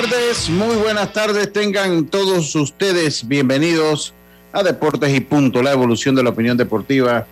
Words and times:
Tardes, 0.00 0.48
muy 0.48 0.76
buenas 0.76 1.12
tardes. 1.12 1.52
Tengan 1.52 2.06
todos 2.06 2.54
ustedes 2.54 3.26
bienvenidos 3.26 4.14
a 4.52 4.62
Deportes 4.62 5.12
y 5.12 5.20
Punto, 5.20 5.60
la 5.60 5.72
evolución 5.72 6.14
de 6.14 6.22
la 6.22 6.30
opinión 6.30 6.56
deportiva. 6.56 7.26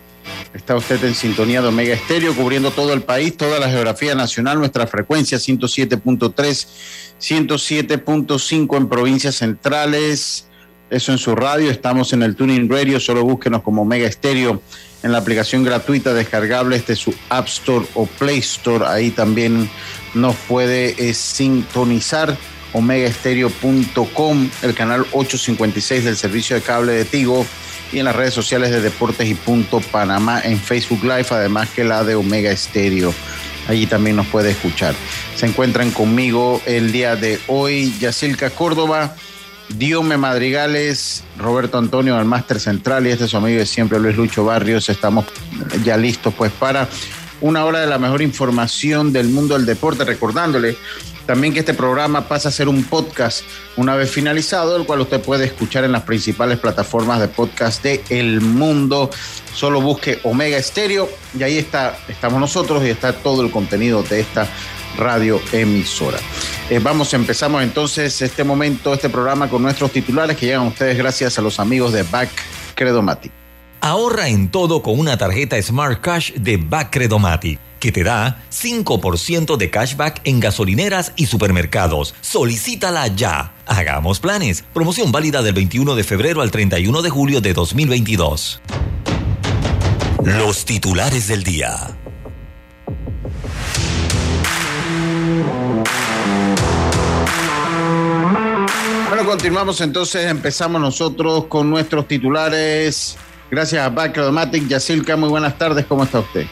Está 0.53 0.75
usted 0.75 1.01
en 1.05 1.15
sintonía 1.15 1.61
de 1.61 1.69
Omega 1.69 1.93
Estéreo, 1.93 2.35
cubriendo 2.35 2.71
todo 2.71 2.93
el 2.93 3.03
país, 3.03 3.37
toda 3.37 3.59
la 3.59 3.69
geografía 3.69 4.15
nacional, 4.15 4.59
nuestra 4.59 4.85
frecuencia 4.85 5.37
107.3, 5.37 6.67
107.5 7.21 8.77
en 8.77 8.89
provincias 8.89 9.35
centrales. 9.35 10.46
Eso 10.89 11.11
en 11.11 11.17
su 11.17 11.35
radio. 11.35 11.69
Estamos 11.69 12.13
en 12.13 12.23
el 12.23 12.35
Tuning 12.35 12.69
Radio. 12.69 12.99
Solo 12.99 13.23
búsquenos 13.23 13.61
como 13.61 13.81
Omega 13.81 14.07
Estéreo 14.07 14.61
en 15.03 15.11
la 15.11 15.17
aplicación 15.17 15.63
gratuita 15.63 16.13
descargable 16.13 16.79
de 16.79 16.95
su 16.95 17.13
App 17.29 17.47
Store 17.47 17.85
o 17.93 18.05
Play 18.05 18.39
Store. 18.39 18.85
Ahí 18.87 19.11
también 19.11 19.69
nos 20.13 20.35
puede 20.35 21.09
eh, 21.09 21.13
sintonizar 21.13 22.37
omegaestereo.com, 22.73 24.49
el 24.61 24.73
canal 24.73 25.01
856 25.11 26.05
del 26.05 26.17
servicio 26.17 26.55
de 26.55 26.61
cable 26.61 26.93
de 26.93 27.05
Tigo 27.05 27.45
y 27.91 27.99
en 27.99 28.05
las 28.05 28.15
redes 28.15 28.33
sociales 28.33 28.71
de 28.71 28.81
Deportes 28.81 29.27
y 29.27 29.35
Punto 29.35 29.79
Panamá 29.79 30.41
en 30.43 30.59
Facebook 30.59 31.03
Live, 31.03 31.27
además 31.31 31.69
que 31.69 31.83
la 31.83 32.03
de 32.03 32.15
Omega 32.15 32.51
Estéreo. 32.51 33.13
Allí 33.67 33.85
también 33.85 34.15
nos 34.15 34.27
puede 34.27 34.51
escuchar. 34.51 34.95
Se 35.35 35.45
encuentran 35.45 35.91
conmigo 35.91 36.61
el 36.65 36.91
día 36.91 37.15
de 37.15 37.39
hoy 37.47 37.93
Yacilca 37.99 38.49
Córdoba, 38.49 39.15
Diome 39.69 40.17
Madrigales, 40.17 41.23
Roberto 41.37 41.77
Antonio 41.77 42.15
al 42.15 42.25
Máster 42.25 42.59
Central 42.59 43.05
y 43.07 43.11
este 43.11 43.25
es 43.25 43.31
su 43.31 43.37
amigo 43.37 43.59
de 43.59 43.65
siempre 43.65 43.99
Luis 43.99 44.15
Lucho 44.15 44.45
Barrios. 44.45 44.89
Estamos 44.89 45.25
ya 45.83 45.97
listos 45.97 46.33
pues 46.33 46.51
para 46.51 46.87
una 47.41 47.65
hora 47.65 47.81
de 47.81 47.87
la 47.87 47.99
mejor 47.99 48.21
información 48.21 49.13
del 49.13 49.27
mundo 49.29 49.55
del 49.55 49.65
deporte, 49.65 50.03
recordándole 50.05 50.77
también 51.27 51.53
que 51.53 51.59
este 51.59 51.73
programa 51.73 52.27
pasa 52.29 52.47
a 52.47 52.51
ser 52.53 52.69
un 52.69 52.85
podcast 52.85 53.43
una 53.75 53.95
vez 53.95 54.09
finalizado, 54.09 54.77
el 54.77 54.85
cual 54.85 55.01
usted 55.01 55.19
puede 55.19 55.43
escuchar 55.45 55.83
en 55.83 55.91
las 55.91 56.03
principales 56.03 56.57
plataformas 56.57 57.19
de 57.19 57.27
podcast 57.27 57.83
de 57.83 58.01
el 58.09 58.39
mundo. 58.39 59.09
Solo 59.53 59.81
busque 59.81 60.21
Omega 60.23 60.57
Estéreo 60.57 61.09
y 61.37 61.43
ahí 61.43 61.57
está, 61.57 61.99
estamos 62.07 62.39
nosotros 62.39 62.81
y 62.85 62.89
está 62.89 63.11
todo 63.11 63.41
el 63.41 63.51
contenido 63.51 64.03
de 64.03 64.21
esta 64.21 64.47
radio 64.97 65.41
emisora. 65.51 66.17
Eh, 66.69 66.79
vamos, 66.79 67.13
empezamos 67.13 67.63
entonces 67.63 68.21
este 68.21 68.43
momento, 68.43 68.93
este 68.93 69.09
programa 69.09 69.49
con 69.49 69.61
nuestros 69.61 69.89
titulares 69.89 70.35
que 70.35 70.47
llegan 70.47 70.63
a 70.63 70.67
ustedes 70.67 70.97
gracias 70.97 71.37
a 71.37 71.41
los 71.41 71.61
amigos 71.61 71.93
de 71.93 72.03
Back 72.03 72.29
Credomatic. 72.75 73.31
Ahorra 73.79 74.27
en 74.27 74.49
todo 74.49 74.81
con 74.81 74.99
una 74.99 75.17
tarjeta 75.17 75.61
Smart 75.61 76.01
Cash 76.01 76.33
de 76.33 76.57
Bacredomatic, 76.57 77.57
que 77.79 77.93
te 77.93 78.03
da 78.03 78.43
5% 78.51 79.55
de 79.55 79.69
cashback 79.69 80.19
en 80.25 80.41
gasolineras 80.41 81.13
y 81.15 81.27
supermercados. 81.27 82.13
Solicítala 82.19 83.07
ya. 83.07 83.53
Hagamos 83.65 84.19
planes. 84.19 84.65
Promoción 84.73 85.13
válida 85.13 85.41
del 85.41 85.53
21 85.53 85.95
de 85.95 86.03
febrero 86.03 86.41
al 86.41 86.51
31 86.51 87.01
de 87.01 87.09
julio 87.09 87.39
de 87.39 87.53
2022. 87.53 88.61
Los 90.25 90.65
titulares 90.65 91.27
del 91.27 91.43
día. 91.43 91.96
Bueno, 99.07 99.25
continuamos 99.25 99.79
entonces, 99.79 100.25
empezamos 100.25 100.81
nosotros 100.81 101.45
con 101.45 101.69
nuestros 101.69 102.09
titulares. 102.09 103.15
Gracias 103.49 103.81
a 103.85 103.87
Bacredomatic. 103.87 104.67
Yacilca, 104.67 105.15
muy 105.15 105.29
buenas 105.29 105.57
tardes, 105.57 105.85
¿cómo 105.85 106.03
está 106.03 106.19
usted? 106.19 106.45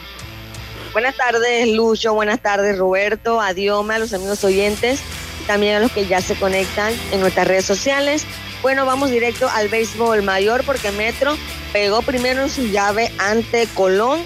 Buenas 0.94 1.14
tardes, 1.18 1.68
Lucho. 1.68 2.14
Buenas 2.14 2.40
tardes, 2.40 2.78
Roberto. 2.78 3.42
Adiós 3.42 3.88
a 3.90 3.98
los 3.98 4.14
amigos 4.14 4.42
oyentes 4.42 5.00
y 5.42 5.46
también 5.46 5.76
a 5.76 5.80
los 5.80 5.92
que 5.92 6.06
ya 6.06 6.22
se 6.22 6.34
conectan 6.34 6.94
en 7.12 7.20
nuestras 7.20 7.46
redes 7.46 7.66
sociales. 7.66 8.24
Bueno, 8.62 8.86
vamos 8.86 9.10
directo 9.10 9.50
al 9.50 9.68
béisbol 9.68 10.22
mayor 10.22 10.64
porque 10.64 10.90
Metro 10.92 11.36
pegó 11.74 12.00
primero 12.00 12.40
en 12.40 12.48
su 12.48 12.62
llave 12.68 13.12
ante 13.18 13.66
Colón. 13.74 14.20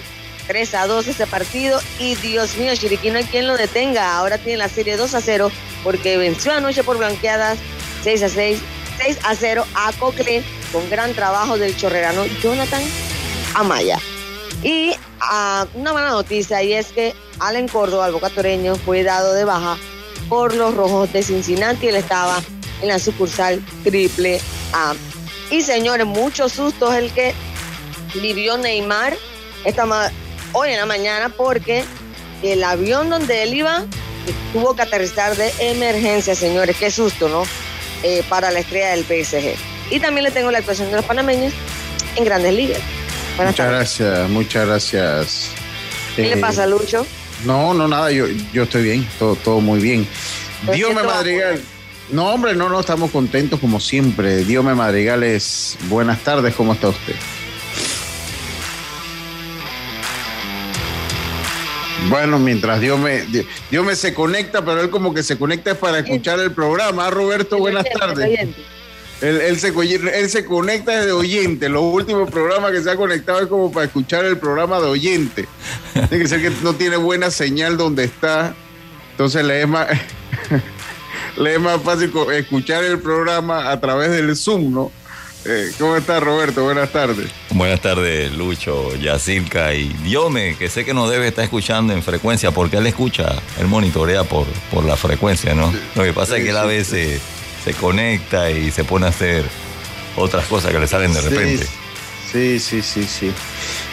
3 0.47 0.74
a 0.74 0.86
2 0.86 1.08
ese 1.08 1.26
partido 1.26 1.80
y 1.98 2.14
Dios 2.16 2.56
mío, 2.56 2.72
Chiriquí 2.76 3.10
no 3.10 3.18
hay 3.18 3.24
quien 3.24 3.48
lo 3.48 3.56
detenga. 3.56 4.16
Ahora 4.16 4.38
tiene 4.38 4.58
la 4.58 4.68
serie 4.68 4.97
2 4.97 5.14
a 5.14 5.20
0 5.20 5.50
porque 5.82 6.16
venció 6.16 6.52
anoche 6.52 6.84
por 6.84 6.98
blanqueadas 6.98 7.58
6 8.02 8.22
a 8.22 8.28
6, 8.28 8.58
6 9.04 9.18
a 9.24 9.34
0 9.34 9.64
a 9.74 9.92
Cocle 9.98 10.42
con 10.72 10.88
gran 10.90 11.12
trabajo 11.14 11.58
del 11.58 11.76
chorrerano 11.76 12.24
Jonathan 12.42 12.82
Amaya. 13.54 13.98
Y 14.62 14.92
ah, 15.20 15.66
una 15.74 15.92
mala 15.92 16.10
noticia 16.10 16.62
y 16.62 16.72
es 16.74 16.88
que 16.88 17.14
Allen 17.38 17.68
Córdoba, 17.68 18.06
el 18.06 18.12
bocatoreño, 18.12 18.76
fue 18.76 19.02
dado 19.02 19.32
de 19.32 19.44
baja 19.44 19.76
por 20.28 20.54
los 20.54 20.74
rojos 20.74 21.12
de 21.12 21.22
Cincinnati. 21.22 21.88
Él 21.88 21.96
estaba 21.96 22.40
en 22.82 22.88
la 22.88 22.98
sucursal 22.98 23.62
triple 23.84 24.40
A. 24.72 24.94
Y 25.50 25.62
señores, 25.62 26.06
muchos 26.06 26.52
sustos 26.52 26.94
el 26.94 27.10
que 27.12 27.34
vivió 28.14 28.56
Neymar 28.58 29.16
esta 29.64 29.86
ma- 29.86 30.10
hoy 30.52 30.70
en 30.70 30.76
la 30.78 30.86
mañana 30.86 31.28
porque 31.30 31.84
el 32.42 32.62
avión 32.62 33.10
donde 33.10 33.42
él 33.42 33.54
iba 33.54 33.84
tuvo 34.52 34.74
que 34.76 34.82
aterrizar 34.82 35.36
de 35.36 35.52
emergencia, 35.58 36.34
señores. 36.34 36.76
Qué 36.76 36.90
susto, 36.90 37.28
¿no? 37.28 37.42
Eh, 38.02 38.22
para 38.28 38.50
la 38.50 38.60
estrella 38.60 38.90
del 38.90 39.04
PSG. 39.04 39.54
Y 39.90 40.00
también 40.00 40.24
le 40.24 40.30
tengo 40.30 40.50
la 40.50 40.58
actuación 40.58 40.88
de 40.90 40.96
los 40.96 41.04
panameños 41.04 41.52
en 42.16 42.24
Grandes 42.24 42.54
Ligas. 42.54 42.80
Buenas 43.36 43.52
Muchas 43.54 43.66
tardes. 43.66 43.98
gracias, 43.98 44.30
muchas 44.30 44.66
gracias. 44.66 45.50
¿Qué 46.16 46.22
le 46.22 46.32
Eh, 46.34 46.36
pasa, 46.38 46.66
Lucho? 46.66 47.06
No, 47.44 47.74
no, 47.74 47.88
nada, 47.88 48.10
yo, 48.10 48.26
yo 48.52 48.64
estoy 48.64 48.82
bien, 48.82 49.08
todo, 49.18 49.34
todo 49.36 49.60
muy 49.60 49.80
bien. 49.80 50.06
Pues 50.64 50.76
Dios 50.76 50.94
me 50.94 51.02
Madrigal. 51.02 51.60
No, 52.10 52.26
hombre, 52.32 52.54
no, 52.54 52.68
no, 52.68 52.80
estamos 52.80 53.10
contentos 53.10 53.60
como 53.60 53.80
siempre. 53.80 54.44
Dios 54.44 54.64
me 54.64 54.74
Madrigales, 54.74 55.76
buenas 55.88 56.18
tardes, 56.24 56.54
¿cómo 56.54 56.72
está 56.72 56.88
usted? 56.88 57.14
Bueno, 62.08 62.38
mientras 62.38 62.80
Dios 62.80 62.98
me, 62.98 63.24
Dios 63.70 63.84
me 63.84 63.94
se 63.94 64.14
conecta, 64.14 64.64
pero 64.64 64.80
él 64.80 64.90
como 64.90 65.14
que 65.14 65.22
se 65.22 65.38
conecta 65.38 65.72
es 65.72 65.78
para 65.78 65.98
escuchar 66.00 66.40
el 66.40 66.52
programa. 66.52 67.06
Ah, 67.06 67.10
Roberto, 67.10 67.58
buenas 67.58 67.84
tardes. 67.98 68.48
Él, 69.20 69.40
él 69.40 69.60
se, 69.60 69.68
él 69.68 70.30
se 70.30 70.44
conecta 70.44 70.98
desde 70.98 71.12
oyente. 71.12 71.68
Los 71.68 71.82
últimos 71.82 72.30
programas 72.30 72.72
que 72.72 72.82
se 72.82 72.90
ha 72.90 72.96
conectado 72.96 73.40
es 73.40 73.48
como 73.48 73.70
para 73.70 73.86
escuchar 73.86 74.24
el 74.24 74.38
programa 74.38 74.80
de 74.80 74.86
oyente. 74.86 75.46
Tiene 75.92 76.24
que 76.24 76.28
ser 76.28 76.40
que 76.40 76.50
no 76.62 76.74
tiene 76.74 76.96
buena 76.96 77.30
señal 77.30 77.76
donde 77.76 78.04
está. 78.04 78.54
Entonces 79.12 79.44
le 79.44 79.60
es 79.60 79.68
más, 79.68 79.88
le 81.36 81.54
es 81.54 81.60
más 81.60 81.82
fácil 81.82 82.10
escuchar 82.32 82.82
el 82.84 82.98
programa 82.98 83.70
a 83.70 83.78
través 83.78 84.10
del 84.10 84.34
Zoom, 84.34 84.72
¿no? 84.72 84.90
Eh, 85.44 85.70
¿Cómo 85.78 85.97
está 85.97 86.20
Roberto? 86.20 86.62
Buenas 86.65 86.91
tardes. 86.91 87.30
Buenas 87.50 87.80
tardes, 87.80 88.30
Lucho, 88.32 88.94
Yacirca 88.97 89.74
y 89.74 89.88
Diome, 90.04 90.54
que 90.56 90.68
sé 90.68 90.84
que 90.84 90.92
no 90.92 91.09
debe 91.09 91.28
estar 91.28 91.44
escuchando 91.44 91.94
en 91.94 92.03
frecuencia 92.03 92.50
porque 92.50 92.76
él 92.76 92.86
escucha, 92.86 93.34
él 93.59 93.66
monitorea 93.66 94.24
por, 94.24 94.47
por 94.70 94.84
la 94.84 94.97
frecuencia, 94.97 95.54
¿no? 95.54 95.72
Lo 95.94 96.04
que 96.04 96.12
pasa 96.12 96.36
es 96.36 96.44
que 96.44 96.50
él 96.50 96.56
a 96.56 96.66
veces 96.66 97.20
se 97.65 97.72
conecta 97.74 98.50
y 98.50 98.70
se 98.70 98.84
pone 98.84 99.06
a 99.06 99.09
hacer 99.09 99.44
otras 100.16 100.44
cosas 100.47 100.72
que 100.72 100.78
le 100.78 100.86
salen 100.86 101.12
de 101.15 101.20
repente. 101.22 101.66
Sí, 102.30 102.60
sí, 102.60 102.80
sí, 102.82 103.04
sí. 103.04 103.32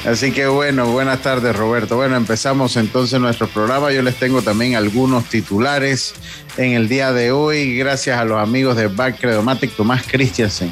Así 0.06 0.32
que 0.32 0.46
bueno, 0.48 0.86
buenas 0.88 1.22
tardes 1.24 1.56
Roberto. 1.56 1.96
Bueno, 1.96 2.18
empezamos 2.18 2.76
entonces 2.78 3.20
nuestro 3.20 3.48
programa. 3.48 3.92
Yo 3.92 4.04
les 4.04 4.16
tengo 4.16 4.44
también 4.44 4.76
algunos 4.76 5.26
titulares 5.26 6.14
en 6.58 6.74
el 6.74 6.88
día 6.88 7.14
de 7.14 7.32
hoy. 7.32 7.78
Gracias 7.78 8.20
a 8.20 8.26
los 8.26 8.40
amigos 8.40 8.76
de 8.76 8.88
Back 8.88 9.20
Credomatic, 9.20 9.76
Tomás 9.76 10.04
Christiansen 10.08 10.72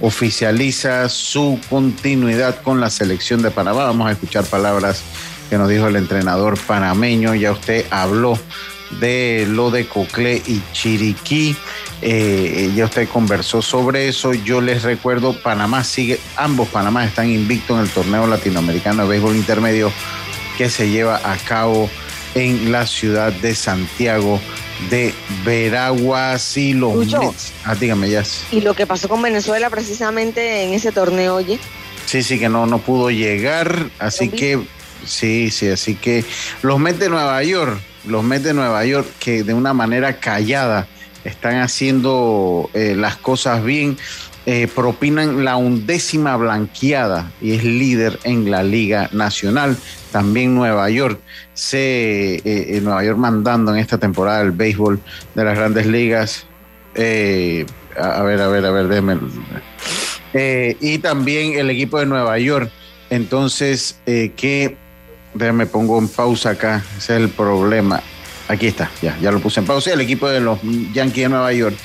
oficializa 0.00 1.08
su 1.08 1.58
continuidad 1.68 2.60
con 2.62 2.80
la 2.80 2.90
selección 2.90 3.42
de 3.42 3.50
Panamá. 3.50 3.84
Vamos 3.84 4.08
a 4.08 4.12
escuchar 4.12 4.44
palabras 4.44 5.02
que 5.50 5.58
nos 5.58 5.68
dijo 5.68 5.86
el 5.88 5.96
entrenador 5.96 6.58
panameño. 6.58 7.34
Ya 7.34 7.52
usted 7.52 7.86
habló 7.90 8.38
de 9.00 9.46
lo 9.48 9.70
de 9.70 9.86
Coclé 9.86 10.42
y 10.46 10.62
Chiriquí. 10.72 11.56
Eh, 12.02 12.72
ya 12.74 12.84
usted 12.84 13.08
conversó 13.08 13.62
sobre 13.62 14.08
eso. 14.08 14.34
Yo 14.34 14.60
les 14.60 14.82
recuerdo, 14.82 15.32
Panamá 15.40 15.84
sigue, 15.84 16.20
ambos 16.36 16.68
Panamá 16.68 17.04
están 17.04 17.30
invictos 17.30 17.78
en 17.78 17.84
el 17.84 17.90
torneo 17.90 18.26
latinoamericano 18.26 19.02
de 19.02 19.08
béisbol 19.08 19.36
intermedio 19.36 19.92
que 20.58 20.68
se 20.68 20.90
lleva 20.90 21.16
a 21.24 21.36
cabo 21.36 21.88
en 22.34 22.72
la 22.72 22.86
ciudad 22.86 23.32
de 23.32 23.54
Santiago 23.54 24.40
de 24.90 25.14
Veraguas 25.44 26.56
y 26.56 26.74
los 26.74 27.14
Ah, 27.64 27.74
dígame, 27.74 28.10
ya. 28.10 28.22
Y 28.50 28.60
lo 28.60 28.74
que 28.74 28.86
pasó 28.86 29.08
con 29.08 29.22
Venezuela 29.22 29.70
precisamente 29.70 30.64
en 30.64 30.74
ese 30.74 30.92
torneo, 30.92 31.36
oye. 31.36 31.58
Sí, 32.06 32.22
sí, 32.22 32.38
que 32.38 32.48
no, 32.48 32.66
no 32.66 32.78
pudo 32.78 33.10
llegar, 33.10 33.88
así 33.98 34.28
que, 34.28 34.60
sí, 35.06 35.50
sí, 35.50 35.68
así 35.68 35.94
que 35.94 36.24
los 36.62 36.78
Mets 36.78 36.98
de 36.98 37.08
Nueva 37.08 37.42
York, 37.42 37.80
los 38.06 38.22
Mets 38.22 38.44
de 38.44 38.54
Nueva 38.54 38.84
York, 38.84 39.08
que 39.18 39.42
de 39.42 39.54
una 39.54 39.72
manera 39.72 40.20
callada 40.20 40.86
están 41.24 41.60
haciendo 41.60 42.70
eh, 42.74 42.94
las 42.96 43.16
cosas 43.16 43.64
bien, 43.64 43.96
eh, 44.46 44.68
propinan 44.74 45.42
la 45.42 45.56
undécima 45.56 46.36
blanqueada 46.36 47.32
y 47.40 47.52
es 47.52 47.64
líder 47.64 48.18
en 48.24 48.50
la 48.50 48.62
Liga 48.62 49.08
Nacional. 49.12 49.74
También 50.12 50.54
Nueva 50.54 50.90
York, 50.90 51.18
se, 51.54 52.42
eh, 52.44 52.80
Nueva 52.82 53.02
York 53.04 53.16
mandando 53.16 53.72
en 53.72 53.78
esta 53.78 53.96
temporada 53.96 54.42
el 54.42 54.50
béisbol 54.50 55.00
de 55.34 55.44
las 55.44 55.56
grandes 55.56 55.86
ligas. 55.86 56.46
a, 56.94 58.22
ver, 58.22 58.40
a 58.42 58.48
ver, 58.48 58.66
a 58.66 58.70
ver, 58.70 58.88
déjeme. 58.88 59.18
y 60.80 60.98
también 60.98 61.54
el 61.54 61.70
equipo 61.70 61.98
de 61.98 62.06
Nueva 62.06 62.38
York. 62.38 62.70
Entonces, 63.08 63.98
que, 64.04 64.76
déjame 65.32 65.64
pongo 65.66 65.98
en 65.98 66.08
pausa 66.08 66.50
acá, 66.50 66.84
ese 66.98 67.14
es 67.16 67.22
el 67.22 67.28
problema. 67.30 68.02
Aquí 68.48 68.66
está, 68.66 68.90
ya, 69.00 69.16
ya 69.22 69.32
lo 69.32 69.40
puse 69.40 69.60
en 69.60 69.66
pausa. 69.66 69.94
El 69.94 70.02
equipo 70.02 70.28
de 70.28 70.40
los 70.40 70.58
Yankees 70.92 71.24
de 71.24 71.28
Nueva 71.30 71.52
York 71.54 71.76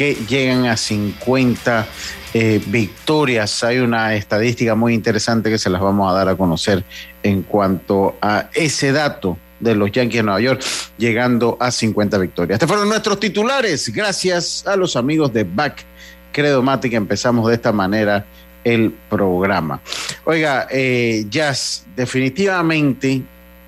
que 0.00 0.14
llegan 0.14 0.64
a 0.64 0.78
50 0.78 1.86
eh, 2.32 2.62
victorias. 2.68 3.62
Hay 3.64 3.80
una 3.80 4.14
estadística 4.14 4.74
muy 4.74 4.94
interesante 4.94 5.50
que 5.50 5.58
se 5.58 5.68
las 5.68 5.82
vamos 5.82 6.10
a 6.10 6.16
dar 6.16 6.26
a 6.30 6.36
conocer 6.36 6.82
en 7.22 7.42
cuanto 7.42 8.16
a 8.22 8.48
ese 8.54 8.92
dato 8.92 9.36
de 9.58 9.74
los 9.74 9.92
Yankees 9.92 10.20
de 10.20 10.22
Nueva 10.22 10.40
York, 10.40 10.62
llegando 10.96 11.58
a 11.60 11.70
50 11.70 12.16
victorias. 12.16 12.54
Estos 12.54 12.66
fueron 12.66 12.88
nuestros 12.88 13.20
titulares. 13.20 13.92
Gracias 13.92 14.66
a 14.66 14.74
los 14.74 14.96
amigos 14.96 15.34
de 15.34 15.44
Back 15.44 15.84
Credomatic. 16.32 16.94
Empezamos 16.94 17.46
de 17.48 17.56
esta 17.56 17.70
manera 17.70 18.24
el 18.64 18.94
programa. 19.10 19.82
Oiga, 20.24 20.66
eh, 20.70 21.26
Jazz, 21.28 21.84
definitivamente, 21.94 23.20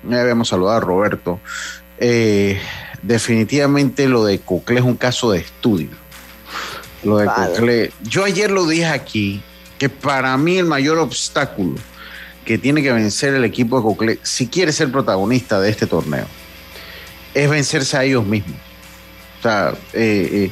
ya 0.09 0.21
habíamos 0.21 0.47
saludado 0.47 0.77
a 0.77 0.79
Roberto. 0.79 1.39
Eh, 1.99 2.59
definitivamente 3.03 4.07
lo 4.07 4.25
de 4.25 4.39
Cocle 4.39 4.79
es 4.79 4.85
un 4.85 4.95
caso 4.95 5.31
de 5.31 5.37
estudio. 5.37 6.01
Lo 7.03 7.17
de 7.17 7.25
Cocle. 7.27 7.91
Yo 8.03 8.23
ayer 8.23 8.51
lo 8.51 8.65
dije 8.65 8.85
aquí, 8.85 9.41
que 9.77 9.89
para 9.89 10.35
mí 10.37 10.57
el 10.57 10.65
mayor 10.65 10.97
obstáculo 10.97 11.75
que 12.45 12.57
tiene 12.57 12.83
que 12.83 12.91
vencer 12.91 13.33
el 13.33 13.45
equipo 13.45 13.77
de 13.77 13.83
Cocle, 13.83 14.19
si 14.23 14.47
quiere 14.47 14.71
ser 14.71 14.91
protagonista 14.91 15.59
de 15.59 15.69
este 15.69 15.87
torneo, 15.87 16.25
es 17.33 17.49
vencerse 17.49 17.97
a 17.97 18.03
ellos 18.03 18.25
mismos. 18.25 18.57
O 19.39 19.41
sea, 19.43 19.73
eh, 19.93 20.51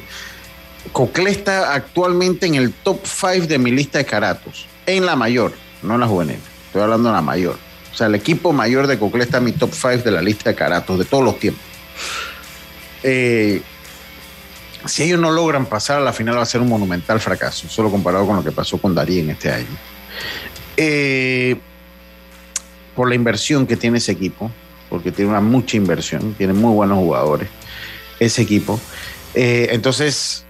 está 1.28 1.74
actualmente 1.74 2.46
en 2.46 2.56
el 2.56 2.72
top 2.72 3.00
5 3.04 3.46
de 3.46 3.58
mi 3.58 3.70
lista 3.70 3.98
de 3.98 4.04
caratos, 4.04 4.66
en 4.86 5.06
la 5.06 5.16
mayor, 5.16 5.52
no 5.82 5.94
en 5.94 6.00
la 6.00 6.06
juvenil, 6.06 6.38
estoy 6.66 6.82
hablando 6.82 7.08
de 7.08 7.14
la 7.14 7.22
mayor. 7.22 7.56
O 7.92 7.94
sea, 7.94 8.06
el 8.06 8.14
equipo 8.14 8.52
mayor 8.52 8.86
de 8.86 8.98
Cocle 8.98 9.22
está 9.22 9.38
en 9.38 9.44
mi 9.44 9.52
top 9.52 9.72
5 9.72 9.98
de 9.98 10.10
la 10.10 10.22
lista 10.22 10.50
de 10.50 10.56
caratos 10.56 10.98
de 10.98 11.04
todos 11.04 11.22
los 11.22 11.38
tiempos. 11.38 11.62
Eh, 13.02 13.62
si 14.86 15.04
ellos 15.04 15.20
no 15.20 15.30
logran 15.30 15.66
pasar 15.66 15.98
a 15.98 16.00
la 16.00 16.12
final 16.12 16.36
va 16.36 16.42
a 16.42 16.46
ser 16.46 16.60
un 16.60 16.68
monumental 16.68 17.20
fracaso, 17.20 17.68
solo 17.68 17.90
comparado 17.90 18.26
con 18.26 18.36
lo 18.36 18.44
que 18.44 18.52
pasó 18.52 18.78
con 18.78 18.94
Darío 18.94 19.20
en 19.20 19.30
este 19.30 19.50
año. 19.50 19.66
Eh, 20.76 21.56
por 22.94 23.08
la 23.08 23.14
inversión 23.14 23.66
que 23.66 23.76
tiene 23.76 23.98
ese 23.98 24.12
equipo, 24.12 24.50
porque 24.90 25.12
tiene 25.12 25.30
una 25.30 25.40
mucha 25.40 25.76
inversión, 25.76 26.34
tiene 26.34 26.52
muy 26.52 26.74
buenos 26.74 26.98
jugadores 26.98 27.48
ese 28.20 28.42
equipo. 28.42 28.78
Eh, 29.34 29.68
entonces, 29.72 30.44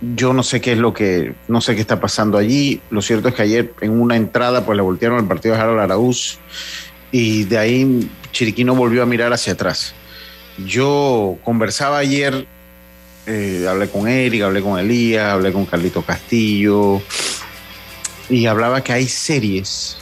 yo 0.00 0.32
no 0.32 0.42
sé 0.42 0.60
qué 0.60 0.72
es 0.72 0.78
lo 0.78 0.92
que, 0.92 1.34
no 1.48 1.60
sé 1.60 1.74
qué 1.74 1.80
está 1.80 2.00
pasando 2.00 2.38
allí. 2.38 2.80
Lo 2.90 3.02
cierto 3.02 3.28
es 3.28 3.34
que 3.34 3.42
ayer 3.42 3.74
en 3.80 4.00
una 4.00 4.16
entrada 4.16 4.64
pues 4.64 4.76
le 4.76 4.82
voltearon 4.82 5.18
el 5.18 5.26
partido 5.26 5.54
de 5.54 5.60
Harold 5.60 5.80
Araúz 5.80 6.38
y 7.10 7.44
de 7.44 7.58
ahí 7.58 8.10
Chiriquí 8.32 8.64
no 8.64 8.74
volvió 8.74 9.02
a 9.02 9.06
mirar 9.06 9.32
hacia 9.32 9.54
atrás. 9.54 9.94
Yo 10.66 11.38
conversaba 11.44 11.98
ayer 11.98 12.46
eh, 13.28 13.66
hablé 13.68 13.88
con 13.90 14.08
Eric, 14.08 14.42
hablé 14.42 14.62
con 14.62 14.78
Elías, 14.78 15.32
hablé 15.32 15.52
con 15.52 15.66
Carlito 15.66 16.00
Castillo 16.00 17.02
y 18.30 18.46
hablaba 18.46 18.82
que 18.82 18.94
hay 18.94 19.06
series. 19.06 19.98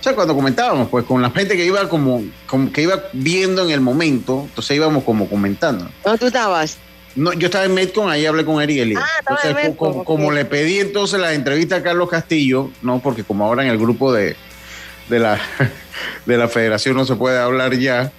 O 0.00 0.02
sea, 0.02 0.14
cuando 0.14 0.34
comentábamos, 0.34 0.88
pues 0.88 1.04
con 1.04 1.22
la 1.22 1.30
gente 1.30 1.56
que 1.56 1.64
iba 1.64 1.88
como, 1.88 2.24
que 2.72 2.82
iba 2.82 3.04
viendo 3.12 3.64
en 3.64 3.70
el 3.70 3.80
momento, 3.80 4.42
entonces 4.48 4.76
íbamos 4.76 5.04
como 5.04 5.28
comentando. 5.28 5.88
¿Dónde 6.04 6.18
tú 6.18 6.26
estabas? 6.26 6.78
No, 7.14 7.32
yo 7.32 7.46
estaba 7.46 7.64
en 7.64 7.74
Metcon, 7.74 8.10
ahí 8.10 8.26
hablé 8.26 8.44
con 8.44 8.60
Eric 8.60 8.78
Elías. 8.78 9.02
Ah, 9.04 9.20
entonces, 9.20 9.74
como, 9.76 10.32
le 10.32 10.44
pedí 10.44 10.80
entonces 10.80 11.20
la 11.20 11.32
entrevista 11.32 11.76
a 11.76 11.82
Carlos 11.82 12.10
Castillo, 12.10 12.70
no, 12.82 12.98
porque 12.98 13.22
como 13.22 13.44
ahora 13.44 13.62
en 13.62 13.70
el 13.70 13.78
grupo 13.78 14.12
de, 14.12 14.36
de 15.08 15.18
la, 15.20 15.40
de 16.26 16.36
la 16.36 16.48
federación 16.48 16.96
no 16.96 17.04
se 17.04 17.14
puede 17.14 17.38
hablar 17.38 17.76
ya, 17.78 18.12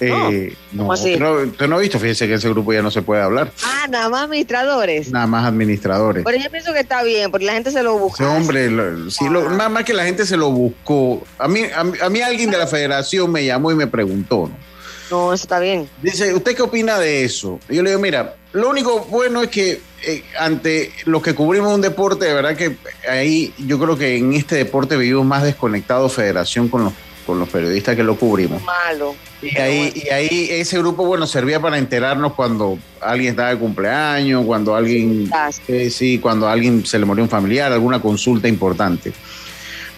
eh, 0.00 0.54
no, 0.72 0.84
no, 0.84 1.76
ha 1.76 1.78
visto, 1.78 1.98
fíjese 1.98 2.26
que 2.26 2.34
ese 2.34 2.48
grupo 2.48 2.72
ya 2.72 2.82
no 2.82 2.90
se 2.90 3.02
puede 3.02 3.22
hablar. 3.22 3.52
Ah, 3.64 3.86
nada 3.88 4.08
más 4.08 4.24
administradores. 4.24 5.10
Nada 5.10 5.26
más 5.26 5.46
administradores. 5.46 6.24
Pero 6.24 6.38
yo 6.38 6.50
pienso 6.50 6.72
que 6.72 6.80
está 6.80 7.02
bien, 7.02 7.30
porque 7.30 7.46
la 7.46 7.54
gente 7.54 7.70
se 7.70 7.82
lo 7.82 7.98
buscó. 7.98 8.24
hombre, 8.24 8.68
sí, 9.10 9.24
nada 9.24 9.66
ah. 9.66 9.68
más 9.68 9.84
que 9.84 9.94
la 9.94 10.04
gente 10.04 10.24
se 10.24 10.36
lo 10.36 10.50
buscó. 10.50 11.22
A 11.38 11.48
mí, 11.48 11.62
a, 11.74 12.08
mí 12.08 12.20
alguien 12.20 12.50
de 12.50 12.58
la 12.58 12.66
federación 12.66 13.30
me 13.32 13.44
llamó 13.44 13.72
y 13.72 13.74
me 13.74 13.86
preguntó, 13.86 14.48
¿no? 14.48 14.68
No, 15.10 15.32
eso 15.32 15.44
está 15.44 15.58
bien. 15.58 15.88
Dice, 16.02 16.34
¿usted 16.34 16.54
qué 16.54 16.62
opina 16.62 16.98
de 16.98 17.24
eso? 17.24 17.58
yo 17.70 17.82
le 17.82 17.90
digo, 17.90 18.02
mira, 18.02 18.34
lo 18.52 18.68
único 18.68 19.06
bueno 19.06 19.42
es 19.42 19.48
que 19.48 19.80
eh, 20.06 20.22
ante 20.38 20.92
los 21.06 21.22
que 21.22 21.34
cubrimos 21.34 21.74
un 21.74 21.80
deporte, 21.80 22.26
de 22.26 22.34
verdad 22.34 22.54
que 22.54 22.76
ahí 23.08 23.54
yo 23.58 23.78
creo 23.78 23.96
que 23.96 24.18
en 24.18 24.34
este 24.34 24.56
deporte 24.56 24.96
vivimos 24.98 25.24
más 25.24 25.42
desconectados 25.42 26.12
federación 26.12 26.68
con 26.68 26.84
los 26.84 26.92
con 27.28 27.38
los 27.38 27.50
periodistas 27.50 27.94
que 27.94 28.02
lo 28.02 28.16
cubrimos. 28.16 28.62
Malo. 28.62 29.14
Y 29.42 29.58
ahí, 29.58 29.92
y 29.94 30.08
ahí 30.08 30.48
ese 30.50 30.78
grupo, 30.78 31.04
bueno, 31.04 31.26
servía 31.26 31.60
para 31.60 31.76
enterarnos 31.76 32.32
cuando 32.32 32.78
alguien 33.02 33.32
estaba 33.32 33.50
de 33.50 33.58
cumpleaños, 33.58 34.46
cuando 34.46 34.74
alguien, 34.74 35.30
eh, 35.68 35.90
sí, 35.90 36.18
cuando 36.20 36.48
a 36.48 36.52
alguien 36.52 36.86
se 36.86 36.98
le 36.98 37.04
murió 37.04 37.22
un 37.22 37.28
familiar, 37.28 37.70
alguna 37.70 38.00
consulta 38.00 38.48
importante. 38.48 39.12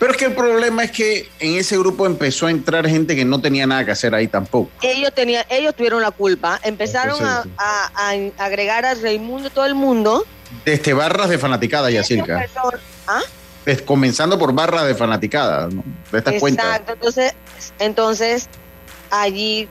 Pero 0.01 0.11
es 0.11 0.19
que 0.19 0.25
el 0.25 0.33
problema 0.33 0.83
es 0.83 0.91
que 0.91 1.29
en 1.39 1.55
ese 1.55 1.79
grupo 1.79 2.05
empezó 2.05 2.49
a 2.49 2.51
entrar 2.51 2.89
gente 2.89 3.15
que 3.15 3.25
no 3.25 3.41
tenía 3.41 3.65
nada 3.65 3.85
que 3.85 3.93
hacer 3.93 4.13
ahí 4.13 4.27
tampoco. 4.27 4.73
Ellos 4.83 5.15
tenían, 5.15 5.45
ellos 5.51 5.73
tuvieron 5.77 6.03
la 6.03 6.11
culpa. 6.11 6.59
Empezaron 6.65 7.21
a, 7.23 7.45
agregar 8.39 8.85
a 8.85 8.95
Raimundo 8.95 9.51
todo 9.51 9.67
el 9.67 9.77
mundo. 9.77 10.27
Desde 10.65 10.95
barras 10.95 11.29
de 11.31 11.39
fanaticada, 11.39 11.93
Yacirca. 11.93 12.45
¿Ah? 13.07 13.21
Comenzando 13.83 14.39
por 14.39 14.53
barra 14.53 14.85
de 14.85 14.95
fanaticada, 14.95 15.69
¿no? 15.69 15.83
De 16.11 16.19
estas 16.19 16.35
Exacto, 16.35 16.93
entonces, 16.93 17.35
entonces 17.79 18.49
allí 19.11 19.69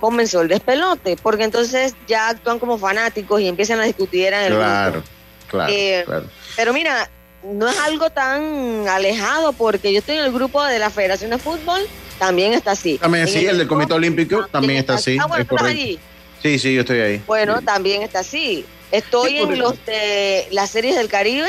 comenzó 0.00 0.40
el 0.42 0.48
despelote, 0.48 1.16
porque 1.22 1.44
entonces 1.44 1.94
ya 2.08 2.30
actúan 2.30 2.58
como 2.58 2.78
fanáticos 2.78 3.40
y 3.40 3.48
empiezan 3.48 3.80
a 3.80 3.84
discutir 3.84 4.26
en 4.26 4.34
el 4.34 4.54
claro, 4.54 5.02
Claro, 5.48 5.72
eh, 5.72 6.02
claro. 6.04 6.26
Pero 6.56 6.72
mira, 6.72 7.08
no 7.42 7.68
es 7.68 7.78
algo 7.78 8.10
tan 8.10 8.88
alejado, 8.88 9.52
porque 9.52 9.92
yo 9.92 9.98
estoy 9.98 10.16
en 10.16 10.24
el 10.24 10.32
grupo 10.32 10.62
de 10.64 10.78
la 10.78 10.90
Federación 10.90 11.30
de 11.30 11.38
Fútbol, 11.38 11.82
también 12.18 12.52
está 12.52 12.72
así. 12.72 12.98
También 12.98 13.28
sí, 13.28 13.44
el, 13.46 13.58
del 13.58 13.68
Comité 13.68 13.94
Olímpico 13.94 14.46
también 14.46 14.78
está 14.78 14.94
así. 14.94 15.18
Ah, 15.20 15.26
bueno, 15.26 15.46
allí? 15.64 15.98
Sí, 16.42 16.58
sí, 16.58 16.74
yo 16.74 16.80
estoy 16.80 17.00
ahí. 17.00 17.22
Bueno, 17.26 17.62
también 17.62 18.02
está 18.02 18.20
así. 18.20 18.64
Estoy 18.90 19.38
en 19.38 19.58
los 19.58 19.84
de 19.86 20.48
las 20.50 20.70
series 20.70 20.96
del 20.96 21.08
Caribe 21.08 21.48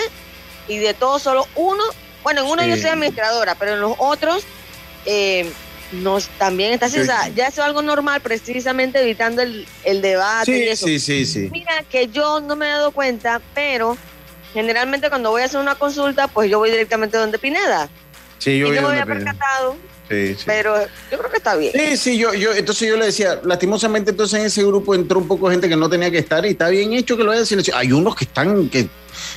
y 0.68 0.78
de 0.78 0.94
todos 0.94 1.22
solo 1.22 1.48
uno, 1.56 1.84
bueno, 2.24 2.42
en 2.42 2.48
uno 2.48 2.66
yo 2.66 2.78
soy 2.78 2.90
administradora, 2.90 3.56
pero 3.56 3.74
en 3.74 3.82
los 3.82 3.96
otros 3.98 4.44
eh, 5.06 5.52
nos, 5.92 6.28
también 6.38 6.74
está 6.74 6.88
así, 6.88 7.00
o 7.00 7.06
sea, 7.06 7.30
ya 7.30 7.48
es 7.48 7.60
algo 7.60 7.82
normal 7.82 8.22
precisamente 8.22 9.02
evitando 9.02 9.42
el, 9.42 10.02
debate. 10.02 10.76
Sí, 10.76 11.00
sí, 11.00 11.26
sí, 11.26 11.50
Mira, 11.52 11.84
que 11.90 12.08
yo 12.08 12.40
no 12.40 12.56
me 12.56 12.68
he 12.68 12.70
dado 12.70 12.92
cuenta, 12.92 13.42
pero 13.54 13.98
generalmente 14.54 15.10
cuando 15.10 15.32
voy 15.32 15.42
a 15.42 15.46
hacer 15.46 15.60
una 15.60 15.76
consulta, 15.76 16.28
pues 16.28 16.50
yo 16.50 16.60
voy 16.60 16.72
directamente 16.72 17.18
donde 17.18 17.38
Pineda. 17.38 17.90
Sí, 18.40 18.58
yo 18.58 18.74
y 18.74 18.76
no 18.76 18.90
me 18.90 19.00
había 19.00 19.06
percatado. 19.06 19.76
Sí, 20.10 20.36
sí. 20.36 20.44
Pero 20.46 20.78
yo 21.12 21.18
creo 21.18 21.32
que 21.32 21.38
está 21.38 21.56
bien. 21.56 21.72
Sí, 21.74 21.98
sí, 21.98 22.18
yo, 22.18 22.34
yo, 22.34 22.54
entonces 22.54 22.88
yo 22.90 22.98
le 22.98 23.06
decía, 23.06 23.40
lastimosamente 23.44 24.12
entonces 24.12 24.40
en 24.40 24.46
ese 24.46 24.64
grupo 24.64 24.96
entró 24.96 25.20
un 25.20 25.28
poco 25.28 25.50
gente 25.50 25.70
que 25.70 25.76
no 25.76 25.90
tenía 25.90 26.12
que 26.12 26.18
estar 26.18 26.46
y 26.46 26.50
está 26.50 26.70
bien 26.70 26.94
hecho 26.94 27.16
que 27.16 27.24
lo 27.24 27.32
haya 27.32 27.46
silenciado. 27.46 27.80
Hay 27.80 27.92
unos 27.92 28.16
que 28.16 28.26
están, 28.26 28.70
que 28.70 28.90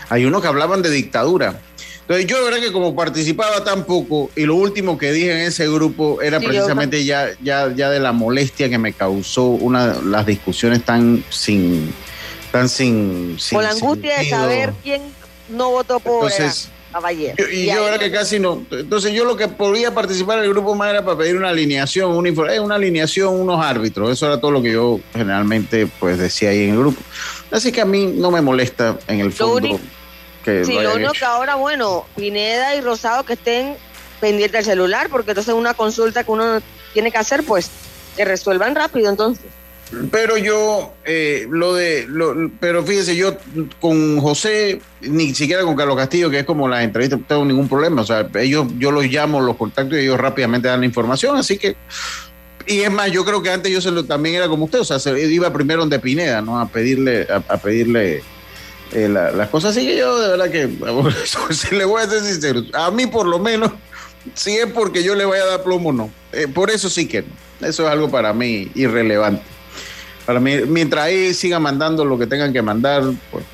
hay 0.09 0.25
unos 0.25 0.43
que 0.43 0.49
hablaban 0.49 0.83
de 0.83 0.91
dictadura. 0.91 1.61
Entonces 2.03 2.27
yo 2.27 2.45
verdad 2.45 2.61
que 2.61 2.71
como 2.71 2.95
participaba 2.95 3.65
tan 3.65 3.85
poco 3.85 4.31
y 4.37 4.45
lo 4.45 4.55
último 4.55 4.97
que 4.97 5.11
dije 5.11 5.33
en 5.33 5.39
ese 5.39 5.69
grupo 5.69 6.23
era 6.23 6.39
precisamente 6.39 7.05
ya, 7.05 7.31
ya, 7.43 7.73
ya 7.75 7.91
de 7.91 7.99
la 7.99 8.13
molestia 8.13 8.69
que 8.69 8.79
me 8.79 8.93
causó 8.93 9.47
una 9.47 9.95
las 10.05 10.25
discusiones 10.25 10.85
tan 10.85 11.25
sin 11.31 11.93
tan 12.53 12.69
sin, 12.69 13.37
sin 13.41 13.61
la 13.61 13.71
angustia 13.71 14.19
de 14.19 14.31
saber 14.31 14.73
quién 14.85 15.03
no 15.49 15.73
votó 15.73 15.99
por 15.99 16.31
Entonces, 16.31 16.69
y, 17.53 17.67
yo 17.67 17.85
verdad 17.85 17.99
que 17.99 18.11
casi 18.11 18.39
no. 18.39 18.65
Entonces 18.71 19.13
yo 19.13 19.25
lo 19.25 19.37
que 19.37 19.49
podía 19.49 19.95
participar 19.95 20.39
en 20.39 20.45
el 20.45 20.51
grupo 20.51 20.75
más 20.75 20.91
era 20.91 21.05
para 21.05 21.19
pedir 21.19 21.37
una 21.37 21.51
alineación, 21.51 22.13
una, 22.13 22.29
eh, 22.29 22.61
una 22.61 22.77
alineación, 22.77 23.39
unos 23.39 23.65
árbitros. 23.65 24.11
Eso 24.11 24.27
era 24.27 24.41
todo 24.41 24.51
lo 24.51 24.63
que 24.63 24.73
yo 24.73 25.01
generalmente 25.13 25.87
pues 25.99 26.19
decía 26.19 26.51
ahí 26.51 26.65
en 26.65 26.71
el 26.71 26.79
grupo. 26.79 27.01
Así 27.51 27.73
que 27.73 27.81
a 27.81 27.85
mí 27.85 28.07
no 28.07 28.31
me 28.31 28.41
molesta 28.41 28.99
en 29.09 29.21
el 29.21 29.33
fondo. 29.33 29.79
sí, 30.45 30.75
lo, 30.75 30.95
único 30.95 31.13
que 31.13 31.25
ahora, 31.25 31.55
bueno, 31.57 32.07
Pineda 32.17 32.75
y 32.75 32.81
Rosado 32.81 33.25
que 33.25 33.35
estén 33.35 33.77
pendientes 34.21 34.67
del 34.67 34.77
celular, 34.77 35.09
porque 35.11 35.33
entonces 35.33 35.55
una 35.55 35.75
consulta 35.75 36.25
que 36.25 36.31
uno 36.31 36.61
tiene 36.93 37.13
que 37.13 37.19
hacer, 37.19 37.45
pues 37.45 37.71
que 38.17 38.25
resuelvan 38.25 38.75
rápido 38.75 39.11
entonces. 39.11 39.45
Pero 40.11 40.37
yo, 40.37 40.95
eh, 41.05 41.47
lo 41.49 41.75
de, 41.75 42.07
lo, 42.09 42.51
pero 42.59 42.83
fíjese, 42.83 43.15
yo 43.15 43.37
con 43.81 44.19
José, 44.21 44.81
ni 45.01 45.33
siquiera 45.33 45.63
con 45.63 45.77
Carlos 45.77 45.97
Castillo, 45.97 46.29
que 46.29 46.41
es 46.41 46.45
como 46.45 46.69
la 46.69 46.83
entrevista, 46.83 47.17
no 47.17 47.25
tengo 47.25 47.45
ningún 47.45 47.69
problema. 47.69 48.03
O 48.03 48.05
sea, 48.05 48.29
ellos, 48.35 48.67
yo 48.79 48.91
los 48.91 49.05
llamo, 49.05 49.41
los 49.41 49.57
contacto 49.57 49.97
y 49.97 50.01
ellos 50.01 50.19
rápidamente 50.19 50.67
dan 50.67 50.81
la 50.81 50.87
información. 50.87 51.37
Así 51.37 51.57
que, 51.57 51.77
y 52.67 52.81
es 52.81 52.91
más, 52.91 53.13
yo 53.13 53.25
creo 53.25 53.43
que 53.43 53.51
antes 53.51 53.71
yo 53.71 53.81
se 53.81 53.93
lo, 53.93 54.05
también 54.05 54.35
era 54.35 54.49
como 54.49 54.65
usted, 54.65 54.81
o 54.81 54.85
sea, 54.85 54.99
se 54.99 55.19
iba 55.33 55.53
primero 55.53 55.81
donde 55.81 56.01
Pineda, 56.01 56.43
¿no? 56.43 56.59
A 56.59 56.69
pedirle, 56.69 57.29
a, 57.31 57.57
pedirle 57.57 58.25
eh, 58.93 59.09
las 59.09 59.49
cosas. 59.51 59.71
Así 59.71 59.87
que 59.87 59.97
yo, 59.97 60.19
de 60.19 60.31
verdad 60.31 60.51
que, 60.51 60.69
si 61.55 61.77
le 61.77 61.85
voy 61.85 62.03
a 62.03 62.09
ser 62.09 62.23
sincero, 62.23 62.63
a 62.73 62.91
mí 62.91 63.07
por 63.07 63.27
lo 63.27 63.39
menos, 63.39 63.71
si 64.35 64.57
es 64.57 64.67
porque 64.67 65.05
yo 65.05 65.15
le 65.15 65.25
voy 65.25 65.39
a 65.39 65.47
dar 65.47 65.63
plomo, 65.63 65.93
no. 65.93 66.11
Eh, 66.33 66.49
por 66.49 66.71
eso 66.71 66.91
sí 66.91 67.07
que 67.07 67.23
no. 67.23 67.29
Eso 67.61 67.85
es 67.85 67.89
algo 67.89 68.11
para 68.11 68.33
mí 68.33 68.69
irrelevante. 68.75 69.56
Para 70.27 70.41
mí, 70.41 70.57
mientras 70.67 71.05
ahí 71.05 71.33
sigan 71.33 71.63
mandando 71.63 72.05
lo 72.05 72.19
que 72.19 72.27
tengan 72.27 72.53
que 72.53 72.61
mandar, 72.61 73.05
pues 73.31 73.45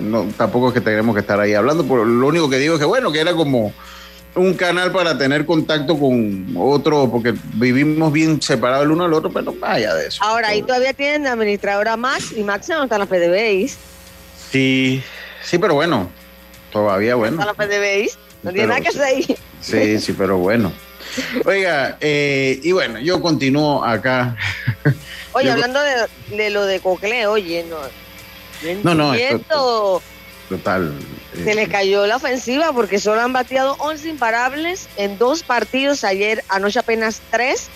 no, 0.00 0.24
tampoco 0.36 0.68
es 0.68 0.74
que 0.74 0.80
tenemos 0.80 1.14
que 1.14 1.20
estar 1.20 1.40
ahí 1.40 1.54
hablando. 1.54 1.84
Por, 1.84 2.06
lo 2.06 2.26
único 2.26 2.50
que 2.50 2.58
digo 2.58 2.74
es 2.74 2.80
que 2.80 2.86
bueno, 2.86 3.10
que 3.10 3.20
era 3.20 3.32
como 3.32 3.72
un 4.34 4.54
canal 4.54 4.92
para 4.92 5.16
tener 5.16 5.44
contacto 5.46 5.98
con 5.98 6.54
otro, 6.56 7.10
porque 7.10 7.34
vivimos 7.54 8.12
bien 8.12 8.40
separados 8.40 8.84
el 8.84 8.92
uno 8.92 9.04
del 9.04 9.14
otro, 9.14 9.30
pero 9.30 9.54
vaya 9.58 9.94
de 9.94 10.08
eso. 10.08 10.22
Ahora, 10.22 10.48
ahí 10.48 10.62
todavía 10.62 10.92
tienen 10.92 11.26
administradora 11.26 11.96
Max 11.96 12.32
y 12.36 12.42
Max 12.42 12.68
no 12.68 12.82
está 12.82 12.96
en 12.96 13.00
la 13.00 13.06
PDBI. 13.06 13.70
Sí, 14.50 15.02
sí, 15.42 15.58
pero 15.58 15.74
bueno, 15.74 16.10
todavía 16.70 17.14
bueno. 17.14 17.42
Está 17.42 17.50
en 17.50 17.56
la 17.56 17.76
PDBI, 17.78 18.10
no 18.42 18.52
tiene 18.52 18.68
nada 18.68 18.80
que 18.80 18.88
hacer 18.88 19.02
ahí. 19.02 19.36
Sí, 19.60 19.98
sí, 19.98 20.12
pero 20.12 20.38
bueno. 20.38 20.72
Oiga, 21.44 21.96
eh, 22.00 22.60
y 22.62 22.72
bueno, 22.72 22.98
yo 23.00 23.20
continúo 23.20 23.84
acá. 23.84 24.36
Oye, 25.32 25.50
hablando 25.50 25.80
de, 26.30 26.50
lo 26.50 26.64
de 26.66 26.80
Cocle, 26.80 27.26
oye, 27.26 27.64
no. 27.64 27.78
No, 28.82 28.94
no, 28.94 29.12
total. 30.48 30.94
Se 31.34 31.54
le 31.54 31.62
eh, 31.62 31.68
cayó 31.68 32.06
la 32.06 32.16
ofensiva 32.16 32.72
porque 32.72 32.98
solo 32.98 33.22
han 33.22 33.32
bateado 33.32 33.74
11 33.78 34.08
imparables 34.08 34.88
en 34.96 35.18
dos 35.18 35.42
partidos 35.42 36.04
ayer, 36.04 36.44
anoche 36.48 36.78
apenas 36.78 37.22
tres. 37.30 37.68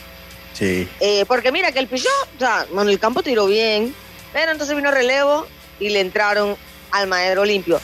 Sí. 0.53 0.89
Eh, 1.01 1.25
porque 1.27 1.53
mira 1.53 1.73
que 1.73 1.79
el 1.79 1.89
pichó, 1.89 2.09
o 2.37 2.39
sea, 2.39 2.67
bueno, 2.73 2.91
el 2.91 2.99
campo 2.99 3.23
tiró 3.23 3.47
bien, 3.47 3.95
pero 4.33 4.53
entonces 4.53 4.77
vino 4.77 4.91
relevo 4.91 5.47
y 5.81 5.89
le 5.89 6.01
entraron 6.01 6.57
al 6.91 7.07
maestro 7.09 7.45
limpio. 7.45 7.81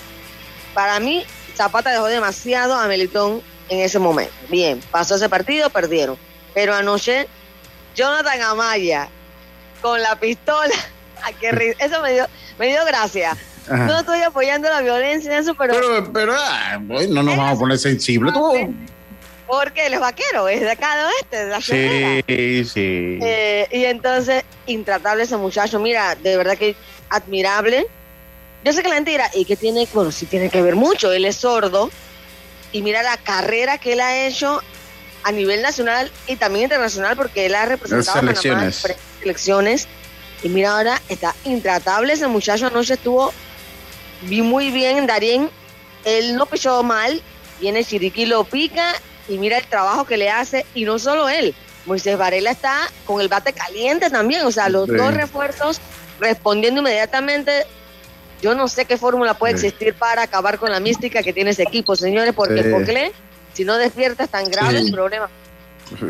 Para 0.75 1.01
mí, 1.01 1.25
Zapata 1.57 1.91
dejó 1.91 2.07
demasiado 2.07 2.75
a 2.75 2.87
Melitón 2.87 3.43
en 3.69 3.81
ese 3.81 3.99
momento. 3.99 4.33
Bien, 4.49 4.81
pasó 4.91 5.17
ese 5.17 5.29
partido, 5.29 5.71
perdieron. 5.71 6.17
Pero 6.55 6.75
anoche, 6.75 7.27
Jonathan 7.95 8.41
Amaya 8.43 9.09
con 9.81 10.01
la 10.01 10.17
pistola. 10.17 10.75
Eso 11.79 12.03
me 12.03 12.13
dio, 12.13 12.27
me 12.59 12.69
dio 12.69 12.85
gracia. 12.85 13.37
No 13.69 14.01
estoy 14.01 14.21
apoyando 14.23 14.69
la 14.69 14.81
violencia 14.81 15.33
en 15.33 15.39
eso, 15.39 15.55
pero. 15.55 15.75
Pero, 15.75 16.13
pero 16.13 16.35
ah, 16.37 16.79
no 16.81 17.23
nos 17.23 17.37
vamos 17.37 17.57
a 17.57 17.61
poner 17.61 17.79
sensibles. 17.79 18.35
Porque 19.47 19.87
él 19.87 19.95
es 19.95 20.01
vaquero, 20.01 20.49
es 20.49 20.61
de 20.61 20.71
acá 20.71 20.97
de 20.97 21.05
oeste, 21.05 21.45
de 21.45 21.51
la. 21.51 21.61
Sí, 21.61 22.65
sí. 22.65 23.19
Eh, 23.23 23.69
y 23.71 23.85
entonces, 23.85 24.45
intratable 24.67 25.23
ese 25.23 25.37
muchacho. 25.37 25.79
Mira, 25.79 26.17
de 26.17 26.37
verdad 26.37 26.57
que 26.57 26.75
admirable. 27.09 27.87
Yo 28.65 28.73
sé 28.73 28.83
que 28.83 28.89
la 28.89 28.95
gente 28.95 29.11
dirá, 29.11 29.31
¿y 29.35 29.45
qué 29.45 29.57
tiene? 29.57 29.87
Bueno, 29.93 30.11
sí 30.11 30.27
tiene 30.27 30.49
que 30.49 30.63
ver 30.63 30.75
mucho. 30.75 31.13
Él 31.13 31.25
es 31.25 31.37
sordo. 31.37 31.91
Y 32.73 32.83
mira 32.83 33.03
la 33.03 33.17
carrera 33.17 33.79
que 33.79 33.93
él 33.93 34.01
ha 34.01 34.27
hecho 34.27 34.63
a 35.25 35.33
nivel 35.33 35.63
nacional 35.63 36.11
y 36.27 36.37
también 36.37 36.65
internacional, 36.65 37.17
porque 37.17 37.47
él 37.47 37.55
ha 37.55 37.67
representado 37.67 38.19
a 38.19 38.23
Panamá 38.23 38.65
en 38.65 38.73
selecciones. 39.21 39.89
Y 40.43 40.49
mira, 40.49 40.77
ahora 40.77 41.01
está 41.09 41.35
intratable 41.45 42.15
ese 42.15 42.27
muchacho. 42.27 42.67
Anoche 42.67 42.95
estuvo, 42.95 43.33
vi 44.23 44.43
muy 44.43 44.71
bien 44.71 45.07
Darien. 45.07 45.51
Él 46.05 46.37
no 46.37 46.47
pichó 46.47 46.83
mal. 46.83 47.23
Viene 47.61 47.85
Chiriquí, 47.85 48.27
lo 48.27 48.43
pica 48.43 48.93
y 49.29 49.39
mira 49.39 49.59
el 49.59 49.67
trabajo 49.67 50.05
que 50.05 50.17
le 50.17 50.31
hace. 50.31 50.67
Y 50.75 50.85
no 50.85 50.99
solo 50.99 51.29
él, 51.29 51.55
Moisés 51.87 52.19
Varela 52.19 52.51
está 52.51 52.91
con 53.07 53.21
el 53.21 53.29
bate 53.29 53.53
caliente 53.53 54.11
también. 54.11 54.45
O 54.47 54.51
sea, 54.51 54.69
los 54.69 54.89
dos 54.89 55.15
refuerzos 55.15 55.81
respondiendo 56.19 56.81
inmediatamente. 56.81 57.67
Yo 58.43 58.57
no 58.57 58.67
sé 58.67 58.85
qué 58.85 58.99
fórmula 58.99 59.35
puede 59.35 59.55
existir 59.55 59.95
para 59.95 60.23
acabar 60.23 60.59
con 60.59 60.71
la 60.71 60.81
mística 60.81 61.23
que 61.23 61.33
tiene 61.33 61.51
ese 61.51 61.63
equipo, 61.63 61.95
señores, 61.95 62.35
porque 62.35 62.71
Cocle, 62.71 63.13
si 63.55 63.65
no 63.65 63.79
despierta, 63.79 64.25
es 64.25 64.31
tan 64.31 64.51
grave 64.51 64.81
el 64.81 64.91
problema. 64.91 65.31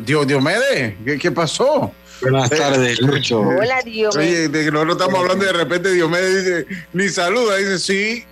Dios, 0.03 0.27
Diomedes, 0.27 0.95
¿qué, 1.05 1.19
¿qué 1.19 1.31
pasó? 1.31 1.93
Buenas 2.23 2.49
tardes, 2.49 3.01
Lucho. 3.01 3.41
Hola, 3.41 3.83
Dios. 3.83 4.17
Oye, 4.17 4.49
de 4.49 4.65
que 4.65 4.71
nosotros 4.71 4.97
estamos 4.97 5.21
hablando 5.21 5.45
y 5.45 5.47
de 5.49 5.53
repente 5.53 5.93
Diomedes 5.93 6.45
dice, 6.45 6.67
ni 6.95 7.09
saluda, 7.11 7.57
dice 7.57 7.79
sí. 7.79 8.25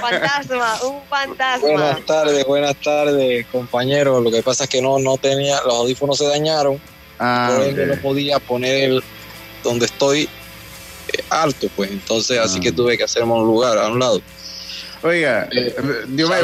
Fantasma, 0.00 0.82
un 0.82 1.02
fantasma. 1.08 1.68
Buenas 1.68 2.06
tardes, 2.06 2.44
buenas 2.44 2.76
tardes, 2.76 3.46
compañeros. 3.46 4.22
Lo 4.22 4.30
que 4.30 4.42
pasa 4.42 4.64
es 4.64 4.70
que 4.70 4.82
no, 4.82 4.98
no 4.98 5.16
tenía, 5.16 5.60
los 5.64 5.74
audífonos 5.74 6.18
se 6.18 6.26
dañaron. 6.26 6.80
Ah, 7.18 7.56
por 7.56 7.86
no 7.86 7.94
podía 7.96 8.38
poner 8.38 8.90
el, 8.90 9.04
donde 9.62 9.86
estoy 9.86 10.22
eh, 10.22 10.28
alto, 11.28 11.68
pues. 11.76 11.90
Entonces, 11.90 12.38
así 12.38 12.60
que 12.60 12.70
ah. 12.70 12.74
tuve 12.74 12.96
que 12.96 13.04
hacerme 13.04 13.32
un 13.32 13.46
lugar 13.46 13.78
a 13.78 13.88
un 13.88 13.98
lado. 13.98 14.20
Oiga, 15.02 15.48
eh, 15.50 15.74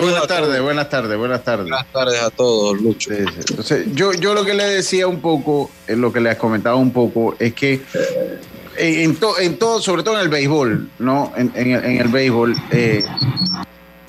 buenas 0.00 0.26
tardes, 0.26 0.62
buenas 0.62 0.88
tardes, 0.88 1.18
buenas 1.18 1.44
tardes. 1.44 1.68
Buenas 1.68 1.92
tardes 1.92 2.22
a 2.22 2.30
todos, 2.30 2.80
Lucho. 2.80 3.12
Entonces, 3.12 3.86
yo, 3.92 4.14
yo 4.14 4.32
lo 4.32 4.46
que 4.46 4.54
le 4.54 4.64
decía 4.64 5.06
un 5.06 5.20
poco, 5.20 5.70
lo 5.88 6.10
que 6.10 6.20
les 6.20 6.36
comentaba 6.36 6.76
un 6.76 6.90
poco, 6.90 7.36
es 7.38 7.52
que 7.52 7.82
en, 8.78 9.18
en 9.40 9.58
todo, 9.58 9.80
sobre 9.82 10.02
todo 10.02 10.14
en 10.14 10.20
el 10.22 10.28
béisbol, 10.30 10.88
¿no? 10.98 11.32
En, 11.36 11.52
el, 11.54 12.08
béisbol, 12.08 12.56
eh, 12.70 13.04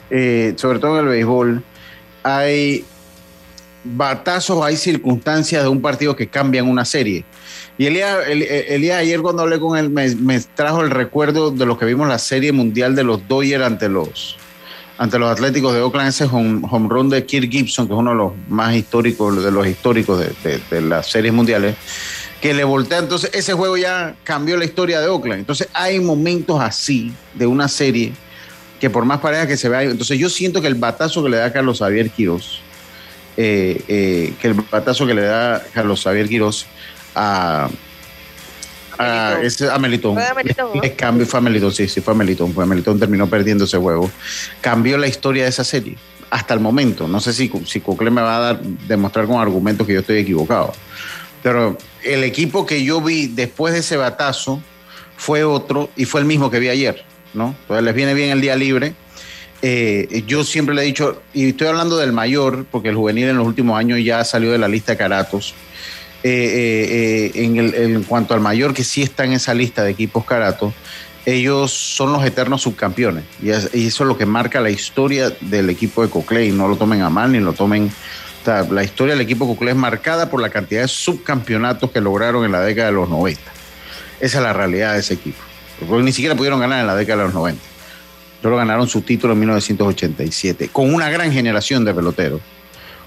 eh, 0.09 0.53
sobre 0.55 0.79
todo 0.79 0.99
en 0.99 1.05
el 1.05 1.11
béisbol, 1.11 1.63
hay 2.23 2.85
batazos, 3.83 4.63
hay 4.63 4.77
circunstancias 4.77 5.63
de 5.63 5.69
un 5.69 5.81
partido 5.81 6.15
que 6.15 6.27
cambian 6.27 6.69
una 6.69 6.85
serie. 6.85 7.25
Y 7.77 7.85
Elías, 7.85 8.17
ayer 8.97 9.21
cuando 9.21 9.43
hablé 9.43 9.59
con 9.59 9.77
él 9.77 9.89
me, 9.91 10.39
trajo 10.55 10.81
el 10.81 10.89
recuerdo 10.89 11.51
de 11.51 11.65
lo 11.65 11.77
que 11.77 11.85
vimos 11.85 12.07
la 12.07 12.17
serie 12.17 12.51
mundial 12.51 12.95
de 12.95 13.03
los 13.03 13.27
Dodgers 13.27 13.63
ante 13.63 13.87
los, 13.87 14.35
ante 14.97 15.19
los 15.19 15.29
Atléticos 15.29 15.75
de 15.75 15.81
Oakland, 15.81 16.09
ese 16.09 16.25
home, 16.25 16.89
run 16.89 17.09
de 17.09 17.23
Kirk 17.23 17.51
Gibson, 17.51 17.87
que 17.87 17.93
es 17.93 17.99
uno 17.99 18.11
de 18.11 18.17
los 18.17 18.33
más 18.47 18.75
históricos, 18.75 19.43
de 19.43 19.51
los 19.51 19.67
históricos 19.67 20.25
de, 20.43 20.81
las 20.81 21.11
series 21.11 21.31
mundiales, 21.31 21.75
que 22.41 22.55
le 22.55 22.63
voltea. 22.63 22.97
Entonces, 22.97 23.29
ese 23.33 23.53
juego 23.53 23.77
ya 23.77 24.15
cambió 24.23 24.57
la 24.57 24.65
historia 24.65 24.99
de 24.99 25.07
Oakland. 25.07 25.41
Entonces, 25.41 25.69
hay 25.73 25.99
momentos 25.99 26.59
así 26.59 27.13
de 27.35 27.45
una 27.45 27.67
serie 27.67 28.11
que 28.79 28.89
por 28.89 29.05
más 29.05 29.19
pareja 29.19 29.45
que 29.47 29.57
se 29.57 29.69
vea, 29.69 29.83
entonces 29.83 30.17
yo 30.19 30.29
siento 30.29 30.61
que 30.61 30.67
el 30.67 30.75
batazo 30.75 31.23
que 31.23 31.29
le 31.29 31.37
da 31.37 31.51
Carlos 31.51 31.79
Javier 31.79 32.09
Quiroz, 32.09 32.59
eh, 33.35 33.83
eh, 33.87 34.33
que 34.39 34.47
el 34.47 34.53
batazo 34.55 35.05
que 35.05 35.13
le 35.13 35.23
da 35.23 35.63
Carlos 35.73 36.03
Javier 36.03 36.27
Quiroz 36.27 36.65
a, 37.17 37.69
a, 38.97 39.39
ese, 39.41 39.69
a 39.69 39.77
Melitón. 39.77 40.17
Fue 40.73 40.93
cambio, 40.93 41.25
fue 41.25 41.39
a 41.39 41.41
Melitón, 41.41 41.73
sí, 41.73 41.87
sí, 41.87 42.01
fue 42.01 42.13
a 42.13 42.17
Melitón. 42.17 42.53
Fue 42.53 42.63
a 42.63 42.67
Melitón, 42.67 42.99
terminó 42.99 43.27
perdiendo 43.27 43.65
ese 43.65 43.77
juego. 43.77 44.09
Cambió 44.61 44.97
la 44.97 45.07
historia 45.07 45.43
de 45.43 45.49
esa 45.49 45.63
serie 45.63 45.97
hasta 46.29 46.53
el 46.53 46.59
momento. 46.59 47.07
No 47.07 47.19
sé 47.19 47.33
si, 47.33 47.51
si 47.65 47.81
Cocle 47.81 48.11
me 48.11 48.21
va 48.21 48.37
a 48.37 48.39
dar, 48.39 48.61
demostrar 48.61 49.25
con 49.27 49.39
argumentos 49.39 49.87
que 49.87 49.93
yo 49.93 50.01
estoy 50.01 50.17
equivocado. 50.17 50.73
Pero 51.43 51.77
el 52.03 52.23
equipo 52.23 52.65
que 52.65 52.83
yo 52.83 53.01
vi 53.01 53.27
después 53.27 53.73
de 53.73 53.79
ese 53.79 53.97
batazo 53.97 54.61
fue 55.15 55.43
otro 55.43 55.89
y 55.95 56.05
fue 56.05 56.21
el 56.21 56.27
mismo 56.27 56.51
que 56.51 56.59
vi 56.59 56.69
ayer, 56.69 57.03
¿no? 57.33 57.55
Entonces 57.61 57.83
les 57.83 57.95
viene 57.95 58.13
bien 58.13 58.29
el 58.31 58.41
día 58.41 58.55
libre. 58.55 58.93
Eh, 59.61 60.23
yo 60.27 60.43
siempre 60.43 60.75
le 60.75 60.83
he 60.83 60.85
dicho, 60.85 61.21
y 61.33 61.49
estoy 61.49 61.67
hablando 61.67 61.97
del 61.97 62.13
mayor, 62.13 62.65
porque 62.69 62.89
el 62.89 62.95
juvenil 62.95 63.27
en 63.29 63.37
los 63.37 63.47
últimos 63.47 63.77
años 63.77 63.99
ya 64.03 64.23
salió 64.23 64.51
de 64.51 64.57
la 64.57 64.67
lista 64.67 64.91
de 64.91 64.97
Caratos. 64.97 65.55
Eh, 66.29 67.31
eh, 67.31 67.31
eh, 67.35 67.83
en, 67.85 68.03
cuanto 68.03 68.33
al 68.33 68.41
mayor, 68.41 68.73
que 68.73 68.83
sí 68.83 69.01
está 69.01 69.23
en 69.23 69.31
esa 69.31 69.53
lista 69.53 69.83
de 69.85 69.91
equipos 69.91 70.25
caratos, 70.25 70.73
ellos 71.25 71.71
son 71.71 72.11
los 72.11 72.25
eternos 72.25 72.61
subcampeones. 72.63 73.23
Y, 73.41 73.49
eso 73.49 73.69
es 73.73 73.99
lo 74.01 74.17
que 74.17 74.25
marca 74.25 74.59
la 74.59 74.69
historia 74.69 75.31
del 75.39 75.69
equipo 75.69 76.01
de 76.01 76.09
Coclé. 76.09 76.47
Y 76.47 76.51
no 76.51 76.67
lo 76.67 76.75
tomen 76.75 77.01
a 77.01 77.09
mal 77.09 77.31
ni 77.31 77.39
lo 77.39 77.53
tomen. 77.53 77.89
la 78.45 78.83
historia 78.83 79.13
del 79.13 79.21
equipo 79.21 79.45
de 79.45 79.53
Coclé 79.53 79.71
es 79.71 79.77
marcada 79.77 80.29
por 80.29 80.41
la 80.41 80.49
cantidad 80.49 80.81
de 80.81 80.89
subcampeonatos 80.89 81.91
que 81.91 82.01
lograron 82.01 82.43
en 82.43 82.51
la 82.51 82.59
década 82.59 82.87
de 82.87 82.95
los 82.95 83.07
90. 83.07 83.39
Esa 84.19 84.37
es 84.37 84.43
la 84.43 84.51
realidad 84.51 84.93
de 84.95 84.99
ese 84.99 85.13
equipo. 85.13 85.39
Porque 85.87 86.03
ni 86.03 86.11
siquiera 86.11 86.35
pudieron 86.35 86.59
ganar 86.59 86.81
en 86.81 86.87
la 86.87 86.95
década 86.95 87.19
de 87.19 87.25
los 87.27 87.33
90. 87.35 87.61
Solo 88.41 88.57
ganaron 88.57 88.87
su 88.89 89.01
título 89.01 89.31
en 89.31 89.39
1987, 89.39 90.69
con 90.73 90.93
una 90.93 91.09
gran 91.09 91.31
generación 91.31 91.85
de 91.85 91.93
peloteros. 91.93 92.41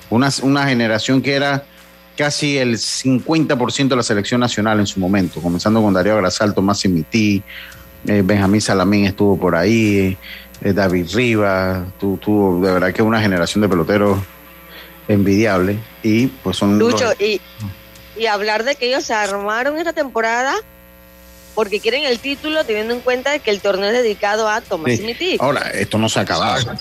Una, 0.09 0.31
una 0.43 0.67
generación 0.67 1.21
que 1.21 1.35
era 1.35 1.67
casi 2.17 2.59
el 2.59 2.77
50% 2.77 3.89
de 3.89 3.97
la 3.97 4.03
selección 4.03 4.41
nacional 4.41 4.81
en 4.81 4.87
su 4.87 5.01
momento, 5.01 5.41
comenzando 5.41 5.83
con 5.83 5.95
Darío 5.95 6.17
Grasal, 6.17 6.55
Tomás 6.55 6.81
Simití, 6.81 7.43
eh, 8.07 8.23
Benjamín 8.25 8.61
Salamín 8.61 9.07
estuvo 9.07 9.39
por 9.39 9.57
ahí, 9.57 10.17
eh, 10.63 10.73
David 10.73 11.07
Rivas, 11.15 11.85
tuvo 11.99 12.65
de 12.65 12.73
verdad 12.73 12.93
que 12.93 13.03
una 13.03 13.21
generación 13.21 13.63
de 13.63 13.69
peloteros 13.69 14.19
envidiable 15.09 15.79
y 16.03 16.27
pues 16.29 16.57
son... 16.57 16.79
Lucho, 16.79 17.13
y, 17.19 17.41
y 18.17 18.27
hablar 18.27 18.65
de 18.65 18.75
que 18.75 18.89
ellos 18.89 19.05
se 19.05 19.15
armaron 19.15 19.79
esta 19.79 19.93
temporada 19.93 20.55
porque 21.55 21.81
quieren 21.81 22.05
el 22.05 22.21
título 22.21 22.65
teniendo 22.65 22.95
en 22.95 23.01
cuenta 23.01 23.39
que 23.39 23.51
el 23.51 23.61
torneo 23.61 23.89
es 23.89 23.95
dedicado 23.95 24.49
a 24.49 24.61
Tomás 24.61 24.97
Simití. 24.97 25.37
Ahora, 25.41 25.71
esto 25.71 25.99
no 25.99 26.09
se 26.09 26.21
ha 26.21 26.23
acabado. 26.23 26.73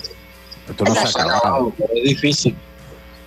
Esto 0.68 0.84
no 0.84 0.94
se 0.94 1.00
ha 1.00 1.22
acabado. 1.22 1.72
Es 1.94 2.04
difícil. 2.04 2.56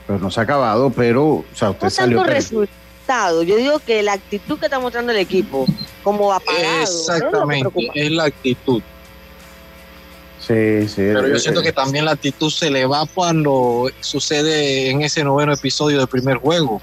Pero 0.08 0.20
no 0.20 0.30
se 0.30 0.40
ha 0.40 0.44
acabado, 0.44 0.90
pero, 0.90 1.26
o 1.26 1.46
sea, 1.54 1.72
usted 1.72 1.86
no 1.86 1.90
salió... 1.90 2.24
resultado, 2.24 3.44
yo 3.44 3.56
digo 3.56 3.80
que 3.80 4.04
la 4.04 4.14
actitud 4.14 4.60
que 4.60 4.66
está 4.66 4.80
mostrando 4.80 5.12
el 5.12 5.18
equipo, 5.20 5.66
como 6.04 6.34
apagado. 6.34 6.82
Exactamente, 6.82 7.92
es, 7.94 8.12
la 8.12 8.26
actitud. 8.26 8.82
Sí, 10.40 10.88
sí. 10.90 10.96
Pero 10.98 11.28
yo 11.28 11.40
siento 11.40 11.62
que 11.62 11.72
también 11.72 12.04
la 12.04 12.12
actitud 12.12 12.52
se 12.52 12.70
le 12.70 12.86
va 12.86 13.06
cuando 13.06 13.90
sucede 14.02 14.90
en 14.90 15.02
ese 15.02 15.24
noveno 15.24 15.54
episodio 15.54 16.00
del 16.00 16.08
primer 16.08 16.36
juego. 16.38 16.82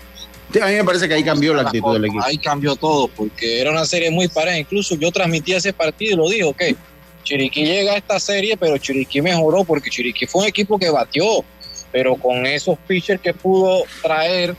a 0.63 0.67
mí 0.67 0.73
me 0.73 0.85
parece 0.85 1.07
que 1.07 1.15
ahí 1.15 1.23
cambió 1.23 1.53
la 1.53 1.63
actitud 1.63 1.93
del 1.93 2.07
equipo. 2.07 2.25
Ahí 2.25 2.39
cambió 2.39 2.75
todo, 2.75 3.09
porque 3.09 3.61
era 3.61 3.71
una 3.71 3.85
serie 3.85 4.11
muy 4.11 4.29
pareja. 4.29 4.59
Incluso 4.59 4.95
yo 4.95 5.13
transmití 5.13 5.53
ese 5.53 5.75
partido 5.75 6.15
y 6.15 6.17
lo 6.17 6.29
digo, 6.31 6.55
que 6.55 6.75
Chiriquí 7.23 7.65
llega 7.65 7.93
a 7.93 7.97
esta 7.97 8.19
serie, 8.19 8.57
pero 8.57 8.79
Chiriquí 8.79 9.21
mejoró 9.21 9.65
porque 9.65 9.91
Chiriquí 9.91 10.27
fue 10.27 10.43
un 10.43 10.49
equipo 10.49 10.79
que 10.79 10.89
batió 10.89 11.45
pero 11.93 12.17
con 12.17 12.47
esos 12.47 12.79
pitchers 12.87 13.21
que 13.21 13.35
pudo 13.35 13.85
traer, 14.03 14.57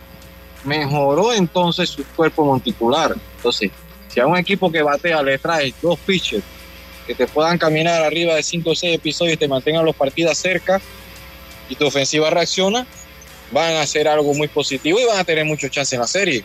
mejoró 0.63 1.33
entonces 1.33 1.89
su 1.89 2.03
cuerpo 2.03 2.45
monticular. 2.45 3.15
Entonces, 3.37 3.71
si 4.07 4.19
a 4.19 4.27
un 4.27 4.37
equipo 4.37 4.71
que 4.71 4.81
batea 4.81 5.23
le 5.23 5.37
trae 5.37 5.73
dos 5.81 5.97
pitchers 5.99 6.43
que 7.07 7.15
te 7.15 7.27
puedan 7.27 7.57
caminar 7.57 8.03
arriba 8.03 8.35
de 8.35 8.43
5 8.43 8.69
o 8.69 8.75
6 8.75 8.95
episodios 8.95 9.35
y 9.35 9.37
te 9.37 9.47
mantengan 9.47 9.85
los 9.85 9.95
partidos 9.95 10.37
cerca 10.37 10.81
y 11.69 11.75
tu 11.75 11.85
ofensiva 11.85 12.29
reacciona, 12.29 12.85
van 13.51 13.73
a 13.75 13.81
hacer 13.81 14.07
algo 14.07 14.33
muy 14.33 14.47
positivo 14.47 14.99
y 14.99 15.05
van 15.05 15.19
a 15.19 15.23
tener 15.23 15.45
mucho 15.45 15.67
chance 15.69 15.95
en 15.95 16.01
la 16.01 16.07
serie. 16.07 16.43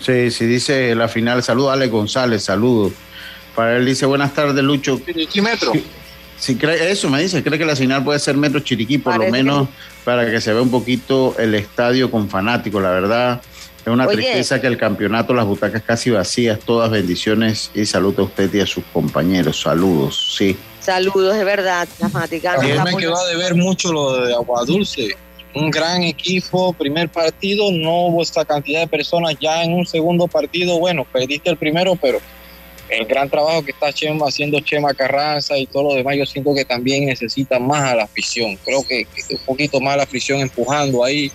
Sí, 0.00 0.30
sí, 0.30 0.46
dice 0.46 0.94
la 0.94 1.08
final, 1.08 1.42
saludos 1.42 1.70
a 1.70 1.72
Ale 1.74 1.88
González, 1.88 2.44
saludos. 2.44 2.92
Para 3.54 3.76
él 3.76 3.86
dice, 3.86 4.06
buenas 4.06 4.32
tardes, 4.34 4.62
Lucho. 4.64 5.00
metro? 5.42 5.72
Si 6.42 6.56
cree, 6.56 6.90
eso 6.90 7.08
me 7.08 7.22
dice, 7.22 7.40
cree 7.44 7.56
que 7.56 7.64
la 7.64 7.76
señal 7.76 8.02
puede 8.02 8.18
ser 8.18 8.36
Metro 8.36 8.58
Chiriquí, 8.58 8.98
por 8.98 9.16
lo 9.16 9.30
menos 9.30 9.68
para 10.04 10.28
que 10.28 10.40
se 10.40 10.52
vea 10.52 10.60
un 10.60 10.72
poquito 10.72 11.36
el 11.38 11.54
estadio 11.54 12.10
con 12.10 12.28
fanáticos. 12.28 12.82
La 12.82 12.90
verdad, 12.90 13.40
es 13.78 13.86
una 13.86 14.08
tristeza 14.08 14.60
que 14.60 14.66
el 14.66 14.76
campeonato, 14.76 15.34
las 15.34 15.46
butacas 15.46 15.82
casi 15.82 16.10
vacías, 16.10 16.58
todas 16.58 16.90
bendiciones 16.90 17.70
y 17.76 17.86
salud 17.86 18.18
a 18.18 18.22
usted 18.22 18.52
y 18.52 18.58
a 18.58 18.66
sus 18.66 18.82
compañeros. 18.92 19.60
Saludos, 19.60 20.34
sí. 20.36 20.56
Saludos, 20.80 21.36
de 21.36 21.44
verdad, 21.44 21.86
la 22.00 22.08
fanática. 22.08 22.54
A 22.54 22.84
me 22.86 22.96
quedó 22.96 23.24
de 23.28 23.36
ver 23.36 23.54
mucho 23.54 23.92
lo 23.92 24.24
de 24.24 24.34
Agua 24.34 24.64
Dulce. 24.64 25.16
Un 25.54 25.70
gran 25.70 26.02
equipo, 26.02 26.72
primer 26.72 27.08
partido, 27.08 27.70
no 27.70 28.06
hubo 28.06 28.20
esta 28.20 28.44
cantidad 28.44 28.80
de 28.80 28.88
personas. 28.88 29.36
Ya 29.40 29.62
en 29.62 29.74
un 29.74 29.86
segundo 29.86 30.26
partido, 30.26 30.80
bueno, 30.80 31.06
perdiste 31.12 31.50
el 31.50 31.56
primero, 31.56 31.94
pero 31.94 32.20
el 32.92 33.06
gran 33.06 33.28
trabajo 33.28 33.64
que 33.64 33.70
está 33.70 33.92
Chema, 33.92 34.26
haciendo 34.26 34.60
Chema 34.60 34.92
Carranza 34.92 35.56
y 35.56 35.66
todo 35.66 35.84
lo 35.84 35.94
demás, 35.94 36.16
yo 36.16 36.26
siento 36.26 36.54
que 36.54 36.64
también 36.64 37.06
necesita 37.06 37.58
más 37.58 37.82
a 37.90 37.96
la 37.96 38.04
afición. 38.04 38.56
Creo 38.64 38.86
que, 38.86 39.06
un 39.30 39.38
poquito 39.38 39.80
más 39.80 39.94
a 39.94 39.96
la 39.98 40.02
afición 40.02 40.40
empujando 40.40 41.02
ahí. 41.04 41.32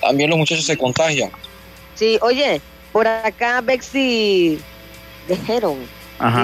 También 0.00 0.30
los 0.30 0.38
muchachos 0.38 0.64
se 0.64 0.76
contagian. 0.76 1.30
Sí, 1.94 2.18
oye, 2.22 2.60
por 2.92 3.06
acá 3.06 3.60
Bexi 3.60 4.58
dijeron, 5.28 5.78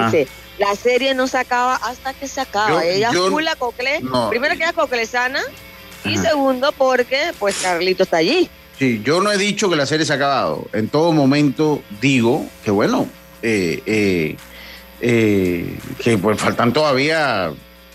dice, 0.05 0.27
la 0.57 0.75
serie 0.75 1.13
no 1.13 1.27
se 1.27 1.37
acaba 1.37 1.75
hasta 1.75 2.13
que 2.13 2.27
se 2.27 2.41
acaba. 2.41 2.83
Ella 2.85 3.11
la 3.11 3.55
cocle, 3.55 4.01
primero 4.29 4.55
que 4.55 4.63
ella 4.63 4.73
coclesana 4.73 5.41
y 6.03 6.17
segundo 6.17 6.71
porque 6.71 7.31
pues 7.39 7.57
Carlito 7.57 8.03
está 8.03 8.17
allí. 8.17 8.49
Sí, 8.77 9.01
yo 9.03 9.21
no 9.21 9.31
he 9.31 9.37
dicho 9.37 9.69
que 9.69 9.75
la 9.75 9.85
serie 9.85 10.05
se 10.05 10.13
ha 10.13 10.15
acabado. 10.15 10.67
En 10.71 10.87
todo 10.87 11.11
momento 11.11 11.81
digo 11.99 12.45
que 12.63 12.71
bueno, 12.71 13.07
eh, 13.41 13.81
eh, 13.85 14.37
eh, 15.01 15.77
que 15.99 16.17
pues 16.17 16.39
faltan 16.39 16.73
todavía, 16.73 17.51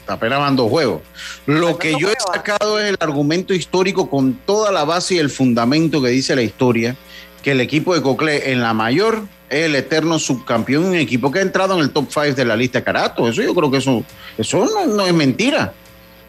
apenas 0.07 0.38
van 0.38 0.57
dos 0.57 0.70
juegos. 0.70 1.02
Lo 1.46 1.78
que 1.78 1.94
yo 1.98 2.11
he 2.11 2.16
sacado 2.33 2.78
es 2.80 2.90
el 2.90 2.96
argumento 3.00 3.54
histórico 3.54 4.09
con 4.09 4.35
toda 4.46 4.72
la 4.72 4.85
base 4.85 5.14
y 5.14 5.18
el 5.18 5.30
fundamento 5.30 6.00
que 6.02 6.09
dice 6.09 6.35
la 6.35 6.42
historia, 6.42 6.96
que 7.42 7.52
el 7.52 7.61
equipo 7.61 7.94
de 7.94 8.02
Coclé 8.02 8.52
en 8.52 8.61
la 8.61 8.72
mayor 8.72 9.26
es 9.50 9.66
el 9.66 9.74
eterno 9.74 10.18
subcampeón, 10.18 10.87
un 10.87 10.94
equipo 10.94 11.30
que 11.30 11.40
ha 11.40 11.42
entrado 11.42 11.74
en 11.74 11.80
el 11.80 11.90
top 11.90 12.07
5 12.09 12.35
de 12.35 12.44
la 12.44 12.57
lista 12.57 12.78
de 12.78 12.85
Carato. 12.85 13.28
Eso 13.28 13.42
yo 13.42 13.54
creo 13.54 13.70
que 13.70 13.78
eso, 13.78 14.02
eso 14.38 14.66
no, 14.87 15.07
es 15.07 15.12
mentira. 15.12 15.74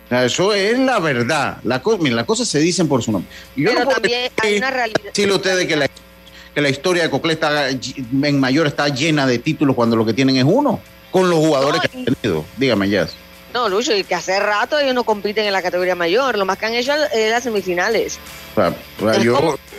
eso 0.09 0.53
es 0.53 0.77
la 0.77 0.99
verdad. 0.99 1.57
La 1.63 1.81
las 1.85 2.25
cosas 2.25 2.47
se 2.47 2.59
dicen 2.59 2.89
por 2.89 3.01
su 3.01 3.13
nombre. 3.13 3.31
Yo 3.55 3.71
Pero 3.73 3.87
también 3.87 4.29
hay 4.43 4.57
una 4.57 4.71
realidad. 4.71 5.01
Decirle 5.05 5.35
ustedes 5.35 5.65
que 5.65 5.75
la 5.77 5.87
que 6.55 6.61
la 6.61 6.69
historia 6.69 7.03
de 7.03 7.09
Coclé 7.09 7.33
está, 7.33 7.69
en 7.69 8.39
mayor 8.39 8.65
está 8.65 8.87
llena 8.87 9.27
de 9.27 9.39
títulos 9.39 9.75
cuando 9.75 9.97
lo 9.97 10.05
que 10.05 10.13
tienen 10.13 10.37
es 10.37 10.45
uno, 10.47 10.79
con 11.11 11.29
los 11.29 11.37
jugadores 11.39 11.81
que 11.81 11.97
han 11.97 12.05
tenido. 12.05 12.45
Dígame, 12.55 12.89
Jazz. 12.89 13.13
No, 13.53 13.69
Lucho, 13.69 13.95
y 13.95 14.03
que 14.03 14.15
hace 14.15 14.39
rato 14.39 14.79
ellos 14.79 14.95
no 14.95 15.03
compiten 15.03 15.45
en 15.45 15.53
la 15.53 15.61
categoría 15.61 15.95
mayor. 15.95 16.37
Lo 16.37 16.45
más 16.45 16.57
que 16.57 16.65
han 16.65 16.73
hecho 16.73 16.93
es 17.13 17.31
las 17.31 17.43
semifinales. 17.43 18.19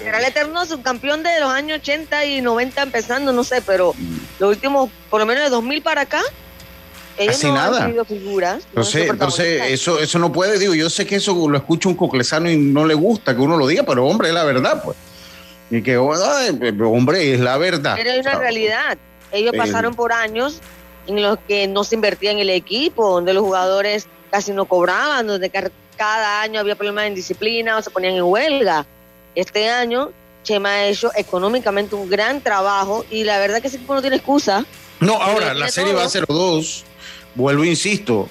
era 0.04 0.18
el 0.18 0.24
eterno 0.24 0.64
subcampeón 0.66 1.22
de 1.22 1.40
los 1.40 1.50
años 1.50 1.78
80 1.80 2.24
y 2.26 2.40
90 2.42 2.82
empezando, 2.82 3.32
no 3.32 3.42
sé, 3.42 3.62
pero 3.62 3.94
mm. 3.96 4.16
los 4.38 4.50
últimos, 4.50 4.90
por 5.10 5.20
lo 5.20 5.26
menos 5.26 5.44
de 5.44 5.50
2000 5.50 5.82
para 5.82 6.02
acá, 6.02 6.22
ellos 7.18 7.42
no 7.44 7.54
nada. 7.54 8.04
figuras. 8.04 8.64
Entonces, 8.68 9.08
entonces 9.08 9.62
eso, 9.68 9.98
eso 9.98 10.18
no 10.18 10.30
puede, 10.30 10.58
digo, 10.58 10.74
yo 10.74 10.90
sé 10.90 11.06
que 11.06 11.16
eso 11.16 11.48
lo 11.48 11.56
escucha 11.56 11.88
un 11.88 11.94
coclesano 11.96 12.50
y 12.50 12.56
no 12.58 12.84
le 12.84 12.94
gusta 12.94 13.34
que 13.34 13.40
uno 13.40 13.56
lo 13.56 13.66
diga, 13.66 13.82
pero 13.82 14.06
hombre, 14.06 14.28
es 14.28 14.34
la 14.34 14.44
verdad, 14.44 14.82
pues. 14.84 14.96
Y 15.70 15.82
que, 15.82 15.96
hombre, 15.96 17.34
es 17.34 17.40
la 17.40 17.56
verdad. 17.56 17.94
Pero 17.96 18.10
es 18.10 18.20
una 18.20 18.36
realidad. 18.36 18.98
Ellos 19.32 19.54
pasaron 19.56 19.94
por 19.94 20.12
años 20.12 20.60
en 21.06 21.22
los 21.22 21.38
que 21.46 21.66
no 21.66 21.84
se 21.84 21.94
invertía 21.96 22.30
en 22.30 22.38
el 22.38 22.50
equipo, 22.50 23.10
donde 23.10 23.32
los 23.32 23.42
jugadores 23.42 24.06
casi 24.30 24.52
no 24.52 24.66
cobraban, 24.66 25.26
donde 25.26 25.50
cada 25.96 26.42
año 26.42 26.60
había 26.60 26.76
problemas 26.76 27.06
en 27.06 27.14
disciplina 27.14 27.78
o 27.78 27.82
se 27.82 27.90
ponían 27.90 28.14
en 28.14 28.22
huelga. 28.22 28.86
Este 29.34 29.68
año, 29.68 30.10
Chema 30.42 30.70
ha 30.70 30.86
hecho 30.86 31.10
económicamente 31.16 31.94
un 31.94 32.08
gran 32.08 32.40
trabajo 32.40 33.04
y 33.10 33.24
la 33.24 33.38
verdad 33.38 33.60
que 33.60 33.68
ese 33.68 33.76
equipo 33.76 33.94
no 33.94 34.00
tiene 34.00 34.16
excusa. 34.16 34.64
No, 35.00 35.20
ahora 35.20 35.52
la 35.54 35.68
serie 35.68 35.92
va 35.92 36.04
a 36.04 36.08
0-2. 36.08 36.84
Vuelvo, 37.34 37.64
insisto, 37.64 38.28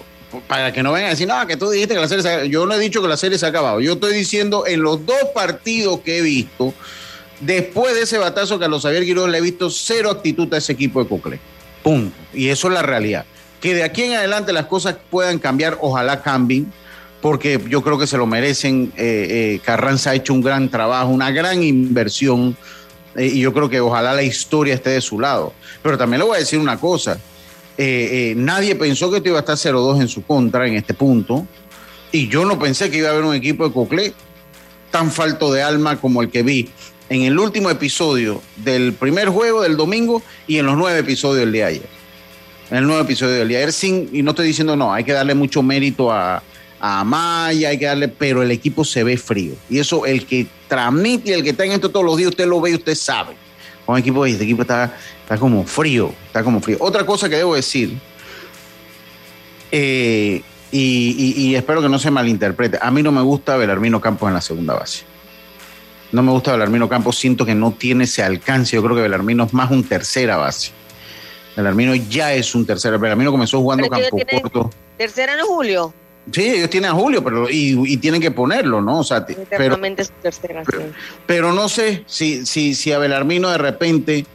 para 0.48 0.74
que 0.74 0.82
no 0.82 0.92
vengan 0.92 1.10
a 1.10 1.12
decir, 1.12 1.28
no, 1.28 1.46
que 1.46 1.58
tú 1.58 1.70
dijiste 1.70 1.94
que 1.94 2.02
la 2.02 2.08
serie 2.08 2.24
se 2.24 2.50
Yo 2.50 2.66
no 2.66 2.74
he 2.74 2.80
dicho 2.80 3.02
que 3.02 3.08
la 3.08 3.18
serie 3.18 3.38
se 3.38 3.46
ha 3.46 3.50
acabado. 3.50 3.80
Yo 3.82 3.94
estoy 3.94 4.14
diciendo 4.14 4.66
en 4.66 4.82
los 4.82 5.06
dos 5.06 5.26
partidos 5.34 6.00
que 6.00 6.18
he 6.18 6.22
visto, 6.22 6.74
Después 7.40 7.96
de 7.96 8.02
ese 8.02 8.18
batazo 8.18 8.58
que 8.58 8.66
a 8.66 8.68
los 8.68 8.84
Javier 8.84 9.04
Quiroz 9.04 9.30
le 9.30 9.40
he 9.40 9.42
visto 9.42 9.70
cero 9.70 10.10
actitud 10.10 10.52
a 10.54 10.58
ese 10.58 10.74
equipo 10.74 11.04
de 11.04 11.10
Coclé. 11.10 11.40
Punto. 11.84 12.16
Y 12.34 12.50
eso 12.50 12.68
es 12.68 12.74
la 12.74 12.82
realidad. 12.82 13.26
Que 13.60 13.74
de 13.74 13.84
aquí 13.84 14.04
en 14.04 14.14
adelante 14.14 14.54
las 14.54 14.66
cosas 14.66 14.96
puedan 15.10 15.40
cambiar, 15.40 15.78
ojalá 15.82 16.22
cambien, 16.22 16.72
porque 17.22 17.60
yo 17.70 17.82
creo 17.82 17.98
que 17.98 18.08
se 18.08 18.18
lo 18.18 18.26
merecen. 18.26 18.94
Eh, 18.98 19.56
eh, 19.56 19.60
Carranza 19.64 20.12
ha 20.12 20.16
hecho 20.16 20.34
un 20.34 20.42
gran 20.42 20.70
trabajo, 20.70 21.10
una 21.10 21.32
gran 21.32 21.62
inversión, 21.64 22.56
eh, 23.16 23.28
y 23.28 23.40
yo 23.40 23.54
creo 23.54 23.70
que 23.70 23.82
ojalá 23.82 24.14
la 24.14 24.24
historia 24.24 24.74
esté 24.74 24.92
de 24.92 25.02
su 25.02 25.20
lado. 25.20 25.54
Pero 25.84 25.98
también 25.98 26.20
le 26.20 26.26
voy 26.26 26.38
a 26.38 26.40
decir 26.40 26.60
una 26.60 26.78
cosa. 26.78 27.20
nadie 27.78 28.76
pensó 28.76 29.12
que 29.12 29.18
esto 29.18 29.30
iba 29.30 29.40
a 29.40 29.42
estar 29.42 29.58
0-2 29.58 30.02
en 30.02 30.08
su 30.08 30.24
contra 30.24 30.68
en 30.68 30.76
este 30.76 30.94
punto. 30.94 31.46
Y 32.12 32.30
yo 32.30 32.46
no 32.46 32.58
pensé 32.58 32.90
que 32.90 32.98
iba 32.98 33.10
a 33.10 33.12
haber 33.12 33.26
un 33.26 33.36
equipo 33.36 33.68
de 33.68 33.74
Coclé 33.74 34.14
tan 34.92 35.12
falto 35.12 35.52
de 35.52 35.62
alma 35.62 36.00
como 36.00 36.22
el 36.22 36.30
que 36.30 36.42
vi 36.42 36.70
en 37.10 37.22
el 37.22 37.38
último 37.40 37.70
episodio 37.70 38.42
del 38.58 38.94
primer 38.94 39.30
juego 39.30 39.62
del 39.62 39.78
domingo 39.78 40.22
y 40.48 40.58
en 40.58 40.66
los 40.66 40.78
nueve 40.78 41.00
episodios 41.00 41.40
del 41.40 41.52
día 41.52 41.66
de 41.66 41.72
ayer. 41.72 41.90
En 42.72 42.78
el 42.78 42.88
nuevo 42.88 43.02
episodio 43.02 43.36
del 43.36 43.48
día 43.48 43.58
de 43.60 43.64
ayer, 43.66 43.74
sin, 43.74 44.10
y 44.12 44.24
no 44.24 44.32
estoy 44.32 44.48
diciendo 44.48 44.76
no, 44.76 44.94
hay 44.94 45.04
que 45.04 45.14
darle 45.14 45.36
mucho 45.36 45.62
mérito 45.62 46.12
a, 46.12 46.42
a 46.80 47.04
Maya, 47.04 47.70
hay 47.70 47.78
que 47.78 47.86
darle, 47.86 48.08
pero 48.08 48.42
el 48.42 48.52
equipo 48.52 48.84
se 48.84 49.04
ve 49.04 49.18
frío. 49.18 49.54
Y 49.70 49.80
eso, 49.80 50.06
el 50.06 50.26
que 50.26 50.48
transmite, 50.68 51.34
el 51.34 51.44
que 51.44 51.52
está 51.52 51.66
en 51.66 51.74
esto 51.74 51.90
todos 51.90 52.06
los 52.06 52.18
días, 52.18 52.30
usted 52.30 52.48
lo 52.48 52.60
ve 52.62 52.72
y 52.72 52.76
usted 52.76 52.96
sabe. 52.96 53.36
un 53.86 53.98
equipo, 53.98 54.26
este 54.26 54.44
equipo 54.44 54.64
está, 54.64 54.96
está 55.22 55.38
como 55.38 55.64
frío, 55.64 56.14
está 56.28 56.44
como 56.44 56.60
frío. 56.60 56.78
Otra 56.80 57.06
cosa 57.06 57.30
que 57.30 57.36
debo 57.36 57.56
decir, 57.56 57.98
eh, 59.72 60.42
y, 60.72 61.56
espero 61.56 61.82
que 61.82 61.90
no 61.90 62.00
se 62.00 62.12
malinterprete, 62.12 62.78
a 62.82 62.92
mí 62.92 63.02
no 63.02 63.12
me 63.12 63.22
gusta 63.22 63.56
Belarmino 63.56 64.02
Campos 64.02 64.28
en 64.28 64.34
la 64.34 64.42
segunda 64.42 64.74
base. 64.74 65.04
No 66.12 66.24
me 66.24 66.32
gusta 66.32 66.52
Belarmino 66.54 66.88
Campos, 66.88 67.18
siento 67.18 67.46
que 67.46 67.56
no 67.56 67.72
tiene 67.72 68.06
ese 68.06 68.24
alcance, 68.24 68.76
yo 68.76 68.84
creo 68.84 68.96
que 68.96 69.02
Belarmino 69.02 69.44
es 69.44 69.54
más 69.54 69.72
un 69.72 69.84
tercera 69.84 70.38
base. 70.38 70.72
Belarmino 71.56 71.96
ya 71.96 72.34
es 72.34 72.54
un 72.56 72.66
tercera, 72.66 72.98
Belarmino 72.98 73.32
comenzó 73.32 73.60
jugando 73.60 73.90
campo 73.90 74.18
corto. 74.42 74.70
¿Tercera 74.98 75.36
no 75.36 75.46
Julio? 75.46 75.94
Sí, 76.32 76.44
ellos 76.44 76.70
tienen 76.70 76.92
a 76.92 76.94
Julio, 76.94 77.24
pero 77.24 77.48
y, 77.50 77.98
tienen 77.98 78.20
que 78.20 78.32
ponerlo, 78.32 78.82
¿no? 78.82 79.00
O 79.00 79.04
sea, 79.04 79.26
pero, 79.50 79.78
pero, 81.28 81.54
no 81.54 81.70
sé 81.70 82.04
si, 82.08 82.46
si, 82.46 82.74
si 82.74 82.92
a 82.92 82.98
Belarmino 82.98 83.50
de 83.50 83.60
repente 83.60 84.26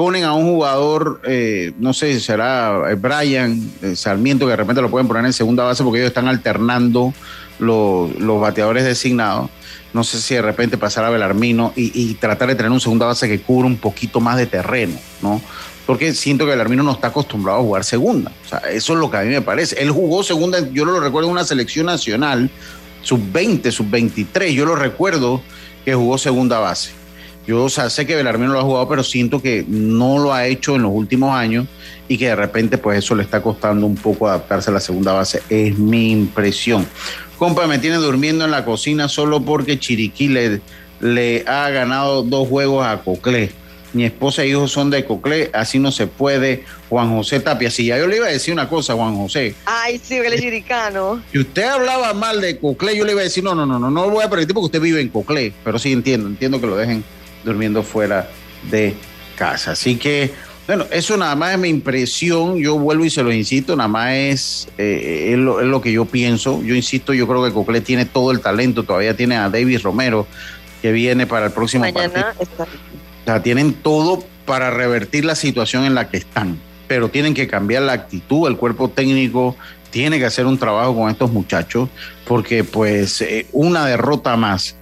ponen 0.00 0.24
a 0.24 0.32
un 0.32 0.44
jugador, 0.44 1.20
eh, 1.24 1.72
no 1.78 1.92
sé, 1.92 2.20
será 2.20 2.90
eh, 2.90 2.94
Brian 2.94 3.70
eh, 3.82 3.94
Sarmiento, 3.94 4.46
que 4.46 4.52
de 4.52 4.56
repente 4.56 4.80
lo 4.80 4.90
pueden 4.90 5.06
poner 5.06 5.26
en 5.26 5.32
segunda 5.34 5.64
base 5.64 5.84
porque 5.84 5.98
ellos 5.98 6.08
están 6.08 6.26
alternando 6.26 7.12
los, 7.58 8.40
bateadores 8.40 8.84
designados. 8.84 9.50
No 9.92 10.04
sé 10.04 10.20
si 10.20 10.34
de 10.34 10.42
repente 10.42 10.78
pasar 10.78 11.04
a 11.04 11.10
Belarmino 11.10 11.72
y, 11.74 12.14
tratar 12.14 12.48
de 12.48 12.54
tener 12.54 12.70
un 12.70 12.80
segunda 12.80 13.06
base 13.06 13.28
que 13.28 13.40
cubra 13.40 13.66
un 13.66 13.76
poquito 13.76 14.20
más 14.20 14.36
de 14.36 14.46
terreno, 14.46 14.96
¿no? 15.22 15.40
porque 15.86 16.14
siento 16.14 16.46
que 16.46 16.52
el 16.52 16.60
Armino 16.60 16.84
no 16.84 16.92
está 16.92 17.08
acostumbrado 17.08 17.58
a 17.58 17.62
jugar 17.62 17.82
segunda. 17.82 18.30
O 18.44 18.48
sea, 18.48 18.58
eso 18.70 18.92
es 18.92 18.98
lo 19.00 19.10
que 19.10 19.16
a 19.16 19.22
mí 19.22 19.30
me 19.30 19.42
parece. 19.42 19.82
Él 19.82 19.90
jugó 19.90 20.22
segunda, 20.22 20.60
yo 20.70 20.84
lo 20.84 21.00
recuerdo 21.00 21.26
en 21.28 21.32
una 21.32 21.42
selección 21.42 21.86
nacional, 21.86 22.48
sub-20, 23.02 23.72
sub-23, 23.72 24.52
yo 24.52 24.66
lo 24.66 24.76
recuerdo 24.76 25.42
que 25.84 25.92
jugó 25.94 26.16
segunda 26.16 26.60
base. 26.60 26.92
Yo 27.44 27.68
sé 27.68 28.06
que 28.06 28.14
Belarmino 28.14 28.52
lo 28.52 28.60
ha 28.60 28.62
jugado, 28.62 28.88
pero 28.88 29.02
siento 29.02 29.42
que 29.42 29.64
no 29.66 30.20
lo 30.20 30.32
ha 30.32 30.46
hecho 30.46 30.76
en 30.76 30.82
los 30.82 30.92
últimos 30.92 31.34
años 31.34 31.66
y 32.06 32.18
que 32.18 32.26
de 32.26 32.36
repente 32.36 32.78
pues 32.78 32.98
eso 32.98 33.16
le 33.16 33.24
está 33.24 33.42
costando 33.42 33.84
un 33.84 33.96
poco 33.96 34.28
adaptarse 34.28 34.70
a 34.70 34.74
la 34.74 34.80
segunda 34.80 35.12
base. 35.12 35.42
Es 35.48 35.76
mi 35.76 36.12
impresión. 36.12 36.86
Compa, 37.40 37.66
me 37.66 37.78
tiene 37.78 37.96
durmiendo 37.96 38.44
en 38.44 38.50
la 38.50 38.64
cocina 38.66 39.08
solo 39.08 39.40
porque 39.40 39.78
Chiriquí 39.78 40.28
le, 40.28 40.60
le 41.00 41.42
ha 41.48 41.70
ganado 41.70 42.22
dos 42.22 42.46
juegos 42.46 42.86
a 42.86 42.98
Coclé 43.02 43.50
mi 43.92 44.04
esposa 44.04 44.44
y 44.44 44.50
hijos 44.50 44.70
son 44.70 44.90
de 44.90 45.04
Coclé, 45.04 45.50
así 45.52 45.78
no 45.78 45.90
se 45.90 46.06
puede. 46.06 46.64
Juan 46.88 47.10
José 47.10 47.40
Tapia, 47.40 47.70
si 47.70 47.86
ya 47.86 47.98
yo 47.98 48.06
le 48.06 48.16
iba 48.16 48.26
a 48.26 48.30
decir 48.30 48.52
una 48.52 48.68
cosa, 48.68 48.94
Juan 48.94 49.16
José. 49.16 49.54
Ay, 49.64 50.00
sí, 50.02 50.16
es 50.16 50.40
chiricano. 50.40 51.22
Si 51.32 51.38
usted 51.38 51.64
hablaba 51.64 52.14
mal 52.14 52.40
de 52.40 52.58
Coclé, 52.58 52.96
yo 52.96 53.04
le 53.04 53.12
iba 53.12 53.20
a 53.20 53.24
decir, 53.24 53.42
no, 53.42 53.54
no, 53.54 53.66
no, 53.66 53.78
no, 53.78 53.90
no 53.90 54.06
lo 54.06 54.10
voy 54.10 54.24
a 54.24 54.30
permitir 54.30 54.54
porque 54.54 54.66
usted 54.66 54.80
vive 54.80 55.00
en 55.00 55.08
Coclé. 55.08 55.52
Pero 55.64 55.78
sí 55.78 55.92
entiendo, 55.92 56.28
entiendo 56.28 56.60
que 56.60 56.66
lo 56.66 56.76
dejen 56.76 57.02
durmiendo 57.44 57.82
fuera 57.82 58.28
de 58.70 58.94
casa. 59.36 59.72
Así 59.72 59.96
que, 59.96 60.32
bueno, 60.70 60.86
eso 60.92 61.16
nada 61.16 61.34
más 61.34 61.54
es 61.54 61.58
mi 61.58 61.68
impresión. 61.68 62.56
Yo 62.58 62.78
vuelvo 62.78 63.04
y 63.04 63.10
se 63.10 63.24
lo 63.24 63.32
insisto, 63.32 63.74
nada 63.74 63.88
más 63.88 64.12
es, 64.12 64.68
eh, 64.78 65.32
es, 65.32 65.36
lo, 65.36 65.80
que 65.80 65.90
yo 65.90 66.04
pienso. 66.04 66.62
Yo 66.62 66.76
insisto, 66.76 67.12
yo 67.12 67.26
creo 67.26 67.44
que 67.44 67.52
Coclé 67.52 67.80
tiene 67.80 68.04
todo 68.04 68.30
el 68.30 68.38
talento, 68.38 68.84
todavía 68.84 69.16
tiene 69.16 69.36
a 69.36 69.50
David 69.50 69.80
Romero 69.82 70.28
que 70.80 70.92
viene 70.92 71.26
para 71.26 71.46
el 71.46 71.52
próximo 71.52 71.82
Mañana 71.82 72.36
Está. 72.38 72.62
O 72.62 73.24
sea, 73.24 73.42
tienen 73.42 73.72
todo 73.72 74.22
para 74.46 74.70
revertir 74.70 75.24
la 75.24 75.34
situación 75.34 75.86
en 75.86 75.96
la 75.96 76.08
que 76.08 76.18
están, 76.18 76.56
pero 76.86 77.08
tienen 77.08 77.34
que 77.34 77.48
cambiar 77.48 77.82
la 77.82 77.94
actitud, 77.94 78.46
el 78.46 78.56
cuerpo 78.56 78.90
técnico 78.90 79.56
tiene 79.90 80.20
que 80.20 80.26
hacer 80.26 80.46
un 80.46 80.56
trabajo 80.56 80.94
con 80.94 81.10
estos 81.10 81.32
muchachos, 81.32 81.88
porque 82.28 82.62
pues 82.62 83.20
eh, 83.22 83.44
una 83.50 83.86
derrota 83.86 84.36
más, 84.36 84.76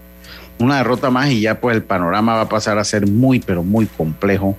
una 0.58 0.76
derrota 0.76 1.08
más 1.08 1.30
y 1.30 1.40
ya 1.40 1.58
pues 1.60 1.76
el 1.76 1.82
panorama 1.82 2.34
va 2.34 2.42
a 2.42 2.48
pasar 2.50 2.76
a 2.76 2.84
ser 2.84 3.06
muy, 3.06 3.40
pero 3.40 3.62
muy 3.62 3.86
complejo 3.86 4.54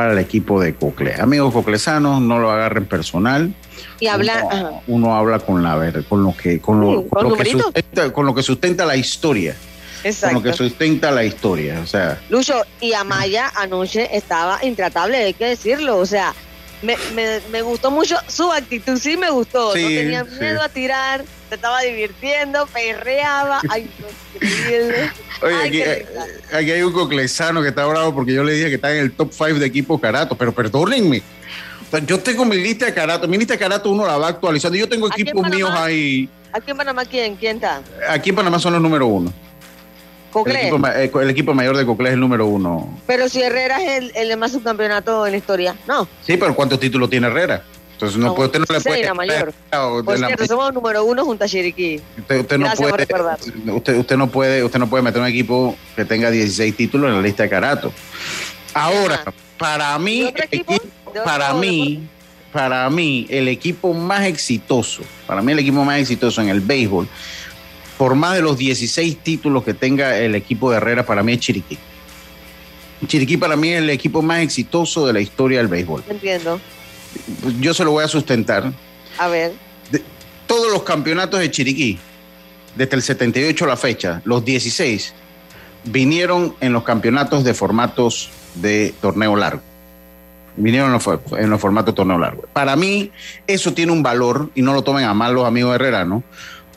para 0.00 0.14
el 0.14 0.18
equipo 0.18 0.58
de 0.62 0.74
Cocle. 0.74 1.14
Amigos 1.20 1.52
coclesanos, 1.52 2.22
no 2.22 2.38
lo 2.38 2.50
agarren 2.50 2.86
personal. 2.86 3.52
Y 4.00 4.06
habla, 4.06 4.80
uno, 4.86 5.14
habla 5.14 5.40
con 5.40 5.62
la 5.62 5.76
ver, 5.76 6.04
con 6.04 6.24
lo 6.24 6.34
que, 6.34 6.58
con 6.58 6.80
lo, 6.80 7.06
con 7.06 8.24
lo 8.24 8.34
que 8.34 8.42
sustenta 8.42 8.86
la 8.86 8.96
historia 8.96 9.54
Exacto. 10.02 10.36
Con 10.36 10.42
lo 10.42 10.50
que 10.50 10.56
sustenta 10.56 11.10
la 11.10 11.22
historia. 11.22 11.80
O 11.84 11.86
sea. 11.86 12.18
Lucho, 12.30 12.62
y 12.80 12.94
Amaya 12.94 13.52
anoche 13.54 14.16
estaba 14.16 14.64
intratable, 14.64 15.18
hay 15.18 15.34
que 15.34 15.48
decirlo. 15.48 15.98
O 15.98 16.06
sea, 16.06 16.32
me, 16.82 16.96
me, 17.14 17.40
me 17.50 17.62
gustó 17.62 17.90
mucho 17.90 18.16
su 18.26 18.50
actitud, 18.50 18.98
sí 18.98 19.16
me 19.16 19.30
gustó. 19.30 19.68
no 19.68 19.72
tenía 19.72 20.24
miedo 20.24 20.62
a 20.62 20.68
tirar, 20.68 21.24
se 21.48 21.54
estaba 21.54 21.80
divirtiendo, 21.80 22.66
perreaba. 22.66 23.60
Ay, 23.68 23.90
no, 23.98 24.06
Oye, 25.46 25.56
aquí, 25.66 25.80
eh, 25.80 26.06
aquí, 26.52 26.70
hay 26.70 26.82
un 26.82 26.92
coclesano 26.92 27.62
que 27.62 27.68
está 27.68 27.86
bravo 27.86 28.14
porque 28.14 28.32
yo 28.32 28.44
le 28.44 28.52
dije 28.52 28.68
que 28.68 28.74
está 28.74 28.92
en 28.92 29.00
el 29.00 29.12
top 29.12 29.32
5 29.32 29.54
de 29.54 29.66
equipo 29.66 29.98
Carato, 29.98 30.36
pero 30.36 30.52
perdónenme. 30.52 31.22
Yo 32.06 32.20
tengo 32.20 32.44
mi 32.44 32.56
lista 32.56 32.86
de 32.86 32.94
Carato, 32.94 33.26
mi 33.26 33.36
lista 33.36 33.54
de 33.54 33.58
Carato 33.58 33.90
uno 33.90 34.06
la 34.06 34.16
va 34.16 34.28
actualizando. 34.28 34.76
Yo 34.76 34.88
tengo 34.88 35.08
equipos 35.08 35.48
míos 35.48 35.70
ahí. 35.74 36.28
¿Aquí 36.52 36.70
en 36.70 36.76
Panamá 36.76 37.04
quién? 37.04 37.36
¿Quién 37.36 37.56
está? 37.56 37.82
Aquí 38.08 38.30
en 38.30 38.36
Panamá 38.36 38.58
son 38.58 38.74
los 38.74 38.82
número 38.82 39.06
uno. 39.06 39.32
Eh, 40.46 41.10
el 41.12 41.30
equipo, 41.30 41.54
mayor 41.54 41.76
de 41.76 41.84
Coclé 41.84 42.10
es 42.10 42.14
el 42.14 42.20
número 42.20 42.46
uno. 42.46 42.88
Pero 43.06 43.28
si 43.28 43.42
Herrera 43.42 43.82
es 43.82 44.14
el, 44.14 44.30
el 44.30 44.36
más 44.36 44.52
subcampeonato 44.52 45.26
en 45.26 45.32
la 45.32 45.38
historia, 45.38 45.76
¿no? 45.86 46.08
Sí, 46.22 46.36
pero 46.36 46.54
¿cuántos 46.54 46.78
títulos 46.78 47.10
tiene 47.10 47.26
Herrera? 47.26 47.64
Entonces 48.00 48.18
no, 48.18 48.34
puede, 48.34 48.46
usted 48.46 48.60
no 48.60 48.66
le 48.70 48.80
puede. 48.80 49.12
mayor. 49.12 49.52
Por 50.04 50.16
cierto, 50.16 50.46
somos 50.46 50.72
número 50.72 51.04
uno 51.04 51.22
junto 51.22 51.44
a 51.44 51.46
Chiriquí. 51.48 52.00
Usted, 52.16 52.58
no 52.58 52.72
puede, 52.72 53.06
usted, 53.74 53.98
usted, 53.98 54.16
no 54.16 54.30
puede, 54.30 54.64
usted 54.64 54.78
no 54.78 54.88
puede 54.88 55.02
meter 55.02 55.20
un 55.20 55.28
equipo 55.28 55.76
que 55.94 56.06
tenga 56.06 56.30
16 56.30 56.74
títulos 56.76 57.10
en 57.10 57.16
la 57.16 57.20
lista 57.20 57.42
de 57.42 57.50
Carato. 57.50 57.92
Ahora, 58.72 59.22
para 59.58 59.98
mí, 59.98 60.32
para 61.26 61.52
mí, 61.52 62.08
para 62.54 62.88
mí, 62.88 63.26
el 63.28 63.48
equipo 63.48 63.92
más 63.92 64.22
exitoso, 64.24 65.02
para 65.26 65.42
mí 65.42 65.52
el 65.52 65.58
equipo 65.58 65.84
más 65.84 66.00
exitoso 66.00 66.40
en 66.40 66.48
el 66.48 66.62
béisbol 66.62 67.06
por 68.00 68.14
más 68.14 68.32
de 68.32 68.40
los 68.40 68.56
16 68.56 69.18
títulos 69.18 69.62
que 69.62 69.74
tenga 69.74 70.16
el 70.16 70.34
equipo 70.34 70.70
de 70.70 70.78
Herrera, 70.78 71.04
para 71.04 71.22
mí 71.22 71.34
es 71.34 71.40
Chiriquí. 71.40 71.76
Chiriquí 73.06 73.36
para 73.36 73.56
mí 73.56 73.74
es 73.74 73.82
el 73.82 73.90
equipo 73.90 74.22
más 74.22 74.40
exitoso 74.40 75.06
de 75.06 75.12
la 75.12 75.20
historia 75.20 75.58
del 75.58 75.68
béisbol. 75.68 76.04
Entiendo. 76.08 76.58
Yo 77.60 77.74
se 77.74 77.84
lo 77.84 77.90
voy 77.90 78.02
a 78.02 78.08
sustentar. 78.08 78.72
A 79.18 79.28
ver. 79.28 79.52
todos 80.46 80.72
los 80.72 80.82
campeonatos 80.82 81.40
de 81.40 81.50
Chiriquí, 81.50 81.98
desde 82.74 82.96
el 82.96 83.02
78 83.02 83.66
a 83.66 83.68
la 83.68 83.76
fecha, 83.76 84.22
los 84.24 84.46
16, 84.46 85.12
vinieron 85.84 86.56
en 86.62 86.72
los 86.72 86.84
campeonatos 86.84 87.44
de 87.44 87.52
formatos 87.52 88.30
de 88.54 88.94
torneo 89.02 89.36
largo. 89.36 89.60
Vinieron 90.56 90.88
en 90.88 90.94
los, 90.94 91.06
en 91.38 91.50
los 91.50 91.60
formatos 91.60 91.92
de 91.92 91.96
torneo 91.96 92.18
largo. 92.18 92.44
Para 92.54 92.76
mí, 92.76 93.12
eso 93.46 93.74
tiene 93.74 93.92
un 93.92 94.02
valor, 94.02 94.48
y 94.54 94.62
no 94.62 94.72
lo 94.72 94.82
tomen 94.82 95.04
a 95.04 95.12
mal 95.12 95.34
los 95.34 95.46
amigos 95.46 95.78
de 95.78 96.04
¿no? 96.06 96.24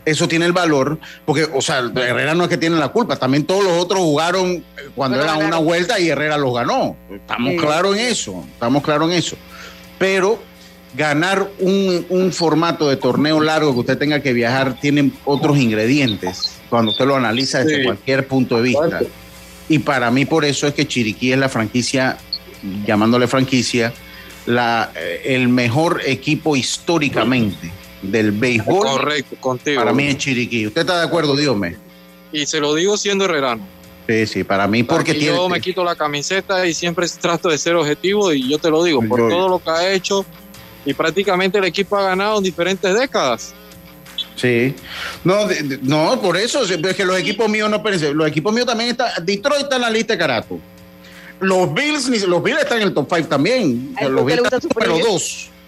Eso 0.05 0.27
tiene 0.27 0.45
el 0.45 0.53
valor, 0.53 0.99
porque, 1.25 1.47
o 1.53 1.61
sea, 1.61 1.79
Herrera 1.79 2.33
no 2.33 2.43
es 2.43 2.49
que 2.49 2.57
tiene 2.57 2.77
la 2.77 2.89
culpa, 2.89 3.15
también 3.15 3.45
todos 3.45 3.63
los 3.63 3.73
otros 3.73 3.99
jugaron 3.99 4.63
cuando 4.95 5.21
era 5.21 5.37
una 5.37 5.57
vuelta 5.57 5.99
y 5.99 6.09
Herrera 6.09 6.37
los 6.37 6.53
ganó. 6.53 6.95
Estamos 7.09 7.61
claros 7.61 7.95
en 7.95 8.07
eso, 8.07 8.43
estamos 8.53 8.83
claros 8.83 9.09
en 9.09 9.17
eso. 9.17 9.37
Pero 9.97 10.39
ganar 10.95 11.49
un, 11.59 12.31
formato 12.31 12.89
de 12.89 12.97
torneo 12.97 13.39
largo 13.39 13.73
que 13.73 13.79
usted 13.79 13.97
tenga 13.97 14.21
que 14.21 14.33
viajar 14.33 14.79
tiene 14.79 15.11
otros 15.25 15.57
ingredientes 15.57 16.59
cuando 16.69 16.91
usted 16.91 17.05
lo 17.05 17.15
analiza 17.15 17.63
desde 17.63 17.83
cualquier 17.83 18.27
punto 18.27 18.57
de 18.57 18.61
vista. 18.61 19.01
Y 19.69 19.79
para 19.79 20.11
mí 20.11 20.25
por 20.25 20.43
eso 20.43 20.67
es 20.67 20.73
que 20.73 20.87
Chiriquí 20.87 21.31
es 21.31 21.39
la 21.39 21.49
franquicia, 21.49 22.17
llamándole 22.85 23.27
franquicia, 23.27 23.93
la, 24.45 24.91
eh, 24.95 25.21
el 25.25 25.47
mejor 25.47 26.01
equipo 26.05 26.55
históricamente 26.55 27.71
del 28.03 28.31
béisbol. 28.31 28.85
Correcto, 28.85 29.35
contigo. 29.39 29.79
Para 29.79 29.93
mí 29.93 30.07
es 30.07 30.17
Chiriquí. 30.17 30.67
¿Usted 30.67 30.81
está 30.81 30.99
de 30.99 31.05
acuerdo, 31.05 31.35
Dios 31.35 31.57
Y 32.31 32.45
se 32.45 32.59
lo 32.59 32.75
digo 32.75 32.97
siendo 32.97 33.25
herrerano. 33.25 33.65
Sí, 34.07 34.27
sí, 34.27 34.43
para 34.43 34.67
mí 34.67 34.83
porque 34.83 35.13
tiene... 35.13 35.35
Yo 35.35 35.47
me 35.47 35.61
quito 35.61 35.83
la 35.83 35.95
camiseta 35.95 36.65
y 36.67 36.73
siempre 36.73 37.07
trato 37.19 37.49
de 37.49 37.57
ser 37.57 37.75
objetivo 37.75 38.33
y 38.33 38.49
yo 38.49 38.57
te 38.57 38.69
lo 38.69 38.83
digo, 38.83 39.01
por 39.01 39.29
todo 39.29 39.47
lo 39.47 39.59
que 39.59 39.69
ha 39.69 39.93
hecho 39.93 40.25
y 40.85 40.93
prácticamente 40.93 41.57
el 41.57 41.63
equipo 41.63 41.97
ha 41.97 42.03
ganado 42.03 42.37
en 42.37 42.43
diferentes 42.43 42.93
décadas. 42.93 43.53
Sí, 44.35 44.75
no, 45.23 45.47
no, 45.83 46.21
por 46.21 46.35
eso, 46.35 46.63
es 46.63 46.95
que 46.95 47.05
los 47.05 47.17
equipos 47.17 47.47
míos 47.47 47.69
no 47.69 47.81
pensé, 47.81 48.13
los 48.13 48.27
equipos 48.27 48.53
míos 48.53 48.65
también 48.65 48.89
están, 48.89 49.25
Detroit 49.25 49.63
está 49.63 49.75
en 49.77 49.81
la 49.83 49.89
lista 49.89 50.13
de 50.13 50.19
Carato. 50.19 50.59
Los 51.39 51.73
Bills, 51.73 52.09
los 52.27 52.43
Bills 52.43 52.59
están 52.59 52.81
en 52.81 52.87
el 52.89 52.93
top 52.93 53.07
5 53.13 53.27
también. 53.27 53.95
Los 54.01 54.25
Bills 54.25 54.41
están 54.43 54.61
número 54.75 54.97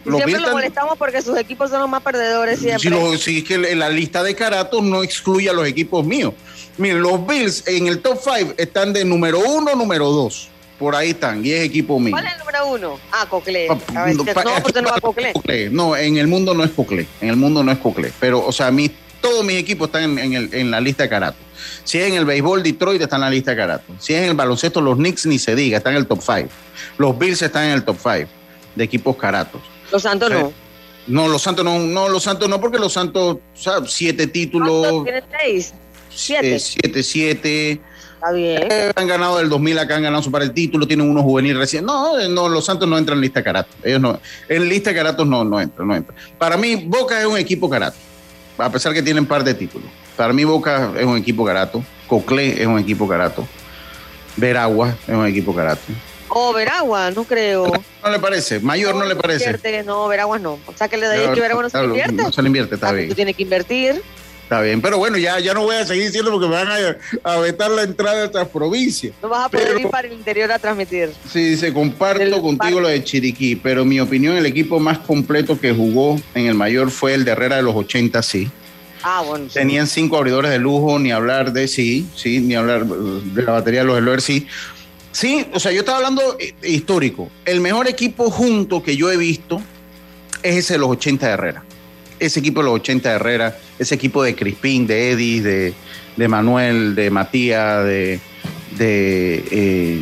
2 0.05 0.15
siempre 0.17 0.39
lo 0.39 0.51
molestamos 0.51 0.97
porque 0.97 1.21
sus 1.21 1.37
equipos 1.37 1.69
son 1.69 1.79
los 1.79 1.89
más 1.89 2.01
perdedores 2.01 2.59
siempre. 2.59 3.17
Si, 3.17 3.39
es 3.39 3.43
que 3.43 3.57
la 3.75 3.89
lista 3.89 4.23
de 4.23 4.35
Caratos 4.35 4.83
no 4.83 5.03
excluye 5.03 5.49
a 5.49 5.53
los 5.53 5.67
equipos 5.67 6.05
míos. 6.05 6.33
Miren, 6.77 7.01
los 7.01 7.25
Bills 7.25 7.67
en 7.67 7.87
el 7.87 8.01
top 8.01 8.19
5 8.21 8.53
están 8.57 8.93
de 8.93 9.05
número 9.05 9.39
uno, 9.39 9.75
número 9.75 10.09
dos. 10.09 10.49
Por 10.77 10.93
ahí 10.93 11.11
están, 11.11 11.45
y 11.45 11.51
es 11.51 11.63
equipo 11.63 11.99
mío. 11.99 12.11
¿Cuál 12.11 12.25
es 12.25 12.33
el 12.33 12.39
número 12.39 12.67
uno? 12.67 12.99
Ah, 13.11 13.25
Cocle. 13.29 13.67
no, 13.67 13.75
no, 13.93 14.13
no 14.13 14.25
va 14.25 15.43
No, 15.71 15.95
en 15.95 16.17
el 16.17 16.27
mundo 16.27 16.53
no 16.53 16.65
es 16.65 16.71
Cocle. 16.71 17.07
En 17.21 17.29
el 17.29 17.37
mundo 17.37 17.63
no 17.63 17.71
es 17.71 17.77
Cocle. 17.77 18.11
Pero, 18.19 18.45
o 18.45 18.51
sea, 18.51 18.67
a 18.67 18.71
mí 18.71 18.91
todos 19.21 19.45
mis 19.45 19.55
equipos 19.57 19.87
están 19.87 20.19
en, 20.19 20.71
la 20.71 20.81
lista 20.81 21.03
de 21.03 21.09
Carato. 21.09 21.37
Si 21.85 21.97
es 21.97 22.09
en 22.09 22.15
el 22.15 22.25
béisbol, 22.25 22.61
Detroit 22.61 23.01
está 23.01 23.15
en 23.15 23.21
la 23.21 23.29
lista 23.29 23.51
de 23.51 23.57
Carato. 23.57 23.93
Si 23.99 24.13
es 24.13 24.21
en 24.21 24.29
el 24.29 24.35
baloncesto, 24.35 24.81
los 24.81 24.97
Knicks 24.97 25.25
ni 25.25 25.39
se 25.39 25.55
diga, 25.55 25.77
están 25.77 25.93
en 25.93 25.99
el 25.99 26.07
top 26.07 26.21
5. 26.21 26.49
Los 26.97 27.17
Bills 27.17 27.41
están 27.41 27.65
en 27.65 27.71
el 27.71 27.83
top 27.83 27.97
5 27.97 28.29
de 28.75 28.83
equipos 28.83 29.15
Caratos. 29.15 29.61
Los 29.91 30.01
Santos 30.01 30.29
no. 30.29 30.53
No, 31.07 31.27
los 31.27 31.41
Santos 31.41 31.63
no, 31.63 31.79
no, 31.79 32.09
los 32.09 32.23
Santos 32.23 32.49
no, 32.49 32.59
porque 32.59 32.79
los 32.79 32.93
Santos, 32.93 33.35
o 33.35 33.39
sea, 33.53 33.73
siete 33.85 34.27
títulos. 34.27 35.03
¿Tienen 35.03 35.23
seis? 35.39 35.73
Siete. 36.09 36.55
Eh, 36.55 36.59
siete, 36.59 37.03
siete. 37.03 37.81
Está 38.15 38.31
bien. 38.31 38.67
Eh, 38.71 38.91
han 38.95 39.07
ganado 39.07 39.37
del 39.37 39.49
2000 39.49 39.79
acá, 39.79 39.97
han 39.97 40.03
ganado 40.03 40.23
su 40.23 40.31
par 40.31 40.41
el 40.41 40.51
título, 40.51 40.87
tienen 40.87 41.09
unos 41.09 41.23
juveniles 41.23 41.57
recién. 41.57 41.85
No, 41.85 42.17
eh, 42.17 42.27
no, 42.27 42.49
los 42.49 42.65
Santos 42.65 42.87
no 42.89 42.97
entran 42.97 43.19
en 43.19 43.21
lista 43.21 43.41
de 43.41 43.43
Caratos. 43.43 43.75
Ellos 43.83 44.01
no, 44.01 44.19
en 44.49 44.67
lista 44.67 44.95
Caratos 44.95 45.27
no, 45.27 45.43
no 45.43 45.61
entran, 45.61 45.87
no 45.87 45.95
entran. 45.95 46.17
Para 46.39 46.57
mí, 46.57 46.75
Boca 46.75 47.19
es 47.19 47.27
un 47.27 47.37
equipo 47.37 47.69
Carato, 47.69 47.97
a 48.57 48.71
pesar 48.71 48.93
que 48.93 49.03
tienen 49.03 49.27
par 49.27 49.43
de 49.43 49.53
títulos. 49.53 49.87
Para 50.17 50.33
mí, 50.33 50.43
Boca 50.43 50.91
es 50.97 51.05
un 51.05 51.17
equipo 51.17 51.45
Carato, 51.45 51.83
Coclé 52.07 52.61
es 52.61 52.65
un 52.65 52.79
equipo 52.79 53.07
Carato, 53.07 53.47
Veragua 54.37 54.95
es 55.07 55.13
un 55.13 55.27
equipo 55.27 55.53
Carato. 55.53 55.83
Oh, 56.37 56.51
Veragua, 56.51 57.11
no 57.11 57.23
creo. 57.23 57.71
No 58.03 58.11
le 58.11 58.19
parece, 58.19 58.59
mayor 58.59 58.93
no, 58.93 59.05
le 59.05 59.15
parece. 59.15 59.45
Invierte, 59.45 59.83
no, 59.83 60.05
Veragua 60.09 60.37
no. 60.37 60.59
O 60.65 60.73
sea 60.75 60.89
que 60.89 60.97
le 60.97 61.07
da 61.07 61.33
que 61.33 61.39
Veragua 61.39 61.63
no 61.63 61.69
se 61.69 61.81
invierte. 61.81 62.11
No 62.11 62.29
se 62.29 62.41
le 62.41 62.47
invierte, 62.47 62.75
está 62.75 62.91
bien. 62.91 63.07
Tú 63.07 63.15
tienes 63.15 63.37
que 63.37 63.43
invertir. 63.43 64.01
Está 64.43 64.59
bien, 64.59 64.81
pero 64.81 64.97
bueno, 64.97 65.17
ya, 65.17 65.39
ya 65.39 65.53
no 65.53 65.61
voy 65.61 65.77
a 65.77 65.85
seguir 65.85 66.07
diciendo 66.07 66.31
porque 66.31 66.47
me 66.47 66.55
van 66.55 66.67
a, 67.23 67.37
vetar 67.37 67.71
la 67.71 67.83
entrada 67.83 68.17
de 68.17 68.23
otras 68.25 68.49
provincias. 68.49 69.13
No 69.23 69.29
vas 69.29 69.45
a 69.45 69.49
poder 69.49 69.79
ir 69.79 69.87
para 69.87 70.09
el 70.09 70.13
interior 70.13 70.51
a 70.51 70.59
transmitir. 70.59 71.13
Sí, 71.31 71.51
dice, 71.51 71.71
comparto 71.71 72.41
contigo 72.41 72.81
lo 72.81 72.89
de 72.89 73.01
Chiriquí, 73.01 73.55
pero 73.55 73.85
mi 73.85 74.01
opinión, 74.01 74.35
el 74.35 74.45
equipo 74.45 74.77
más 74.77 74.99
completo 74.99 75.57
que 75.57 75.71
jugó 75.71 76.19
en 76.33 76.47
el 76.47 76.53
mayor 76.53 76.91
fue 76.91 77.13
el 77.13 77.23
de 77.23 77.31
Herrera 77.31 77.55
de 77.55 77.63
los 77.63 77.75
80, 77.75 78.21
sí. 78.21 78.51
Ah, 79.03 79.23
bueno. 79.25 79.45
Tenían 79.53 79.87
cinco 79.87 80.17
abridores 80.17 80.51
de 80.51 80.59
lujo, 80.59 80.99
ni 80.99 81.11
hablar 81.11 81.53
de 81.53 81.69
sí, 81.69 82.05
sí, 82.13 82.39
ni 82.39 82.55
hablar 82.55 82.85
de 82.85 83.41
la 83.41 83.53
batería 83.53 83.79
de 83.81 83.85
los 83.85 83.97
Eloer, 83.97 84.21
sí. 84.21 84.47
Sí, 85.15 85.47
o 85.53 85.61
sea, 85.61 85.71
yo 85.71 85.79
estaba 85.79 85.99
hablando 85.99 86.35
eh, 86.37 86.53
histórico. 86.63 87.29
El 87.45 87.61
mejor 87.61 87.87
equipo 87.87 88.29
junto 88.29 88.83
que 88.83 88.97
yo 88.97 89.09
he 89.09 89.15
visto 89.15 89.61
es 90.43 90.57
ese 90.57 90.73
de 90.73 90.79
los 90.79 90.89
80 90.89 91.25
de 91.25 91.31
Herrera. 91.31 91.63
Ese 92.19 92.41
equipo 92.41 92.59
de 92.59 92.65
los 92.65 92.75
80 92.75 93.07
de 93.07 93.15
Herrera, 93.15 93.57
ese 93.79 93.95
equipo 93.95 94.21
de 94.23 94.35
Crispín, 94.35 94.85
de 94.85 95.11
Eddie, 95.11 95.41
de, 95.41 95.73
de 96.17 96.27
Manuel, 96.27 96.95
de 96.95 97.09
Matías, 97.11 97.85
de, 97.85 98.19
de, 98.77 99.45
eh, 99.51 100.01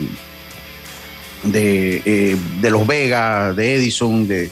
eh, 1.54 2.36
de, 2.60 2.72
los 2.72 2.88
Vega, 2.88 3.54
de 3.54 3.76
Edison, 3.76 4.28
de 4.28 4.50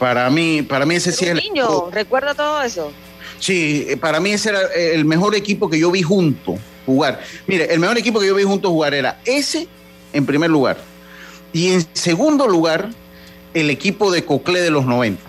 para 0.00 0.30
mí, 0.30 0.62
para 0.62 0.84
mí 0.84 0.96
ese 0.96 1.12
sí 1.12 1.26
es 1.26 1.30
el 1.30 1.38
niño, 1.38 1.90
recuerda 1.92 2.34
todo 2.34 2.60
eso. 2.60 2.90
Sí, 3.38 3.86
para 4.00 4.18
mí 4.18 4.32
ese 4.32 4.48
era 4.48 4.62
el 4.74 5.04
mejor 5.04 5.36
equipo 5.36 5.70
que 5.70 5.78
yo 5.78 5.92
vi 5.92 6.02
junto 6.02 6.58
jugar. 6.86 7.20
Mire, 7.46 7.72
el 7.72 7.80
mejor 7.80 7.98
equipo 7.98 8.20
que 8.20 8.26
yo 8.26 8.34
vi 8.34 8.44
juntos 8.44 8.70
jugar 8.70 8.94
era 8.94 9.20
ese 9.24 9.68
en 10.12 10.26
primer 10.26 10.50
lugar. 10.50 10.76
Y 11.52 11.72
en 11.72 11.86
segundo 11.92 12.46
lugar, 12.48 12.90
el 13.54 13.70
equipo 13.70 14.10
de 14.10 14.24
Coclé 14.24 14.60
de 14.60 14.70
los 14.70 14.84
90. 14.84 15.22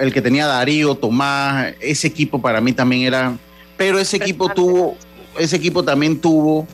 El 0.00 0.12
que 0.12 0.20
tenía 0.20 0.46
Darío, 0.46 0.94
Tomás, 0.96 1.74
ese 1.80 2.08
equipo 2.08 2.40
para 2.40 2.60
mí 2.60 2.72
también 2.72 3.02
era. 3.02 3.36
Pero 3.76 3.98
ese 3.98 4.16
equipo 4.16 4.48
tuvo, 4.48 4.96
ese 5.38 5.56
equipo 5.56 5.84
también 5.84 6.20
tuvo, 6.20 6.66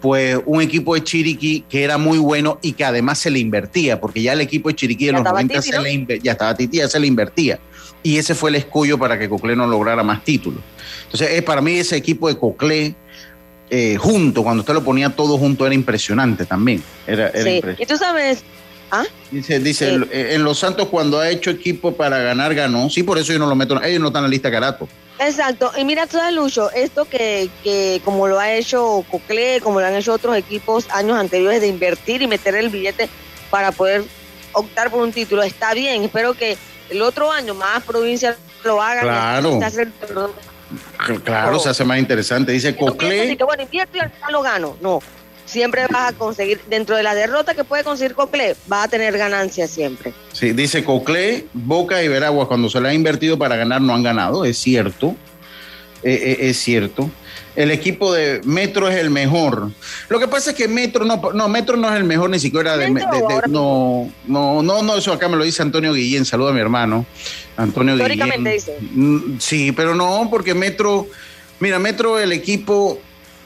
pues, 0.00 0.38
un 0.46 0.60
equipo 0.60 0.94
de 0.94 1.02
Chiriquí 1.02 1.64
que 1.68 1.82
era 1.82 1.98
muy 1.98 2.18
bueno 2.18 2.58
y 2.62 2.72
que 2.72 2.84
además 2.84 3.18
se 3.18 3.30
le 3.30 3.38
invertía, 3.38 4.00
porque 4.00 4.22
ya 4.22 4.32
el 4.32 4.40
equipo 4.40 4.68
de 4.68 4.76
Chiriquí 4.76 5.06
de 5.06 5.12
los 5.12 5.24
90 5.24 5.62
se 5.62 5.80
le 5.80 6.20
ya 6.22 6.32
estaba 6.32 6.54
Titi, 6.54 6.78
ya 6.78 6.88
se 6.88 7.00
le 7.00 7.06
invertía. 7.06 7.58
Y 8.02 8.16
ese 8.16 8.34
fue 8.34 8.50
el 8.50 8.56
escollo 8.56 8.98
para 8.98 9.18
que 9.18 9.28
Coclé 9.28 9.56
no 9.56 9.66
lograra 9.66 10.02
más 10.02 10.24
títulos. 10.24 10.62
Entonces, 11.04 11.30
es 11.32 11.42
para 11.42 11.60
mí 11.60 11.72
ese 11.72 11.96
equipo 11.96 12.28
de 12.28 12.38
Coclé 12.38 12.94
eh, 13.70 13.96
junto, 13.96 14.42
cuando 14.42 14.60
usted 14.60 14.74
lo 14.74 14.82
ponía 14.82 15.10
todo 15.10 15.38
junto, 15.38 15.64
era 15.64 15.74
impresionante 15.74 16.44
también. 16.44 16.82
Era, 17.06 17.32
sí. 17.32 17.62
Y 17.78 17.86
tú 17.86 17.96
sabes, 17.96 18.42
¿Ah? 18.90 19.04
Dice, 19.30 19.60
dice 19.60 20.00
eh, 20.10 20.34
en 20.34 20.42
Los 20.42 20.58
Santos 20.58 20.88
cuando 20.88 21.20
ha 21.20 21.30
hecho 21.30 21.50
equipo 21.50 21.92
para 21.92 22.18
ganar, 22.18 22.54
ganó. 22.54 22.90
Sí, 22.90 23.02
por 23.02 23.18
eso 23.18 23.32
yo 23.32 23.38
no 23.38 23.46
lo 23.46 23.54
meto. 23.54 23.80
Ellos 23.82 24.00
no 24.00 24.08
están 24.08 24.24
en 24.24 24.24
la 24.24 24.30
lista 24.30 24.50
carato. 24.50 24.88
Exacto. 25.20 25.70
Y 25.76 25.84
mira, 25.84 26.06
tú 26.06 26.18
Lucho, 26.32 26.70
esto 26.72 27.04
que, 27.04 27.48
que 27.62 28.00
como 28.04 28.26
lo 28.26 28.40
ha 28.40 28.52
hecho 28.54 29.04
Cocle, 29.10 29.60
como 29.60 29.80
lo 29.80 29.86
han 29.86 29.94
hecho 29.94 30.12
otros 30.12 30.36
equipos 30.36 30.88
años 30.90 31.18
anteriores 31.18 31.60
de 31.60 31.68
invertir 31.68 32.22
y 32.22 32.26
meter 32.26 32.54
el 32.54 32.68
billete 32.70 33.08
para 33.50 33.70
poder 33.70 34.02
optar 34.52 34.90
por 34.90 35.02
un 35.02 35.12
título, 35.12 35.42
está 35.42 35.74
bien. 35.74 36.02
Espero 36.02 36.34
que 36.34 36.56
el 36.88 37.02
otro 37.02 37.30
año 37.30 37.54
más 37.54 37.84
provincias 37.84 38.36
lo 38.64 38.82
hagan. 38.82 39.04
Claro. 39.04 39.60
Claro, 41.24 41.58
se 41.58 41.68
hace 41.68 41.84
más 41.84 41.98
interesante. 41.98 42.52
Dice 42.52 42.76
Cocle. 42.76 43.36
que 43.36 43.44
bueno, 43.44 43.62
invierto 43.62 43.96
y 43.96 44.00
al 44.00 44.10
final 44.10 44.32
lo 44.32 44.42
gano. 44.42 44.76
No. 44.80 45.00
Siempre 45.44 45.86
vas 45.90 46.12
a 46.12 46.16
conseguir, 46.16 46.60
dentro 46.68 46.96
de 46.96 47.02
la 47.02 47.14
derrota 47.14 47.54
que 47.54 47.64
puede 47.64 47.82
conseguir 47.82 48.14
Cocle, 48.14 48.54
va 48.72 48.84
a 48.84 48.88
tener 48.88 49.18
ganancias 49.18 49.70
siempre. 49.70 50.12
Sí, 50.32 50.52
dice 50.52 50.84
Cocle, 50.84 51.46
Boca 51.52 52.02
y 52.04 52.08
Veragua, 52.08 52.46
cuando 52.46 52.68
se 52.68 52.80
le 52.80 52.88
ha 52.88 52.94
invertido 52.94 53.36
para 53.36 53.56
ganar, 53.56 53.80
no 53.80 53.94
han 53.94 54.04
ganado, 54.04 54.44
es 54.44 54.58
cierto. 54.58 55.16
Eh, 56.02 56.14
eh, 56.14 56.36
es 56.48 56.58
cierto 56.58 57.10
el 57.56 57.70
equipo 57.70 58.12
de 58.12 58.40
Metro 58.44 58.88
es 58.88 58.96
el 58.96 59.10
mejor. 59.10 59.70
Lo 60.08 60.18
que 60.18 60.28
pasa 60.28 60.50
es 60.50 60.56
que 60.56 60.68
Metro 60.68 61.04
no, 61.04 61.20
no 61.34 61.48
Metro 61.48 61.76
no 61.76 61.88
es 61.88 61.96
el 61.96 62.04
mejor 62.04 62.30
ni 62.30 62.38
siquiera 62.38 62.76
de, 62.76 62.90
no, 62.90 64.10
no, 64.26 64.62
no, 64.62 64.82
no, 64.82 64.96
eso 64.96 65.12
acá 65.12 65.28
me 65.28 65.36
lo 65.36 65.44
dice 65.44 65.62
Antonio 65.62 65.92
Guillén, 65.92 66.24
saluda 66.24 66.50
a 66.50 66.52
mi 66.52 66.60
hermano. 66.60 67.06
Antonio 67.56 67.96
Guillén. 67.96 68.44
dice. 68.44 68.78
Mm, 68.92 69.38
sí, 69.38 69.72
pero 69.72 69.94
no, 69.94 70.28
porque 70.30 70.54
Metro, 70.54 71.08
mira, 71.58 71.78
Metro 71.78 72.18
es 72.18 72.24
el 72.24 72.32
equipo 72.32 73.00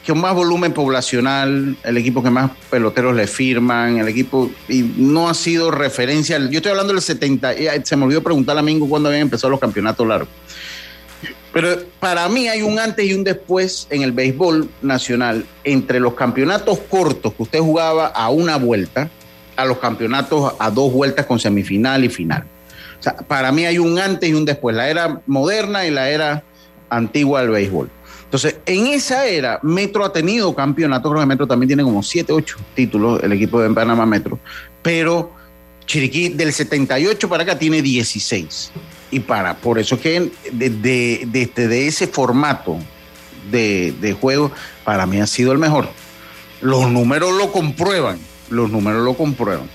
que 0.05 0.13
más 0.13 0.35
volumen 0.35 0.71
poblacional, 0.71 1.75
el 1.83 1.97
equipo 1.97 2.21
que 2.21 2.29
más 2.29 2.51
peloteros 2.69 3.15
le 3.15 3.25
firman, 3.25 3.97
el 3.97 4.07
equipo, 4.07 4.51
y 4.69 4.83
no 4.97 5.27
ha 5.27 5.33
sido 5.33 5.71
referencia. 5.71 6.37
Yo 6.37 6.57
estoy 6.57 6.69
hablando 6.69 6.93
del 6.93 7.01
70, 7.01 7.53
se 7.83 7.95
me 7.95 8.05
olvidó 8.05 8.21
preguntar 8.21 8.55
a 8.55 8.61
Mingo 8.61 8.87
cuándo 8.87 9.09
habían 9.09 9.23
empezado 9.23 9.49
los 9.49 9.59
campeonatos 9.59 10.05
largos. 10.05 10.29
Pero 11.55 11.69
para 12.01 12.27
mí 12.27 12.49
hay 12.49 12.61
un 12.63 12.77
antes 12.79 13.05
y 13.05 13.13
un 13.13 13.23
después 13.23 13.87
en 13.89 14.01
el 14.01 14.11
béisbol 14.11 14.69
nacional. 14.81 15.45
Entre 15.63 16.01
los 16.01 16.13
campeonatos 16.13 16.79
cortos 16.89 17.33
que 17.33 17.43
usted 17.43 17.59
jugaba 17.59 18.07
a 18.07 18.29
una 18.29 18.57
vuelta 18.57 19.09
a 19.55 19.63
los 19.63 19.77
campeonatos 19.77 20.51
a 20.59 20.69
dos 20.69 20.91
vueltas 20.91 21.25
con 21.25 21.39
semifinal 21.39 22.03
y 22.03 22.09
final. 22.09 22.43
O 22.99 23.01
sea, 23.01 23.15
para 23.15 23.53
mí 23.53 23.65
hay 23.65 23.77
un 23.77 23.97
antes 23.97 24.29
y 24.29 24.33
un 24.33 24.43
después, 24.43 24.75
la 24.75 24.89
era 24.89 25.21
moderna 25.27 25.85
y 25.87 25.91
la 25.91 26.09
era 26.09 26.43
antigua 26.89 27.39
del 27.39 27.51
béisbol. 27.51 27.89
Entonces, 28.25 28.57
en 28.65 28.87
esa 28.87 29.25
era, 29.25 29.57
Metro 29.63 30.03
ha 30.03 30.11
tenido 30.11 30.53
campeonatos, 30.53 31.09
creo 31.09 31.21
que 31.21 31.25
Metro 31.25 31.47
también 31.47 31.69
tiene 31.69 31.83
como 31.83 32.03
7, 32.03 32.33
8 32.33 32.57
títulos, 32.75 33.23
el 33.23 33.31
equipo 33.31 33.61
de 33.61 33.69
Panamá 33.69 34.05
Metro, 34.05 34.37
pero 34.81 35.31
Chiriquí 35.85 36.27
del 36.27 36.51
78 36.51 37.29
para 37.29 37.43
acá 37.43 37.57
tiene 37.57 37.81
16 37.81 38.73
y 39.11 39.19
para, 39.19 39.57
por 39.57 39.79
eso 39.79 39.99
que 39.99 40.31
de, 40.51 41.27
este, 41.33 41.67
de, 41.67 41.87
ese 41.87 42.07
formato 42.07 42.77
de, 43.51 44.17
juego, 44.19 44.51
para 44.83 45.05
mí 45.05 45.19
ha 45.19 45.27
sido 45.27 45.51
el 45.51 45.57
mejor. 45.57 45.89
Los 46.61 46.89
números 46.89 47.33
lo 47.33 47.51
comprueban, 47.51 48.19
los 48.49 48.71
números 48.71 49.03
lo 49.03 49.13
comprueban. 49.15 49.69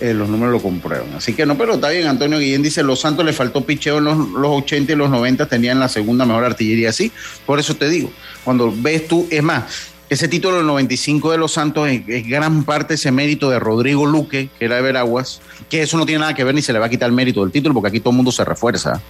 Eh, 0.00 0.14
los 0.14 0.28
números 0.28 0.54
lo 0.54 0.60
comprueban. 0.60 1.14
Así 1.14 1.32
que 1.32 1.46
no, 1.46 1.56
pero 1.56 1.74
está 1.74 1.90
bien. 1.90 2.08
Antonio 2.08 2.40
Guillén 2.40 2.60
dice: 2.60 2.82
Los 2.82 2.98
Santos 2.98 3.24
le 3.24 3.32
faltó 3.32 3.64
picheo 3.64 3.98
en 3.98 4.04
los, 4.04 4.18
los 4.30 4.50
80 4.50 4.92
y 4.92 4.96
los 4.96 5.08
90, 5.08 5.46
tenían 5.46 5.78
la 5.78 5.88
segunda 5.88 6.24
mejor 6.24 6.44
artillería. 6.44 6.92
Sí, 6.92 7.12
por 7.46 7.60
eso 7.60 7.76
te 7.76 7.88
digo, 7.88 8.10
cuando 8.42 8.74
ves 8.74 9.06
tú, 9.06 9.28
es 9.30 9.44
más, 9.44 9.91
ese 10.12 10.28
título 10.28 10.58
del 10.58 10.66
95 10.66 11.32
de 11.32 11.38
los 11.38 11.52
Santos 11.52 11.88
es, 11.88 12.28
gran 12.28 12.64
parte 12.64 12.94
ese 12.94 13.10
mérito 13.10 13.48
de 13.48 13.58
Rodrigo 13.58 14.04
Luque, 14.04 14.50
que 14.58 14.64
era 14.66 14.76
de 14.76 14.82
Veraguas, 14.82 15.40
que 15.70 15.80
eso 15.80 15.96
no 15.96 16.04
tiene 16.04 16.20
nada 16.20 16.34
que 16.34 16.44
ver 16.44 16.54
ni 16.54 16.60
se 16.60 16.74
le 16.74 16.78
va 16.78 16.86
a 16.86 16.88
quitar 16.90 17.08
el 17.08 17.14
mérito 17.14 17.40
del 17.40 17.50
título, 17.50 17.72
porque 17.72 17.88
aquí 17.88 18.00
todo 18.00 18.10
el 18.10 18.16
mundo 18.16 18.30
se 18.30 18.44
refuerza. 18.44 19.00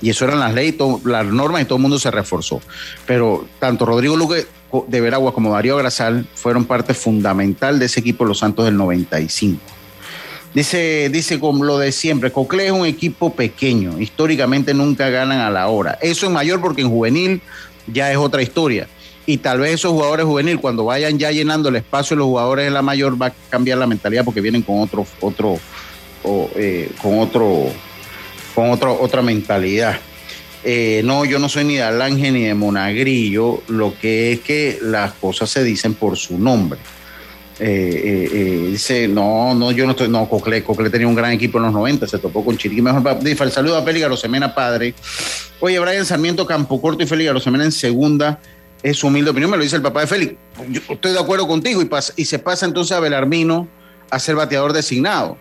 Y 0.00 0.10
eso 0.10 0.24
eran 0.24 0.38
las 0.38 0.54
leyes, 0.54 0.76
las 1.04 1.26
normas 1.26 1.62
y 1.62 1.64
todo 1.64 1.76
el 1.76 1.82
mundo 1.82 1.98
se 1.98 2.12
reforzó. 2.12 2.60
Pero 3.06 3.46
tanto 3.58 3.84
Rodrigo 3.86 4.16
Luque 4.16 4.46
de 4.86 5.00
Veraguas 5.00 5.34
como 5.34 5.52
Darío 5.52 5.76
Grasal 5.76 6.28
fueron 6.34 6.64
parte 6.64 6.94
fundamental 6.94 7.80
de 7.80 7.86
ese 7.86 7.98
equipo 7.98 8.22
de 8.22 8.28
los 8.28 8.38
Santos 8.38 8.64
del 8.64 8.76
95. 8.76 9.60
Dice, 10.54 11.08
dice 11.10 11.40
como 11.40 11.64
lo 11.64 11.78
de 11.78 11.90
siempre, 11.90 12.30
Cocle 12.30 12.66
es 12.66 12.72
un 12.72 12.86
equipo 12.86 13.34
pequeño, 13.34 13.98
históricamente 13.98 14.74
nunca 14.74 15.08
ganan 15.08 15.40
a 15.40 15.50
la 15.50 15.66
hora. 15.66 15.98
Eso 16.00 16.26
es 16.26 16.32
mayor 16.32 16.60
porque 16.60 16.82
en 16.82 16.90
juvenil 16.90 17.40
ya 17.88 18.12
es 18.12 18.16
otra 18.16 18.42
historia 18.42 18.86
y 19.26 19.38
tal 19.38 19.60
vez 19.60 19.74
esos 19.74 19.92
jugadores 19.92 20.26
juveniles 20.26 20.60
cuando 20.60 20.84
vayan 20.84 21.18
ya 21.18 21.30
llenando 21.30 21.68
el 21.68 21.76
espacio 21.76 22.16
los 22.16 22.26
jugadores 22.26 22.64
de 22.64 22.70
la 22.70 22.82
mayor 22.82 23.20
va 23.20 23.26
a 23.26 23.34
cambiar 23.50 23.78
la 23.78 23.86
mentalidad 23.86 24.24
porque 24.24 24.40
vienen 24.40 24.62
con 24.62 24.80
otro 24.80 25.06
otro 25.20 25.58
eh, 26.56 26.90
con 27.00 27.18
otro 27.18 27.66
con 28.54 28.70
otro, 28.70 29.00
otra 29.00 29.22
mentalidad 29.22 29.98
eh, 30.64 31.02
no 31.04 31.24
yo 31.24 31.38
no 31.38 31.48
soy 31.48 31.64
ni 31.64 31.76
de 31.76 31.82
Alange 31.82 32.32
ni 32.32 32.44
de 32.44 32.54
Monagrillo 32.54 33.62
lo 33.68 33.94
que 33.98 34.32
es 34.32 34.40
que 34.40 34.78
las 34.82 35.12
cosas 35.12 35.50
se 35.50 35.62
dicen 35.62 35.94
por 35.94 36.16
su 36.16 36.38
nombre 36.38 36.78
Eh, 37.64 38.70
dice, 38.72 39.06
no, 39.06 39.54
no, 39.54 39.70
yo 39.70 39.84
no 39.84 39.92
estoy, 39.92 40.08
no, 40.08 40.28
Cocle, 40.28 40.64
Cocle 40.64 40.90
tenía 40.90 41.06
un 41.06 41.14
gran 41.14 41.30
equipo 41.30 41.58
en 41.58 41.64
los 41.64 41.72
90, 41.72 42.08
se 42.08 42.18
topó 42.18 42.44
con 42.44 42.56
Chiriquí. 42.56 42.82
Mejor, 42.82 43.22
dice, 43.22 43.44
el 43.44 43.52
saludo 43.52 43.76
a 43.76 43.84
Félix 43.84 44.18
Semena 44.18 44.52
padre. 44.52 44.94
Oye, 45.60 45.78
Brian 45.78 46.04
Sarmiento, 46.04 46.44
Campo 46.44 46.80
Corto 46.80 47.04
y 47.04 47.06
Félix 47.06 47.40
Semena 47.44 47.62
en 47.62 47.70
segunda, 47.70 48.40
es 48.82 48.96
su 48.96 49.06
humilde 49.06 49.30
opinión, 49.30 49.50
me 49.50 49.56
lo 49.56 49.62
dice 49.62 49.76
el 49.76 49.82
papá 49.82 50.00
de 50.00 50.06
Félix. 50.06 50.34
Yo 50.68 50.80
estoy 50.88 51.12
de 51.12 51.18
acuerdo 51.18 51.46
contigo 51.46 51.82
y, 51.82 51.88
y 52.16 52.24
se 52.24 52.38
pasa 52.38 52.66
entonces 52.66 52.96
a 52.96 53.00
Belarmino 53.00 53.68
a 54.10 54.18
ser 54.18 54.36
bateador 54.36 54.72
designado. 54.72 55.36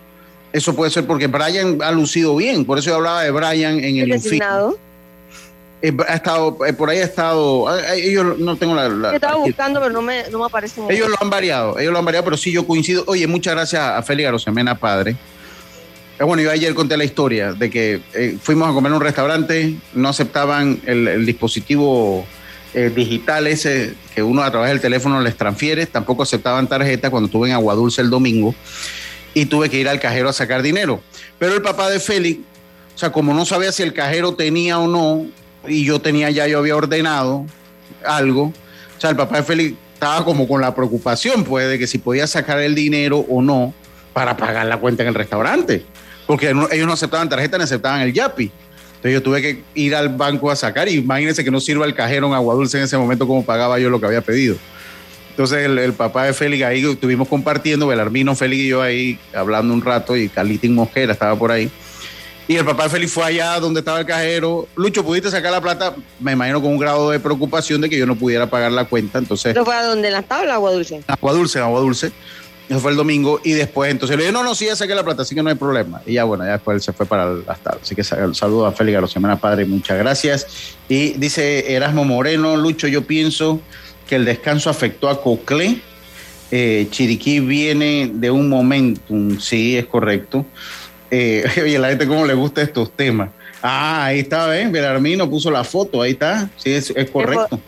Eso 0.54 0.76
puede 0.76 0.92
ser 0.92 1.06
porque 1.06 1.28
Brian 1.28 1.82
ha 1.82 1.92
lucido 1.92 2.36
bien, 2.36 2.66
por 2.66 2.78
eso 2.78 2.90
yo 2.90 2.96
hablaba 2.98 3.24
de 3.24 3.32
Brian 3.32 3.80
en 3.80 3.98
el 3.98 4.10
designado? 4.10 4.78
Eh, 5.82 5.96
ha 6.08 6.14
estado, 6.14 6.64
eh, 6.66 6.74
por 6.74 6.90
ahí 6.90 7.00
ha 7.00 7.06
estado, 7.06 7.68
ah, 7.68 7.96
eh, 7.96 8.10
ellos 8.10 8.38
no 8.38 8.56
tengo 8.56 8.76
la... 8.76 9.16
estaba 9.16 9.38
buscando, 9.38 9.80
pero 9.80 9.92
no 9.92 10.02
me, 10.02 10.30
no 10.30 10.40
me 10.40 10.46
aparece. 10.46 10.82
Ellos 10.90 11.10
lo 11.10 11.16
han 11.20 11.30
variado, 11.32 11.80
ellos 11.80 11.92
lo 11.92 12.00
han 12.00 12.06
variado, 12.06 12.24
pero 12.24 12.38
sí 12.38 12.52
yo 12.52 12.68
coincido. 12.68 13.04
Oye, 13.08 13.26
muchas 13.26 13.56
gracias 13.56 13.82
a 13.82 14.02
Félix 14.04 14.28
Arosemena, 14.28 14.78
padre. 14.78 15.16
Bueno, 16.20 16.44
yo 16.44 16.52
ayer 16.52 16.76
conté 16.76 16.98
la 16.98 17.04
historia 17.04 17.54
de 17.54 17.72
que 17.72 18.38
fuimos 18.44 18.70
a 18.70 18.74
comer 18.74 18.92
en 18.92 18.98
un 18.98 19.02
restaurante, 19.02 19.74
no 19.96 20.10
aceptaban 20.10 20.80
el, 20.86 21.26
dispositivo 21.26 22.28
digital 22.74 23.48
ese 23.48 23.96
que 24.16 24.24
uno 24.24 24.44
a 24.44 24.52
través 24.52 24.70
del 24.70 24.82
teléfono 24.82 25.20
les 25.22 25.36
transfiere, 25.36 25.86
tampoco 25.86 26.24
aceptaban 26.24 26.68
tarjeta 26.68 27.10
cuando 27.10 27.28
estuve 27.28 27.50
en 27.50 27.56
Aguadulce 27.56 28.02
el 28.02 28.10
domingo 28.10 28.56
y 29.34 29.46
tuve 29.46 29.70
que 29.70 29.78
ir 29.78 29.90
al 29.90 30.00
cajero 30.00 30.30
a 30.30 30.34
sacar 30.34 30.62
dinero. 30.62 31.02
Pero 31.40 31.54
el 31.54 31.62
papá 31.62 31.90
de 31.90 32.00
Félix, 32.00 32.42
o 32.96 32.98
sea, 32.98 33.12
como 33.12 33.34
no 33.34 33.46
sabía 33.46 33.72
si 33.72 33.84
el 33.84 33.94
cajero 33.94 34.36
tenía 34.36 34.80
o 34.80 34.88
no, 34.88 35.26
y 35.68 35.86
yo 35.86 36.00
tenía 36.00 36.30
ya, 36.30 36.48
yo 36.48 36.60
había 36.60 36.76
ordenado 36.76 37.46
algo, 38.06 38.46
o 38.46 39.02
sea, 39.02 39.10
el 39.10 39.16
papá 39.16 39.38
de 39.38 39.44
Félix 39.44 39.78
estaba 39.94 40.26
como 40.26 40.48
con 40.48 40.62
la 40.62 40.74
preocupación, 40.74 41.44
pues, 41.44 41.70
de 41.70 41.78
que 41.78 41.88
si 41.88 41.98
podía 41.98 42.26
sacar 42.28 42.60
el 42.60 42.74
dinero 42.74 43.26
o 43.30 43.42
no 43.42 43.74
para 44.14 44.36
pagar 44.36 44.66
la 44.66 44.78
cuenta 44.78 45.04
en 45.04 45.10
el 45.10 45.16
restaurante, 45.16 45.86
porque 46.26 46.50
ellos 46.50 46.88
no 46.88 46.94
aceptaban 46.94 47.30
tarjeta 47.30 47.58
ni 47.58 47.64
aceptaban 47.64 48.02
el 48.02 48.14
YAPI. 48.14 48.52
Entonces 49.02 49.14
yo 49.14 49.24
tuve 49.24 49.42
que 49.42 49.64
ir 49.74 49.96
al 49.96 50.10
banco 50.10 50.52
a 50.52 50.56
sacar 50.56 50.88
y 50.88 50.98
imagínense 50.98 51.44
que 51.44 51.50
no 51.50 51.60
sirva 51.60 51.88
el 51.88 51.96
cajero 51.96 52.28
en 52.28 52.34
Agua 52.34 52.54
Dulce 52.54 52.78
en 52.78 52.84
ese 52.84 53.00
momento 53.00 53.26
como 53.26 53.44
pagaba 53.44 53.80
yo 53.80 53.90
lo 53.90 54.00
que 54.00 54.06
había 54.06 54.22
pedido. 54.22 54.58
Entonces 55.32 55.66
el, 55.66 55.94
papá 55.94 56.26
de 56.26 56.34
Félix 56.34 56.64
ahí 56.64 56.86
estuvimos 56.86 57.28
compartiendo, 57.28 57.88
Belarmino, 57.88 58.36
Félix 58.36 58.62
y 58.62 58.68
yo 58.68 58.84
ahí 58.84 59.18
hablando 59.34 59.74
un 59.74 59.82
rato 59.82 60.16
y 60.16 60.30
Carlitín 60.30 60.76
Mosquera 60.76 61.14
estaba 61.14 61.36
por 61.36 61.52
ahí. 61.52 61.72
Y 62.48 62.58
el 62.58 62.64
papá 62.64 62.84
de 62.84 62.90
Félix 62.90 63.12
fue 63.12 63.24
allá 63.24 63.60
donde 63.60 63.80
estaba 63.80 64.02
el 64.02 64.06
cajero. 64.06 64.68
Lucho, 64.76 65.04
¿pudiste 65.04 65.32
sacar 65.32 65.52
la 65.52 65.62
plata? 65.62 65.96
Me 66.20 66.34
imagino 66.34 66.62
con 66.62 66.70
un 66.72 66.78
grado 66.78 67.10
de 67.10 67.20
preocupación 67.20 67.82
de 67.82 67.90
que 67.90 67.98
yo 67.98 68.06
no 68.06 68.16
pudiera 68.16 68.52
pagar 68.52 68.72
la 68.72 68.86
cuenta. 68.86 69.18
Entonces. 69.18 69.56
¿Eso 69.56 69.66
fue 69.66 69.74
a 69.74 69.84
donde 69.84 70.12
la 70.12 70.22
tabla, 70.22 70.56
Agua 70.56 70.74
Dulce? 70.74 71.02
Agua 71.08 71.34
Dulce, 71.34 71.58
Agua 71.58 71.80
Dulce. 71.80 72.12
Eso 72.72 72.80
fue 72.80 72.92
el 72.92 72.98
domingo. 72.98 73.42
Y 73.44 73.52
después, 73.52 73.92
entonces 73.92 74.16
le 74.16 74.24
dije, 74.24 74.32
no, 74.32 74.46
no, 74.46 74.56
sí, 74.56 74.66
ya 74.66 74.78
saqué 74.78 74.96
la 74.96 75.04
plata, 75.04 75.24
así 75.24 75.36
que 75.36 75.44
no 75.44 75.50
hay 75.50 75.56
problema. 75.56 76.02
Y 76.06 76.14
ya, 76.14 76.24
bueno, 76.24 76.46
ya 76.46 76.54
después 76.54 76.76
él 76.76 76.82
se 76.82 76.94
fue 76.94 77.06
para 77.06 77.26
las 77.26 77.60
tablas. 77.60 77.82
Así 77.84 77.96
que 77.96 78.04
saludo 78.06 78.66
a 78.66 78.72
Félix 78.72 78.98
a 78.98 79.02
los 79.02 79.12
Semana 79.12 79.38
Padre, 79.38 79.66
muchas 79.66 79.98
gracias. 79.98 80.48
Y 80.88 81.10
dice 81.18 81.74
Erasmo 81.74 82.06
Moreno, 82.06 82.56
Lucho, 82.56 82.88
yo 82.88 83.06
pienso 83.06 83.60
que 84.08 84.16
el 84.16 84.24
descanso 84.24 84.70
afectó 84.70 85.10
a 85.10 85.22
Coclé. 85.22 85.82
Eh, 86.50 86.88
Chiriquí 86.90 87.42
viene 87.42 88.10
de 88.14 88.32
un 88.32 88.48
momentum, 88.48 89.38
sí, 89.38 89.76
es 89.78 89.86
correcto. 89.88 90.46
Eh, 91.10 91.44
oye, 91.62 91.78
la 91.78 91.90
gente 91.90 92.08
cómo 92.08 92.26
le 92.26 92.36
gusta 92.36 92.62
estos 92.62 92.96
temas. 92.96 93.32
Ah, 93.62 94.06
ahí 94.06 94.20
está, 94.20 94.48
¿ven? 94.48 94.72
Belarmino 94.72 95.30
puso 95.30 95.52
la 95.52 95.66
foto, 95.66 96.02
ahí 96.02 96.12
está. 96.12 96.50
Sí, 96.56 96.72
es, 96.72 96.94
correcto. 97.12 97.60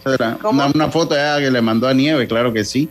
Una, 0.49 0.89
foto 0.89 1.13
que 1.37 1.51
le 1.51 1.61
mandó 1.61 1.89
a 1.89 1.93
Nieve, 1.93 2.25
claro 2.25 2.53
que 2.53 2.63
sí. 2.63 2.89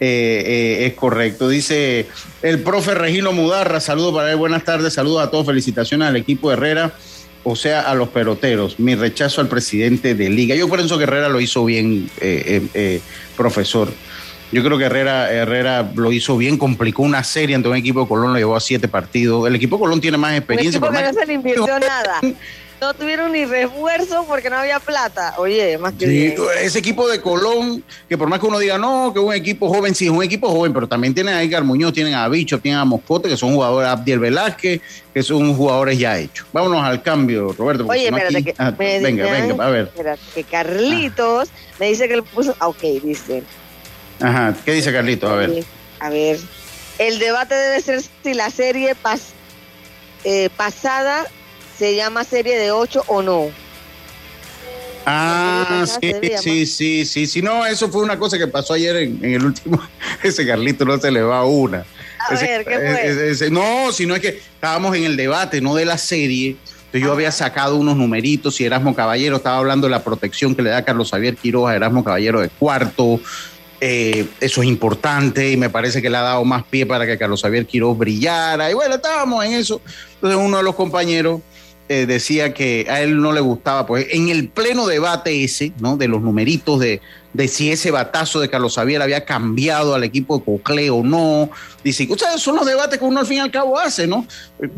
Eh, 0.00 0.42
eh, 0.80 0.86
es 0.86 0.94
correcto. 0.94 1.48
Dice 1.48 2.08
el 2.42 2.60
profe 2.60 2.94
Regino 2.94 3.32
Mudarra, 3.32 3.80
saludos 3.80 4.14
para 4.14 4.30
él, 4.30 4.36
buenas 4.36 4.64
tardes, 4.64 4.94
saludos 4.94 5.22
a 5.22 5.30
todos, 5.30 5.46
felicitaciones 5.46 6.08
al 6.08 6.16
equipo 6.16 6.50
Herrera, 6.50 6.92
o 7.44 7.54
sea, 7.54 7.82
a 7.82 7.94
los 7.94 8.08
peroteros. 8.08 8.78
Mi 8.80 8.94
rechazo 8.94 9.40
al 9.40 9.48
presidente 9.48 10.14
de 10.14 10.30
Liga. 10.30 10.54
Yo 10.54 10.68
pienso 10.68 10.96
que 10.96 11.04
Herrera 11.04 11.28
lo 11.28 11.40
hizo 11.40 11.64
bien, 11.64 12.10
profesor. 13.36 13.92
Yo 14.52 14.64
creo 14.64 14.78
que 14.78 14.84
Herrera, 14.84 15.30
Herrera 15.30 15.92
lo 15.94 16.10
hizo 16.10 16.36
bien, 16.36 16.58
complicó 16.58 17.02
una 17.02 17.22
serie 17.22 17.54
ante 17.54 17.68
un 17.68 17.76
equipo 17.76 18.00
de 18.00 18.08
Colón, 18.08 18.32
lo 18.32 18.38
llevó 18.38 18.56
a 18.56 18.60
siete 18.60 18.88
partidos. 18.88 19.46
El 19.46 19.54
equipo 19.54 19.76
de 19.76 19.80
Colón 19.80 20.00
tiene 20.00 20.16
más 20.16 20.36
experiencia. 20.36 20.80
Un 20.80 20.86
equipo 20.86 20.98
que 20.98 21.12
no 21.12 21.20
se 21.20 21.26
le 21.26 21.32
invirtió 21.34 21.78
nada. 21.78 22.20
No 22.80 22.94
tuvieron 22.94 23.32
ni 23.32 23.44
refuerzo 23.44 24.24
porque 24.26 24.48
no 24.48 24.56
había 24.56 24.80
plata. 24.80 25.34
Oye, 25.36 25.76
más 25.76 25.92
que 25.94 26.06
sí, 26.06 26.34
ese 26.62 26.78
equipo 26.78 27.06
de 27.08 27.20
Colón, 27.20 27.84
que 28.08 28.16
por 28.16 28.28
más 28.28 28.40
que 28.40 28.46
uno 28.46 28.58
diga, 28.58 28.78
no, 28.78 29.12
que 29.12 29.20
es 29.20 29.26
un 29.26 29.34
equipo 29.34 29.68
joven, 29.68 29.94
sí, 29.94 30.06
es 30.06 30.10
un 30.10 30.22
equipo 30.22 30.48
joven, 30.48 30.72
pero 30.72 30.88
también 30.88 31.12
tienen 31.12 31.34
a 31.34 31.42
Edgar 31.42 31.62
Muñoz, 31.62 31.92
tienen 31.92 32.14
a 32.14 32.26
Bicho, 32.28 32.58
tienen 32.58 32.80
a 32.80 32.84
Moscote, 32.86 33.28
que 33.28 33.36
son 33.36 33.52
jugadores, 33.52 33.90
Abdiel 33.90 34.18
Velázquez, 34.18 34.80
que 35.12 35.22
son 35.22 35.54
jugadores 35.54 35.98
ya 35.98 36.18
hechos. 36.18 36.46
Vámonos 36.52 36.82
al 36.82 37.02
cambio, 37.02 37.52
Roberto. 37.52 37.86
Oye, 37.86 38.06
espérate, 38.06 38.44
que 38.44 38.54
ah, 38.56 38.70
venga, 38.70 39.30
venga, 39.30 39.64
a 39.64 39.70
ver. 39.70 39.84
Espérate, 39.84 40.22
que 40.34 40.44
Carlitos 40.44 41.50
me 41.78 41.88
dice 41.88 42.08
que 42.08 42.16
le 42.16 42.22
puso, 42.22 42.56
ah, 42.60 42.68
ok, 42.68 42.82
dice, 43.02 43.42
Ajá, 44.20 44.54
¿qué 44.64 44.72
dice 44.72 44.92
Carlito? 44.92 45.28
A 45.28 45.36
ver. 45.36 45.64
A 45.98 46.10
ver, 46.10 46.38
el 46.98 47.18
debate 47.18 47.54
debe 47.54 47.80
ser 47.80 48.02
si 48.22 48.34
la 48.34 48.50
serie 48.50 48.94
eh, 50.24 50.48
pasada 50.56 51.26
se 51.80 51.96
llama 51.96 52.24
serie 52.24 52.58
de 52.58 52.72
8 52.72 53.04
o 53.06 53.22
no. 53.22 53.46
Ah, 55.06 55.86
sí, 55.86 56.12
sí, 56.36 56.66
sí, 56.66 57.06
sí, 57.06 57.26
sí, 57.26 57.40
no, 57.40 57.64
eso 57.64 57.88
fue 57.88 58.02
una 58.02 58.18
cosa 58.18 58.36
que 58.36 58.46
pasó 58.46 58.74
ayer 58.74 58.96
en, 58.96 59.24
el 59.24 59.42
último, 59.42 59.80
ese 60.22 60.46
Carlito 60.46 60.84
no 60.84 60.98
se 60.98 61.10
le 61.10 61.22
va 61.22 61.42
una. 61.46 61.86
A 62.18 62.34
ver, 62.34 62.66
¿qué 62.66 63.34
fue? 63.34 63.50
no, 63.50 63.92
sino 63.92 64.14
es 64.14 64.20
que 64.20 64.28
estábamos 64.28 64.94
en 64.94 65.04
el 65.04 65.16
debate, 65.16 65.62
no 65.62 65.74
de 65.74 65.86
la 65.86 65.96
serie, 65.96 66.50
entonces 66.50 67.00
yo 67.00 67.12
había 67.12 67.32
sacado 67.32 67.76
unos 67.76 67.96
numeritos 67.96 68.60
y 68.60 68.66
Erasmo 68.66 68.94
Caballero 68.94 69.36
estaba 69.36 69.56
hablando 69.56 69.86
de 69.86 69.92
la 69.92 70.04
protección 70.04 70.54
que 70.54 70.60
le 70.60 70.68
da 70.68 70.84
Carlos 70.84 71.10
Javier 71.10 71.34
Quiroga 71.34 71.70
a 71.70 71.76
Erasmo 71.76 72.04
Caballero 72.04 72.42
de 72.42 72.50
cuarto, 72.50 73.20
eh, 73.80 74.26
eso 74.38 74.60
es 74.60 74.68
importante 74.68 75.50
y 75.50 75.56
me 75.56 75.70
parece 75.70 76.02
que 76.02 76.10
le 76.10 76.18
ha 76.18 76.22
dado 76.22 76.44
más 76.44 76.62
pie 76.64 76.84
para 76.84 77.06
que 77.06 77.16
Carlos 77.16 77.40
Javier 77.40 77.64
Quiroz 77.64 77.96
brillara. 77.96 78.70
Y 78.70 78.74
bueno, 78.74 78.96
estábamos 78.96 79.42
en 79.46 79.54
eso. 79.54 79.80
Entonces 80.16 80.38
uno 80.38 80.58
de 80.58 80.62
los 80.62 80.74
compañeros 80.74 81.40
eh, 81.92 82.06
decía 82.06 82.54
que 82.54 82.86
a 82.88 83.00
él 83.00 83.20
no 83.20 83.32
le 83.32 83.40
gustaba, 83.40 83.84
pues 83.84 84.06
en 84.10 84.28
el 84.28 84.46
pleno 84.46 84.86
debate 84.86 85.42
ese, 85.42 85.72
¿no? 85.80 85.96
De 85.96 86.06
los 86.06 86.22
numeritos 86.22 86.78
de, 86.78 87.00
de 87.32 87.48
si 87.48 87.72
ese 87.72 87.90
batazo 87.90 88.38
de 88.38 88.48
Carlos 88.48 88.76
Javier 88.76 89.02
había 89.02 89.24
cambiado 89.24 89.96
al 89.96 90.04
equipo 90.04 90.38
de 90.38 90.44
Cocle 90.44 90.88
o 90.90 91.02
no. 91.02 91.50
Dice, 91.82 92.06
ustedes 92.08 92.40
son 92.40 92.54
los 92.54 92.64
debates 92.64 92.96
que 92.96 93.04
uno 93.04 93.18
al 93.18 93.26
fin 93.26 93.38
y 93.38 93.40
al 93.40 93.50
cabo 93.50 93.76
hace, 93.76 94.06
¿no? 94.06 94.24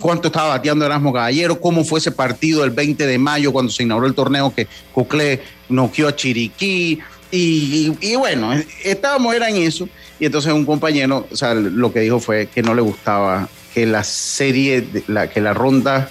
¿Cuánto 0.00 0.28
estaba 0.28 0.48
bateando 0.48 0.86
Erasmo 0.86 1.12
Caballero? 1.12 1.60
¿Cómo 1.60 1.84
fue 1.84 1.98
ese 1.98 2.12
partido 2.12 2.64
el 2.64 2.70
20 2.70 3.06
de 3.06 3.18
mayo 3.18 3.52
cuando 3.52 3.70
se 3.70 3.82
inauguró 3.82 4.06
el 4.06 4.14
torneo 4.14 4.50
que 4.54 4.66
Cocle 4.94 5.42
noqueó 5.68 6.08
a 6.08 6.16
Chiriquí? 6.16 6.98
Y, 7.30 8.16
bueno, 8.16 8.54
estábamos, 8.84 9.34
era 9.34 9.50
en 9.50 9.56
eso. 9.56 9.86
Y 10.18 10.24
entonces 10.24 10.50
un 10.50 10.64
compañero, 10.64 11.26
o 11.30 11.36
sea, 11.36 11.52
lo 11.52 11.92
que 11.92 12.00
dijo 12.00 12.20
fue 12.20 12.46
que 12.46 12.62
no 12.62 12.74
le 12.74 12.80
gustaba 12.80 13.50
que 13.74 13.84
la 13.84 14.02
serie, 14.02 14.88
la, 15.08 15.28
que 15.28 15.42
la 15.42 15.52
ronda 15.52 16.10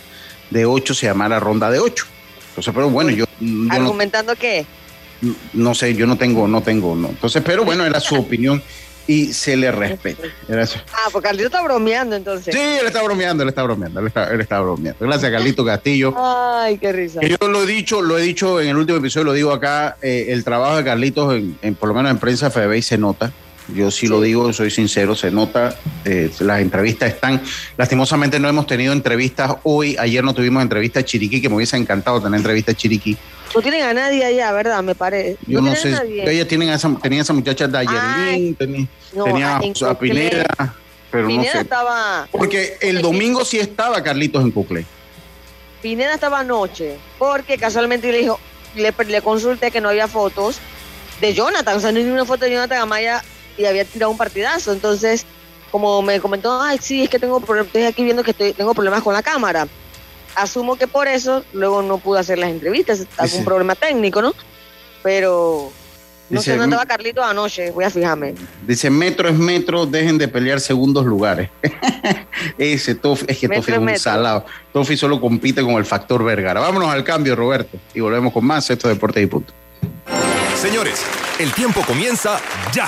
de 0.52 0.66
ocho 0.66 0.94
se 0.94 1.08
llamara 1.08 1.40
ronda 1.40 1.72
de 1.72 1.80
ocho. 1.80 2.06
Entonces, 2.50 2.74
pero 2.74 2.90
bueno, 2.90 3.10
yo. 3.10 3.26
¿Argumentando 3.70 4.36
qué? 4.36 4.66
No 5.54 5.74
sé, 5.74 5.96
yo 5.96 6.06
no 6.06 6.18
tengo, 6.18 6.48
no 6.48 6.62
tengo, 6.62 6.96
no. 6.96 7.10
Entonces, 7.10 7.42
pero 7.44 7.64
bueno, 7.66 7.86
era 7.86 8.00
su 8.00 8.16
opinión 8.16 8.62
y 9.08 9.34
se 9.34 9.58
le 9.58 9.72
respeta. 9.72 10.24
Ah, 10.94 11.10
porque 11.12 11.28
Carlito 11.28 11.48
está 11.48 11.62
bromeando 11.62 12.16
entonces. 12.16 12.54
Sí, 12.54 12.60
él 12.60 12.86
está 12.86 13.02
bromeando, 13.02 13.44
él 13.44 13.50
está 13.50 13.64
bromeando, 13.64 14.00
él 14.00 14.08
está, 14.42 14.60
bromeando. 14.60 15.06
Gracias, 15.06 15.32
Carlito 15.32 15.66
Castillo. 15.66 16.14
Ay, 16.18 16.78
qué 16.78 16.92
risa. 16.92 17.22
yo 17.22 17.48
lo 17.48 17.64
he 17.64 17.66
dicho, 17.66 18.02
lo 18.02 18.18
he 18.18 18.22
dicho 18.22 18.62
en 18.62 18.70
el 18.70 18.78
último 18.78 19.00
episodio, 19.00 19.26
lo 19.26 19.34
digo 19.34 19.52
acá, 19.52 19.98
eh, 20.02 20.28
el 20.30 20.44
trabajo 20.44 20.78
de 20.78 20.84
Carlitos, 20.84 21.34
en, 21.62 21.76
por 21.76 21.90
lo 21.90 21.96
menos 21.96 22.12
en 22.12 22.20
prensa 22.20 22.50
FBI 22.50 22.82
se 22.82 22.98
nota. 22.98 23.32
Yo 23.74 23.92
sí, 23.92 24.08
lo 24.08 24.22
digo, 24.22 24.52
soy 24.54 24.72
sincero, 24.72 25.16
se 25.16 25.32
nota, 25.32 25.76
eh, 26.06 26.30
las 26.40 26.62
entrevistas 26.62 27.10
están, 27.10 27.42
lastimosamente 27.78 28.40
no 28.40 28.50
hemos 28.50 28.68
tenido 28.68 28.94
entrevistas 28.94 29.56
hoy, 29.64 29.96
ayer 29.98 30.24
no 30.24 30.34
tuvimos 30.34 30.62
entrevista 30.62 31.00
a 31.00 31.06
Chiriquí, 31.06 31.42
que 31.42 31.50
me 31.50 31.56
hubiese 31.56 31.78
encantado 31.78 32.22
tener 32.22 32.38
entrevista 32.38 32.72
a 32.72 32.76
Chiriquí. 32.76 33.18
No 33.54 33.62
tienen 33.62 33.84
a 33.84 33.94
nadie 33.94 34.24
allá, 34.24 34.52
¿verdad? 34.54 34.82
Me 34.82 34.96
parece. 34.96 35.38
Yo 35.46 35.62
no, 35.62 35.76
sé. 35.76 35.96
Ellas 36.26 36.48
tienen 36.48 36.70
a 36.70 36.76
esa, 36.76 36.90
tenían 37.02 37.22
esa 37.22 37.34
muchacha 37.34 37.68
de 37.68 37.78
ayer, 37.78 38.56
tenía, 38.58 38.88
a, 39.58 40.00
Pineda, 40.00 40.76
pero 41.12 41.30
no 41.30 41.44
sé. 41.44 41.60
estaba. 41.60 42.28
Porque 42.32 42.78
el 42.80 43.02
domingo 43.02 43.44
sí 43.44 43.60
estaba 43.60 44.02
Carlitos 44.02 44.42
en 44.44 44.52
Cucle. 44.52 44.86
Pineda 45.82 46.14
estaba 46.14 46.40
anoche, 46.40 46.98
porque 47.18 47.58
casualmente 47.58 48.12
le 48.12 48.20
dijo, 48.20 48.40
le, 48.76 48.94
le 49.08 49.22
consulté 49.22 49.72
que 49.72 49.82
no 49.82 49.90
había 49.90 50.08
fotos 50.08 50.60
de 51.20 51.34
Jonathan, 51.34 51.78
o 51.78 51.80
sea, 51.80 51.92
no 51.92 52.00
hay 52.00 52.06
una 52.06 52.26
foto 52.26 52.46
de 52.46 52.52
Jonathan 52.52 52.82
Amaya 52.82 53.24
y 53.62 53.65
había 53.65 53.86
tirado 53.86 54.12
un 54.12 54.17
partidazo. 54.17 54.74
Entonces, 54.74 55.26
como 55.71 56.02
me 56.02 56.19
comentó, 56.19 56.62
ay, 56.62 56.78
sí, 56.82 57.04
es 57.04 57.10
que 57.10 57.19
tengo 57.19 57.41
estoy 57.62 57.84
aquí 57.84 58.03
viendo 58.03 58.24
que 58.24 58.34
tengo 58.34 58.74
problemas 58.74 59.01
con 59.01 59.14
la 59.14 59.24
cámara 59.24 59.68
asumo 60.36 60.76
que 60.76 60.88
por 60.88 61.07
eso 61.07 61.43
luego 61.53 61.82
no 61.82 61.97
pudo 61.97 62.20
hacer 62.20 62.38
las 62.38 62.49
entrevistas, 62.49 63.05
algún 63.18 63.43
problema 63.43 63.76
técnico, 63.76 64.22
¿no? 64.22 64.34
Pero 65.03 65.72
No 66.30 66.41
sé 66.41 66.55
dónde 66.55 66.76
va 66.76 66.86
Carlito 66.86 67.24
anoche, 67.24 67.72
voy 67.72 67.84
a 67.84 67.89
fijarme. 67.89 68.36
Dice, 68.66 68.89
metro 68.89 69.28
es 69.28 69.38
metro, 69.38 69.86
dejen 69.86 70.18
de 70.18 70.28
pelear 70.28 70.59
segundos 70.59 71.05
lugares. 71.05 71.49
Ese 72.57 72.95
Tofi, 72.95 73.26
es 73.28 73.38
que 73.38 73.49
Tofi 73.49 73.72
es 73.72 73.78
un 73.78 73.97
salado. 73.97 74.45
Tofi 74.72 74.95
solo 74.95 75.20
compite 75.20 75.62
con 75.62 75.74
el 75.74 75.86
factor 75.86 76.24
Vergara. 76.24 76.62
Vámonos 76.62 76.89
al 76.89 77.03
cambio, 77.03 77.36
Roberto, 77.36 77.78
y 77.93 77.99
volvemos 77.99 78.32
con 78.32 78.45
más 78.45 78.70
esto 78.70 78.88
Deportes 78.88 79.24
y 79.24 79.28
Punto. 79.28 79.53
Señores, 80.55 81.03
el 81.39 81.51
tiempo 81.53 81.82
comienza 81.82 82.39
ya. 82.72 82.88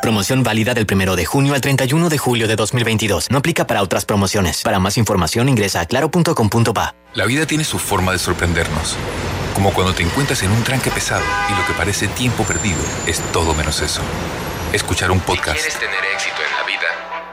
Promoción 0.00 0.42
válida 0.42 0.72
del 0.72 0.86
1 0.90 1.14
de 1.14 1.26
junio 1.26 1.54
al 1.54 1.60
31 1.60 2.08
de 2.08 2.18
julio 2.18 2.48
de 2.48 2.56
2022. 2.56 3.30
No 3.30 3.38
aplica 3.38 3.66
para 3.66 3.82
otras 3.82 4.04
promociones. 4.06 4.62
Para 4.62 4.78
más 4.78 4.96
información 4.96 5.48
ingresa 5.48 5.80
a 5.80 5.86
claro.com.pa. 5.86 6.94
La 7.14 7.26
vida 7.26 7.46
tiene 7.46 7.64
su 7.64 7.78
forma 7.78 8.12
de 8.12 8.18
sorprendernos. 8.18 8.96
Como 9.54 9.72
cuando 9.74 9.94
te 9.94 10.02
encuentras 10.02 10.42
en 10.42 10.52
un 10.52 10.62
tranque 10.62 10.90
pesado 10.90 11.24
y 11.50 11.60
lo 11.60 11.66
que 11.66 11.74
parece 11.74 12.08
tiempo 12.08 12.44
perdido 12.44 12.78
es 13.06 13.20
todo 13.32 13.54
menos 13.54 13.82
eso. 13.82 14.00
Escuchar 14.72 15.10
un 15.10 15.20
podcast. 15.20 15.58
quieres 15.58 15.78
tener 15.78 16.04
éxito 16.14 16.36
en 16.36 16.49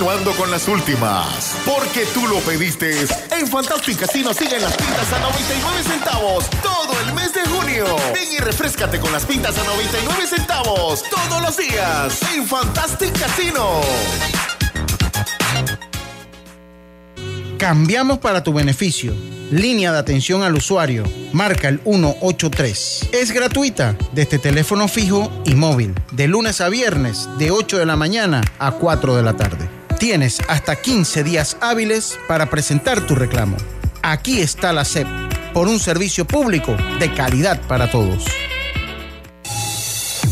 Continuando 0.00 0.32
con 0.32 0.50
las 0.50 0.66
últimas, 0.66 1.56
porque 1.66 2.06
tú 2.14 2.26
lo 2.26 2.38
pediste. 2.38 3.06
En 3.38 3.46
Fantastic 3.46 3.98
Casino 3.98 4.32
siguen 4.32 4.62
las 4.62 4.74
pintas 4.74 5.12
a 5.12 5.18
99 5.18 5.82
centavos 5.82 6.48
todo 6.62 6.98
el 7.06 7.12
mes 7.12 7.34
de 7.34 7.42
junio. 7.42 7.84
Ven 8.14 8.32
y 8.32 8.38
refrescate 8.38 8.98
con 8.98 9.12
las 9.12 9.26
pintas 9.26 9.58
a 9.58 9.64
99 9.64 10.26
centavos 10.26 11.02
todos 11.02 11.42
los 11.42 11.54
días 11.54 12.18
en 12.34 12.46
Fantastic 12.46 13.12
Casino. 13.20 13.82
Cambiamos 17.58 18.20
para 18.20 18.42
tu 18.42 18.54
beneficio. 18.54 19.12
Línea 19.50 19.92
de 19.92 19.98
atención 19.98 20.42
al 20.42 20.54
usuario. 20.54 21.04
Marca 21.34 21.68
el 21.68 21.78
183. 21.80 23.10
Es 23.12 23.32
gratuita 23.32 23.98
desde 24.12 24.38
teléfono 24.38 24.88
fijo 24.88 25.30
y 25.44 25.54
móvil. 25.54 25.94
De 26.12 26.26
lunes 26.26 26.62
a 26.62 26.70
viernes, 26.70 27.28
de 27.36 27.50
8 27.50 27.76
de 27.76 27.84
la 27.84 27.96
mañana 27.96 28.40
a 28.58 28.70
4 28.70 29.14
de 29.14 29.22
la 29.22 29.36
tarde. 29.36 29.79
Tienes 30.00 30.40
hasta 30.48 30.76
15 30.76 31.22
días 31.24 31.58
hábiles 31.60 32.18
para 32.26 32.48
presentar 32.48 33.06
tu 33.06 33.14
reclamo. 33.14 33.58
Aquí 34.00 34.40
está 34.40 34.72
la 34.72 34.86
SEP, 34.86 35.06
por 35.52 35.68
un 35.68 35.78
servicio 35.78 36.26
público 36.26 36.74
de 36.98 37.12
calidad 37.12 37.60
para 37.68 37.90
todos. 37.90 38.24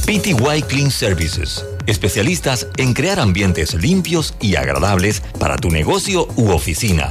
PTY 0.07 0.63
Clean 0.67 0.91
Services, 0.91 1.67
especialistas 1.87 2.67
en 2.79 2.95
crear 2.95 3.21
ambientes 3.21 3.75
limpios 3.75 4.35
y 4.41 4.57
agradables 4.57 5.21
para 5.39 5.59
tu 5.59 5.69
negocio 5.69 6.29
u 6.37 6.49
oficina. 6.49 7.11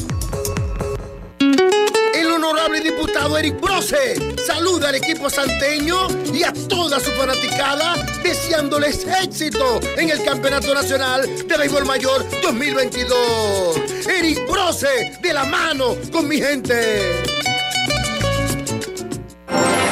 Diputado 3.21 3.37
Eric 3.37 3.61
Brose 3.61 4.35
saluda 4.45 4.89
al 4.89 4.95
equipo 4.95 5.29
santeño 5.29 6.07
y 6.33 6.43
a 6.43 6.51
toda 6.67 6.99
su 6.99 7.11
fanaticada 7.11 7.95
deseándoles 8.23 9.05
éxito 9.21 9.79
en 9.95 10.09
el 10.09 10.23
Campeonato 10.23 10.73
Nacional 10.73 11.29
de 11.47 11.57
Béisbol 11.57 11.85
Mayor 11.85 12.25
2022. 12.41 14.07
Eric 14.07 14.49
Brose 14.49 15.19
de 15.21 15.33
la 15.33 15.43
mano 15.45 15.95
con 16.11 16.27
mi 16.27 16.37
gente. 16.37 17.23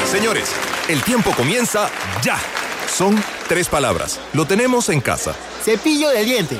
Señores, 0.10 0.50
el 0.88 1.04
tiempo 1.04 1.32
comienza 1.36 1.90
ya. 2.24 2.40
Son 2.88 3.22
tres 3.48 3.68
palabras. 3.68 4.20
Lo 4.34 4.46
tenemos 4.46 4.90
en 4.90 5.02
casa. 5.02 5.36
Cepillo 5.64 6.10
de 6.10 6.24
diente. 6.24 6.60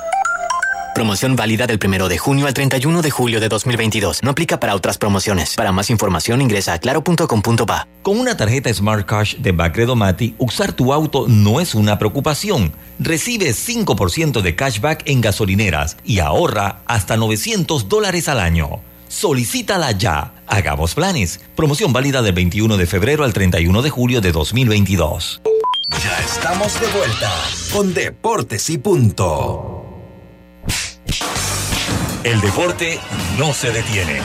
Promoción 0.93 1.35
válida 1.35 1.67
del 1.67 1.79
1 1.83 2.09
de 2.09 2.17
junio 2.17 2.47
al 2.47 2.53
31 2.53 3.01
de 3.01 3.11
julio 3.11 3.39
de 3.39 3.47
2022. 3.47 4.21
No 4.23 4.31
aplica 4.31 4.59
para 4.59 4.75
otras 4.75 4.97
promociones. 4.97 5.55
Para 5.55 5.71
más 5.71 5.89
información 5.89 6.41
ingresa 6.41 6.73
a 6.73 6.79
claro.com.pa. 6.79 7.87
Con 8.03 8.19
una 8.19 8.35
tarjeta 8.35 8.73
Smart 8.73 9.05
Cash 9.05 9.35
de 9.37 9.51
Bacredomati, 9.51 10.35
usar 10.37 10.73
tu 10.73 10.91
auto 10.93 11.27
no 11.27 11.61
es 11.61 11.75
una 11.75 11.97
preocupación. 11.97 12.73
Recibe 12.99 13.51
5% 13.51 14.41
de 14.41 14.55
cashback 14.55 15.03
en 15.05 15.21
gasolineras 15.21 15.97
y 16.03 16.19
ahorra 16.19 16.81
hasta 16.85 17.15
900 17.15 17.87
dólares 17.87 18.27
al 18.27 18.39
año. 18.39 18.81
Solicítala 19.07 19.91
ya. 19.91 20.33
Hagamos 20.47 20.95
planes. 20.95 21.39
Promoción 21.55 21.93
válida 21.93 22.21
del 22.21 22.33
21 22.33 22.77
de 22.77 22.85
febrero 22.85 23.23
al 23.23 23.33
31 23.33 23.81
de 23.81 23.89
julio 23.89 24.21
de 24.21 24.31
2022. 24.31 25.41
Ya 26.03 26.17
estamos 26.19 26.79
de 26.79 26.87
vuelta 26.87 27.31
con 27.73 27.93
Deportes 27.93 28.69
y 28.69 28.77
Punto. 28.77 29.70
El 32.23 32.39
deporte 32.39 32.99
no 33.39 33.51
se 33.51 33.71
detiene. 33.71 34.21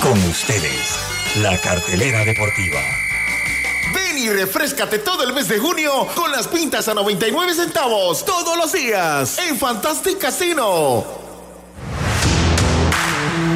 Con 0.00 0.16
ustedes, 0.30 0.96
la 1.42 1.60
cartelera 1.60 2.24
deportiva. 2.24 2.78
Ven 3.92 4.18
y 4.18 4.28
refrescate 4.28 5.00
todo 5.00 5.24
el 5.24 5.32
mes 5.32 5.48
de 5.48 5.58
junio 5.58 6.06
con 6.14 6.30
las 6.30 6.46
pintas 6.46 6.86
a 6.86 6.94
99 6.94 7.54
centavos 7.54 8.24
todos 8.24 8.56
los 8.56 8.72
días 8.72 9.36
en 9.48 9.58
Fantastic 9.58 10.18
Casino. 10.18 11.04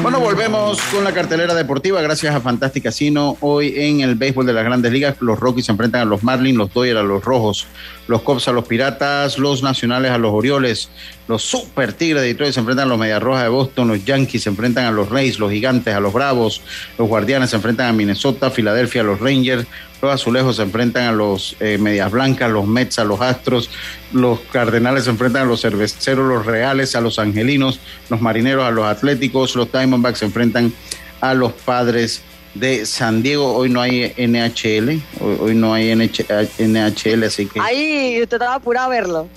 Bueno, 0.01 0.19
volvemos 0.21 0.81
con 0.93 1.03
la 1.03 1.13
cartelera 1.13 1.53
deportiva 1.53 2.01
gracias 2.01 2.35
a 2.35 2.41
Fantastic 2.41 2.83
Casino. 2.83 3.37
Hoy 3.39 3.73
en 3.77 4.01
el 4.01 4.15
béisbol 4.15 4.45
de 4.45 4.53
las 4.53 4.63
grandes 4.63 4.91
ligas, 4.91 5.17
los 5.21 5.39
Rockies 5.39 5.67
se 5.67 5.71
enfrentan 5.71 6.01
a 6.01 6.05
los 6.05 6.23
Marlins, 6.23 6.57
los 6.57 6.73
Dodgers 6.73 6.99
a 6.99 7.03
los 7.03 7.23
Rojos, 7.23 7.67
los 8.07 8.21
Cubs 8.23 8.47
a 8.49 8.51
los 8.51 8.65
Piratas, 8.65 9.37
los 9.37 9.63
Nacionales 9.63 10.11
a 10.11 10.17
los 10.17 10.33
Orioles, 10.33 10.89
los 11.29 11.43
Super 11.43 11.93
Tigres 11.93 12.23
de 12.23 12.29
Detroit 12.29 12.53
se 12.53 12.59
enfrentan 12.59 12.87
a 12.87 12.89
los 12.89 12.97
Medias 12.97 13.21
Rojas 13.21 13.43
de 13.43 13.49
Boston, 13.49 13.89
los 13.89 14.03
Yankees 14.03 14.41
se 14.41 14.49
enfrentan 14.49 14.85
a 14.85 14.91
los 14.91 15.09
Rays, 15.09 15.37
los 15.37 15.51
Gigantes 15.51 15.93
a 15.93 15.99
los 15.99 16.11
Bravos, 16.11 16.63
los 16.97 17.07
Guardianes 17.07 17.51
se 17.51 17.57
enfrentan 17.57 17.87
a 17.87 17.93
Minnesota, 17.93 18.49
Filadelfia 18.49 19.01
a 19.01 19.03
los 19.03 19.19
Rangers, 19.19 19.67
los 20.01 20.11
Azulejos 20.11 20.55
se 20.55 20.63
enfrentan 20.63 21.03
a 21.03 21.11
los 21.11 21.55
eh, 21.59 21.77
Medias 21.77 22.09
Blancas, 22.09 22.49
los 22.49 22.65
Mets 22.65 22.97
a 22.97 23.03
los 23.03 23.21
Astros, 23.21 23.69
los 24.11 24.39
Cardenales 24.51 25.03
se 25.03 25.11
enfrentan 25.11 25.43
a 25.43 25.45
los 25.45 25.61
Cerveceros, 25.61 26.27
los 26.27 26.47
Reales 26.47 26.95
a 26.95 27.01
los 27.01 27.19
Angelinos, 27.19 27.79
los 28.09 28.19
Marineros 28.21 28.65
a 28.65 28.71
los 28.71 28.85
Atléticos, 28.85 29.55
los 29.55 29.71
Diamondbacks 29.71 30.17
se 30.17 30.25
enfrentan 30.25 30.73
a 31.21 31.35
los 31.35 31.51
Padres 31.51 32.23
de 32.55 32.87
San 32.87 33.21
Diego. 33.21 33.53
Hoy 33.53 33.69
no 33.69 33.81
hay 33.81 34.15
NHL, 34.17 34.99
hoy, 35.21 35.53
no 35.53 35.75
hay 35.75 35.93
NHL, 35.93 37.23
así 37.23 37.45
que... 37.45 37.59
Ahí 37.59 38.19
usted 38.19 38.37
estaba 38.37 38.55
apurado 38.55 38.87
a 38.87 38.89
verlo. 38.89 39.29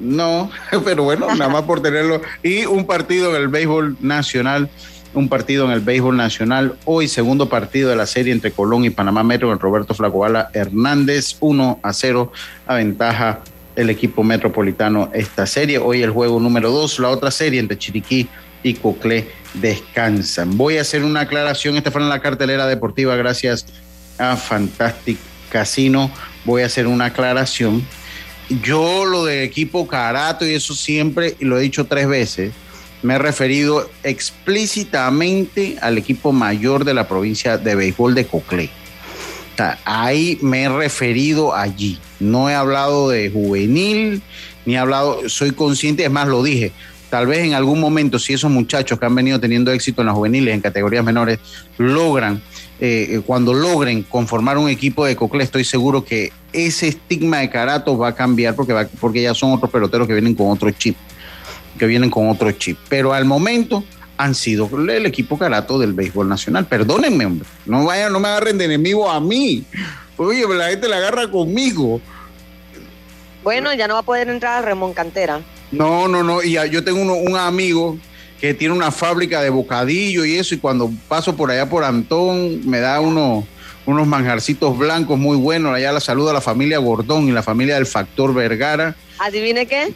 No, 0.00 0.50
pero 0.84 1.04
bueno, 1.04 1.34
nada 1.34 1.48
más 1.50 1.62
por 1.62 1.80
tenerlo. 1.80 2.20
Y 2.42 2.66
un 2.66 2.86
partido 2.86 3.34
en 3.34 3.42
el 3.42 3.48
béisbol 3.48 3.96
nacional, 4.00 4.68
un 5.14 5.28
partido 5.28 5.64
en 5.64 5.72
el 5.72 5.80
béisbol 5.80 6.16
nacional. 6.16 6.76
Hoy, 6.84 7.08
segundo 7.08 7.48
partido 7.48 7.90
de 7.90 7.96
la 7.96 8.06
serie 8.06 8.32
entre 8.32 8.50
Colón 8.52 8.84
y 8.84 8.90
Panamá 8.90 9.22
Metro, 9.22 9.52
en 9.52 9.58
Roberto 9.58 9.94
Flacoala 9.94 10.50
Hernández, 10.52 11.36
1 11.40 11.80
a 11.82 11.92
0, 11.92 12.32
a 12.66 12.74
ventaja 12.74 13.40
el 13.76 13.90
equipo 13.90 14.22
metropolitano 14.22 15.10
esta 15.12 15.46
serie. 15.46 15.78
Hoy 15.78 16.02
el 16.02 16.10
juego 16.10 16.40
número 16.40 16.70
2, 16.70 16.98
la 17.00 17.08
otra 17.08 17.30
serie 17.30 17.60
entre 17.60 17.78
Chiriquí 17.78 18.28
y 18.62 18.74
Coclé 18.74 19.30
descansan. 19.54 20.56
Voy 20.56 20.78
a 20.78 20.82
hacer 20.82 21.04
una 21.04 21.20
aclaración, 21.20 21.76
esta 21.76 21.90
fue 21.90 22.02
en 22.02 22.08
la 22.08 22.20
cartelera 22.20 22.66
deportiva 22.66 23.16
gracias 23.16 23.66
a 24.18 24.36
Fantastic 24.36 25.18
Casino. 25.50 26.10
Voy 26.44 26.62
a 26.62 26.66
hacer 26.66 26.86
una 26.86 27.06
aclaración. 27.06 27.84
Yo 28.48 29.04
lo 29.06 29.24
del 29.24 29.42
equipo 29.42 29.86
Carato 29.86 30.46
y 30.46 30.54
eso 30.54 30.74
siempre, 30.74 31.34
y 31.38 31.44
lo 31.44 31.58
he 31.58 31.62
dicho 31.62 31.86
tres 31.86 32.06
veces, 32.06 32.52
me 33.02 33.14
he 33.14 33.18
referido 33.18 33.90
explícitamente 34.02 35.76
al 35.80 35.98
equipo 35.98 36.32
mayor 36.32 36.84
de 36.84 36.94
la 36.94 37.08
provincia 37.08 37.58
de 37.58 37.74
béisbol 37.74 38.14
de 38.14 38.26
Coclé. 38.26 38.70
ahí 39.84 40.38
me 40.42 40.62
he 40.62 40.68
referido 40.68 41.54
allí. 41.54 41.98
No 42.20 42.48
he 42.48 42.54
hablado 42.54 43.10
de 43.10 43.30
juvenil, 43.30 44.22
ni 44.64 44.74
he 44.74 44.78
hablado, 44.78 45.28
soy 45.28 45.52
consciente, 45.52 46.04
es 46.04 46.10
más, 46.10 46.28
lo 46.28 46.42
dije, 46.42 46.72
tal 47.10 47.26
vez 47.26 47.40
en 47.40 47.54
algún 47.54 47.78
momento, 47.78 48.18
si 48.18 48.32
esos 48.32 48.50
muchachos 48.50 48.98
que 48.98 49.06
han 49.06 49.14
venido 49.14 49.38
teniendo 49.38 49.70
éxito 49.70 50.02
en 50.02 50.06
las 50.06 50.16
juveniles, 50.16 50.54
en 50.54 50.60
categorías 50.60 51.04
menores, 51.04 51.38
logran, 51.78 52.42
eh, 52.80 53.06
eh, 53.10 53.22
cuando 53.24 53.54
logren 53.54 54.02
conformar 54.02 54.58
un 54.58 54.68
equipo 54.68 55.04
de 55.04 55.14
Cocle, 55.14 55.44
estoy 55.44 55.64
seguro 55.64 56.04
que 56.04 56.32
ese 56.52 56.88
estigma 56.88 57.38
de 57.38 57.48
Carato 57.48 57.96
va 57.96 58.08
a 58.08 58.14
cambiar 58.14 58.56
porque, 58.56 58.72
va, 58.72 58.86
porque 59.00 59.22
ya 59.22 59.32
son 59.32 59.52
otros 59.52 59.70
peloteros 59.70 60.08
que 60.08 60.12
vienen 60.12 60.34
con 60.34 60.50
otro 60.50 60.70
chip, 60.70 60.96
que 61.78 61.86
vienen 61.86 62.10
con 62.10 62.28
otro 62.28 62.50
chip. 62.52 62.76
Pero 62.88 63.12
al 63.12 63.24
momento 63.24 63.84
han 64.16 64.34
sido 64.34 64.68
el 64.88 65.06
equipo 65.06 65.38
Carato 65.38 65.78
del 65.78 65.92
béisbol 65.92 66.28
nacional. 66.28 66.66
Perdónenme, 66.66 67.26
hombre, 67.26 67.48
no 67.66 67.84
vayan, 67.84 68.12
no 68.12 68.18
me 68.18 68.28
agarren 68.28 68.58
de 68.58 68.64
enemigo 68.64 69.08
a 69.08 69.20
mí. 69.20 69.64
Oye, 70.16 70.44
la 70.48 70.70
gente 70.70 70.88
la 70.88 70.96
agarra 70.96 71.30
conmigo. 71.30 72.00
Bueno, 73.44 73.72
ya 73.74 73.86
no 73.86 73.94
va 73.94 74.00
a 74.00 74.04
poder 74.04 74.28
entrar 74.28 74.62
a 74.62 74.66
Ramón 74.66 74.94
Cantera. 74.94 75.40
No, 75.70 76.08
no, 76.08 76.22
no. 76.22 76.42
Y 76.42 76.52
yo 76.70 76.82
tengo 76.82 77.00
un 77.00 77.36
amigo 77.36 77.98
que 78.40 78.54
tiene 78.54 78.74
una 78.74 78.90
fábrica 78.90 79.40
de 79.40 79.50
bocadillo 79.50 80.24
y 80.24 80.36
eso, 80.36 80.54
y 80.54 80.58
cuando 80.58 80.90
paso 81.08 81.36
por 81.36 81.50
allá 81.50 81.68
por 81.68 81.84
Antón, 81.84 82.68
me 82.68 82.80
da 82.80 83.00
unos 83.00 83.46
manjarcitos 83.86 84.76
blancos 84.76 85.18
muy 85.18 85.36
buenos. 85.36 85.74
Allá 85.74 85.92
la 85.92 86.00
saluda 86.00 86.30
a 86.30 86.34
la 86.34 86.40
familia 86.40 86.78
Gordón 86.78 87.28
y 87.28 87.32
la 87.32 87.42
familia 87.42 87.74
del 87.76 87.86
Factor 87.86 88.34
Vergara. 88.34 88.94
¿Adivine 89.18 89.66
qué? 89.66 89.94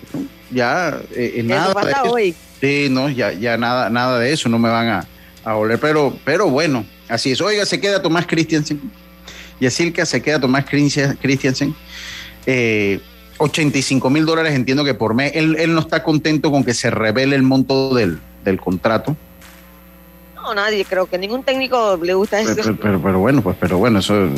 Ya, 0.50 1.00
eh, 1.14 1.34
eh 1.36 1.42
nada. 1.42 1.74
Pasa 1.74 2.04
hoy? 2.04 2.34
Sí, 2.60 2.88
no, 2.90 3.08
ya, 3.08 3.32
ya 3.32 3.56
nada, 3.56 3.90
nada 3.90 4.18
de 4.18 4.32
eso, 4.32 4.48
no 4.48 4.58
me 4.58 4.68
van 4.68 4.88
a, 4.88 5.08
a 5.44 5.56
oler, 5.56 5.78
pero, 5.78 6.16
pero 6.24 6.48
bueno, 6.48 6.84
así 7.08 7.32
es. 7.32 7.40
Oiga, 7.40 7.64
se 7.66 7.80
queda 7.80 8.02
Tomás 8.02 8.26
Christiansen. 8.26 8.80
Y 9.60 9.66
así 9.66 9.90
que 9.92 10.04
se 10.06 10.22
queda 10.22 10.40
Tomás 10.40 10.64
Christiansen. 10.64 11.74
Eh, 12.46 13.00
85 13.38 14.10
mil 14.10 14.26
dólares, 14.26 14.54
entiendo 14.54 14.84
que 14.84 14.94
por 14.94 15.14
mes. 15.14 15.32
Él, 15.34 15.56
no 15.74 15.80
está 15.80 16.02
contento 16.02 16.50
con 16.50 16.64
que 16.64 16.74
se 16.74 16.90
revele 16.90 17.36
el 17.36 17.42
monto 17.42 17.94
del, 17.94 18.18
contrato. 18.56 19.14
No, 20.34 20.54
nadie, 20.54 20.84
creo 20.84 21.06
que 21.06 21.18
ningún 21.18 21.42
técnico 21.42 21.98
le 22.02 22.14
gusta 22.14 22.40
eso. 22.40 22.54
Pero, 22.80 23.00
pero, 23.02 23.18
bueno, 23.18 23.42
pues, 23.42 23.56
pero 23.60 23.76
bueno, 23.76 23.98
eso, 23.98 24.30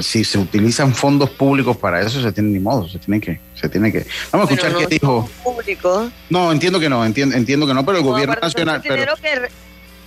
si 0.00 0.24
se 0.24 0.38
utilizan 0.38 0.94
fondos 0.94 1.28
públicos 1.30 1.76
para 1.76 2.00
eso, 2.00 2.22
se 2.22 2.32
tiene 2.32 2.50
ni 2.50 2.60
modo, 2.60 2.88
se 2.88 2.98
tiene 2.98 3.20
que, 3.20 3.38
se 3.54 3.68
tiene 3.68 3.92
que. 3.92 4.06
Vamos 4.32 4.50
a 4.50 4.54
escuchar 4.54 4.78
qué 4.78 4.86
dijo. 4.86 5.28
Público. 5.42 6.10
No, 6.30 6.50
entiendo 6.50 6.80
que 6.80 6.88
no, 6.88 7.04
entiendo, 7.04 7.36
entiendo 7.36 7.66
que 7.66 7.74
no, 7.74 7.84
pero 7.84 7.98
el 7.98 8.04
gobierno 8.04 8.36
nacional. 8.40 8.80
Pero, 8.82 9.14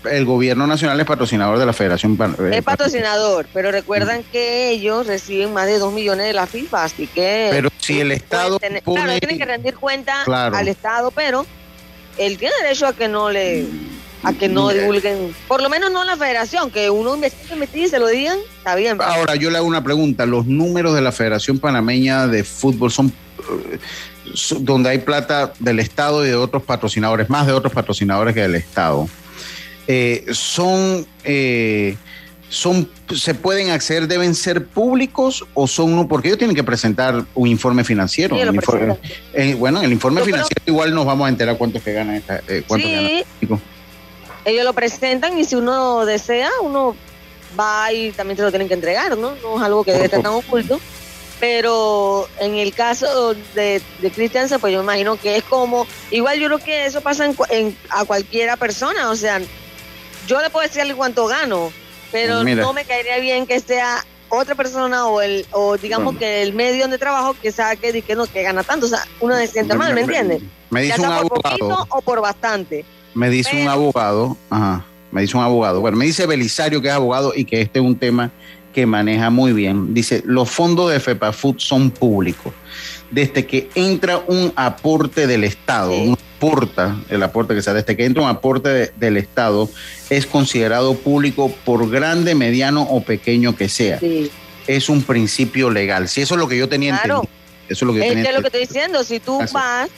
el 0.05 0.25
gobierno 0.25 0.67
nacional 0.67 0.99
es 0.99 1.05
patrocinador 1.05 1.59
de 1.59 1.65
la 1.65 1.73
Federación. 1.73 2.17
Es 2.51 2.63
patrocinador, 2.63 3.47
pero 3.53 3.71
recuerdan 3.71 4.23
que 4.31 4.69
ellos 4.69 5.07
reciben 5.07 5.53
más 5.53 5.67
de 5.67 5.79
2 5.79 5.93
millones 5.93 6.27
de 6.27 6.33
la 6.33 6.47
FIFA, 6.47 6.83
así 6.83 7.07
que... 7.07 7.49
Pero 7.51 7.69
si 7.79 7.99
el 7.99 8.11
Estado... 8.11 8.59
claro, 8.59 9.19
tienen 9.19 9.37
que 9.37 9.45
rendir 9.45 9.75
cuenta 9.75 10.23
al 10.23 10.67
Estado, 10.67 11.11
pero 11.11 11.45
él 12.17 12.37
tiene 12.37 12.53
derecho 12.61 12.87
a 12.87 12.93
que 12.93 13.07
no 13.07 13.31
le 13.31 13.65
a 14.23 14.33
que 14.33 14.49
no 14.49 14.69
divulguen, 14.69 15.33
por 15.47 15.61
lo 15.61 15.69
menos 15.69 15.91
no 15.91 16.03
la 16.03 16.17
federación, 16.17 16.71
que 16.71 16.89
uno 16.89 17.15
investigue 17.15 17.85
y 17.85 17.87
se 17.87 17.99
lo 17.99 18.07
digan, 18.07 18.37
está 18.57 18.75
bien. 18.75 18.97
Ahora 18.99 19.35
yo 19.35 19.49
le 19.49 19.57
hago 19.57 19.67
una 19.67 19.83
pregunta, 19.83 20.25
los 20.25 20.47
números 20.47 20.95
de 20.95 21.01
la 21.01 21.11
Federación 21.11 21.59
Panameña 21.59 22.27
de 22.27 22.43
Fútbol 22.43 22.91
son 22.91 23.13
eh, 23.71 23.77
donde 24.59 24.89
hay 24.89 24.99
plata 24.99 25.53
del 25.59 25.79
Estado 25.79 26.25
y 26.25 26.29
de 26.29 26.35
otros 26.35 26.63
patrocinadores, 26.63 27.29
más 27.29 27.47
de 27.47 27.53
otros 27.53 27.73
patrocinadores 27.73 28.33
que 28.33 28.41
del 28.41 28.55
Estado. 28.55 29.07
Eh, 29.87 30.25
son, 30.31 31.05
eh, 31.23 31.95
son, 32.49 32.89
se 33.13 33.33
pueden 33.33 33.71
acceder, 33.71 34.07
deben 34.07 34.33
ser 34.33 34.65
públicos 34.65 35.45
o 35.53 35.67
son 35.67 35.93
uno, 35.93 36.07
porque 36.07 36.29
ellos 36.29 36.37
tienen 36.37 36.55
que 36.55 36.63
presentar 36.63 37.25
un 37.35 37.47
informe 37.47 37.83
financiero. 37.83 38.37
Eh, 39.33 39.55
bueno, 39.55 39.79
en 39.79 39.85
el 39.85 39.91
informe 39.91 40.21
financiero 40.21 40.63
igual 40.65 40.93
nos 40.93 41.05
vamos 41.05 41.25
a 41.25 41.29
enterar 41.29 41.57
cuánto 41.57 41.81
que 41.81 41.93
gana 41.93 42.17
esta, 42.17 42.41
sí, 42.47 43.23
Ellos 44.45 44.63
lo 44.63 44.73
presentan 44.73 45.37
y 45.37 45.43
si 45.43 45.55
uno 45.55 46.05
desea, 46.05 46.49
uno 46.63 46.95
va 47.59 47.91
y 47.91 48.11
también 48.11 48.37
se 48.37 48.43
lo 48.43 48.49
tienen 48.49 48.67
que 48.67 48.73
entregar, 48.75 49.17
¿no? 49.17 49.35
No 49.43 49.57
es 49.57 49.63
algo 49.63 49.83
que 49.83 49.91
debe 49.91 50.05
estar 50.05 50.21
tan 50.21 50.33
oculto. 50.33 50.79
Pero 51.39 52.27
en 52.39 52.55
el 52.55 52.73
caso 52.73 53.35
de, 53.53 53.79
de 54.01 54.11
Christiansen, 54.11 54.59
pues 54.59 54.73
yo 54.73 54.79
me 54.79 54.85
imagino 54.85 55.17
que 55.17 55.37
es 55.37 55.43
como, 55.43 55.85
igual 56.09 56.39
yo 56.39 56.47
creo 56.47 56.59
que 56.59 56.85
eso 56.87 57.01
pasa 57.01 57.31
en, 57.51 57.77
a 57.89 58.05
cualquiera 58.05 58.57
persona, 58.57 59.11
o 59.11 59.15
sea, 59.15 59.39
yo 60.25 60.41
le 60.41 60.49
puedo 60.49 60.67
decir 60.67 60.95
cuánto 60.95 61.27
gano, 61.27 61.71
pero 62.11 62.43
no 62.43 62.73
me 62.73 62.85
caería 62.85 63.19
bien 63.19 63.45
que 63.45 63.59
sea 63.59 64.05
otra 64.29 64.55
persona 64.55 65.07
o 65.07 65.21
el 65.21 65.45
o 65.51 65.77
digamos 65.77 66.17
que 66.17 66.41
el 66.41 66.53
medio 66.53 66.81
donde 66.81 66.97
trabajo 66.97 67.35
que 67.41 67.51
saque 67.51 68.01
que 68.01 68.15
no 68.15 68.25
que 68.25 68.43
gana 68.43 68.63
tanto, 68.63 68.85
o 68.85 68.89
sea, 68.89 69.05
uno 69.19 69.35
se 69.35 69.47
siente 69.47 69.75
mal, 69.75 69.93
¿me 69.93 70.01
entiendes? 70.01 70.41
Me 70.69 70.81
dice 70.81 71.01
un 71.01 71.11
abogado 71.11 71.87
o 71.89 72.01
por 72.01 72.21
bastante. 72.21 72.83
Me 73.13 73.29
dice 73.29 73.61
un 73.61 73.67
abogado, 73.67 74.37
ajá, 74.49 74.85
me 75.11 75.21
dice 75.21 75.37
un 75.37 75.43
abogado. 75.43 75.81
Bueno, 75.81 75.97
me 75.97 76.05
dice 76.05 76.25
Belisario 76.25 76.81
que 76.81 76.89
es 76.89 76.93
abogado 76.93 77.33
y 77.35 77.45
que 77.45 77.61
este 77.61 77.79
es 77.79 77.85
un 77.85 77.97
tema 77.97 78.31
que 78.73 78.85
maneja 78.85 79.29
muy 79.31 79.53
bien. 79.53 79.93
Dice, 79.95 80.21
los 80.25 80.51
fondos 80.51 80.91
de 80.91 80.99
FEPAFUT 80.99 81.59
son 81.59 81.89
públicos. 81.89 82.53
Desde 83.11 83.45
que 83.45 83.69
entra 83.75 84.17
un 84.27 84.51
aporte 84.55 85.27
del 85.27 85.43
Estado, 85.43 85.93
aporta, 86.37 86.95
el 87.09 87.23
aporte 87.23 87.55
que 87.55 87.61
sea, 87.61 87.73
desde 87.73 87.95
que 87.95 88.05
entra 88.05 88.23
un 88.23 88.29
aporte 88.29 88.91
del 88.95 89.17
Estado, 89.17 89.69
es 90.09 90.25
considerado 90.25 90.93
público 90.95 91.51
por 91.65 91.89
grande, 91.89 92.35
mediano 92.35 92.83
o 92.83 93.01
pequeño 93.01 93.55
que 93.55 93.69
sea. 93.69 93.99
Es 94.67 94.89
un 94.89 95.03
principio 95.03 95.69
legal. 95.69 96.07
Si 96.07 96.21
eso 96.21 96.35
es 96.35 96.39
lo 96.39 96.47
que 96.47 96.57
yo 96.57 96.69
tenía 96.69 96.91
entendido. 96.91 97.27
Eso 97.69 97.83
es 97.85 97.87
lo 97.87 97.93
que 97.93 97.99
yo 97.99 98.31
lo 98.31 98.41
que 98.41 98.47
estoy 98.47 98.61
diciendo. 98.61 99.03
Si 99.03 99.19
tú 99.19 99.39
vas, 99.51 99.89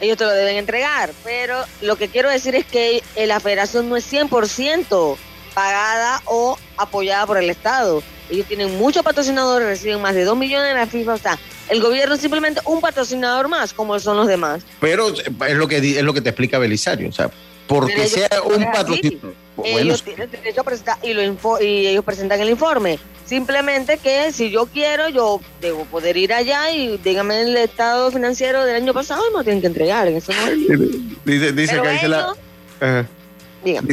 ellos 0.00 0.16
te 0.16 0.24
lo 0.24 0.30
deben 0.30 0.56
entregar. 0.56 1.12
Pero 1.22 1.64
lo 1.80 1.96
que 1.96 2.08
quiero 2.08 2.28
decir 2.28 2.54
es 2.54 2.64
que 2.66 3.02
la 3.26 3.40
federación 3.40 3.88
no 3.88 3.96
es 3.96 4.10
100% 4.12 5.16
pagada 5.54 6.20
o 6.26 6.58
apoyada 6.76 7.26
por 7.26 7.38
el 7.38 7.48
Estado. 7.48 8.02
Ellos 8.30 8.46
tienen 8.46 8.76
muchos 8.78 9.02
patrocinadores, 9.02 9.68
reciben 9.68 10.00
más 10.00 10.14
de 10.14 10.24
2 10.24 10.36
millones 10.36 10.70
en 10.70 10.76
la 10.76 10.86
FIFA. 10.86 11.14
O 11.14 11.18
sea, 11.18 11.38
el 11.68 11.80
gobierno 11.80 12.14
es 12.14 12.20
simplemente 12.20 12.60
un 12.64 12.80
patrocinador 12.80 13.48
más, 13.48 13.72
como 13.72 13.98
son 14.00 14.16
los 14.16 14.26
demás. 14.26 14.64
Pero 14.80 15.08
es 15.08 15.56
lo 15.56 15.68
que 15.68 15.76
es 15.76 16.02
lo 16.02 16.12
que 16.12 16.20
te 16.20 16.30
explica 16.30 16.58
Belisario, 16.58 17.08
o 17.08 17.12
sea, 17.12 17.30
porque 17.66 18.06
sea 18.08 18.42
un 18.44 18.64
patrocinador. 18.72 19.34
ellos 19.64 20.02
tienen 20.02 20.30
derecho 20.30 20.62
a 20.62 20.64
presentar 20.64 20.98
y, 21.02 21.14
lo 21.14 21.22
y 21.60 21.86
ellos 21.86 22.04
presentan 22.04 22.40
el 22.40 22.50
informe. 22.50 22.98
Simplemente 23.26 23.96
que 23.96 24.32
si 24.32 24.50
yo 24.50 24.66
quiero, 24.66 25.08
yo 25.08 25.40
debo 25.60 25.84
poder 25.86 26.16
ir 26.16 26.34
allá 26.34 26.70
y 26.70 26.98
dígame 26.98 27.40
el 27.40 27.56
estado 27.56 28.10
financiero 28.10 28.64
del 28.66 28.76
año 28.76 28.92
pasado 28.92 29.22
y 29.30 29.36
me 29.36 29.42
tienen 29.44 29.62
que 29.62 29.66
entregar. 29.68 30.08
Eso 30.08 30.32
no 30.32 30.50
Dice, 31.24 31.52
dice 31.52 31.80
que 31.80 31.88
dice 31.88 32.08
la. 32.08 32.34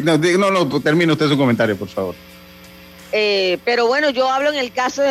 No, 0.03 0.17
no, 0.17 0.51
no, 0.51 0.81
termine 0.81 1.11
usted 1.13 1.27
su 1.27 1.37
comentario, 1.37 1.77
por 1.77 1.87
favor. 1.87 2.15
Eh, 3.11 3.57
pero 3.65 3.87
bueno, 3.87 4.09
yo 4.09 4.29
hablo 4.29 4.51
en 4.51 4.57
el 4.57 4.71
caso 4.71 5.01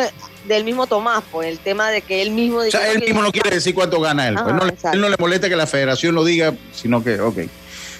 del 0.47 0.63
mismo 0.63 0.87
Tomás, 0.87 1.23
pues 1.31 1.47
el 1.47 1.59
tema 1.59 1.91
de 1.91 2.01
que 2.01 2.21
él 2.21 2.31
mismo... 2.31 2.59
O 2.59 2.71
sea, 2.71 2.91
él 2.91 2.99
mismo 2.99 3.21
no 3.21 3.31
quiere 3.31 3.51
decir 3.51 3.75
cuánto 3.75 3.99
gana 3.99 4.27
él. 4.27 4.35
Pues, 4.41 4.55
no, 4.55 4.91
él 4.93 5.01
no 5.01 5.09
le 5.09 5.17
molesta 5.19 5.49
que 5.49 5.55
la 5.55 5.67
federación 5.67 6.15
lo 6.15 6.25
diga, 6.25 6.53
sino 6.73 7.03
que, 7.03 7.19
ok. 7.19 7.37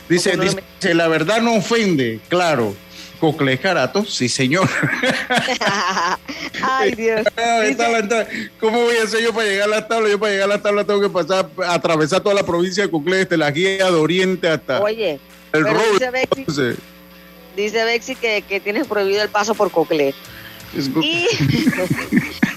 Dice, 0.10 0.36
dice 0.36 0.94
la 0.94 1.08
verdad 1.08 1.42
no 1.42 1.56
ofende, 1.56 2.20
claro. 2.28 2.76
Cocle 3.22 3.60
Carato, 3.60 4.04
sí 4.04 4.28
señor. 4.28 4.68
Ay, 6.64 6.96
Dios. 6.96 7.22
¿Cómo 8.60 8.82
voy 8.82 8.96
a 8.98 9.04
hacer 9.04 9.22
yo 9.22 9.32
para 9.32 9.48
llegar 9.48 9.68
a 9.68 9.72
la 9.72 9.88
tabla? 9.88 10.10
Yo 10.10 10.20
para 10.20 10.32
llegar 10.32 10.50
a 10.50 10.56
la 10.56 10.62
tabla 10.62 10.84
tengo 10.84 11.00
que 11.00 11.10
pasar, 11.10 11.48
atravesar 11.68 12.22
toda 12.22 12.34
la 12.34 12.44
provincia 12.44 12.84
de 12.84 12.90
Cocle, 12.90 13.18
desde 13.18 13.38
la 13.38 13.52
guía 13.52 13.86
de 13.86 13.92
Oriente 13.92 14.50
hasta 14.50 14.82
Oye, 14.82 15.20
el 15.54 15.64
pero 15.64 15.80
Dice 17.56 17.84
Bexi 17.84 18.16
que, 18.16 18.44
que 18.44 18.60
tienes 18.60 18.88
prohibido 18.88 19.22
el 19.22 19.30
paso 19.30 19.54
por 19.54 19.72
Coclé. 19.72 20.16
Y, 21.02 21.28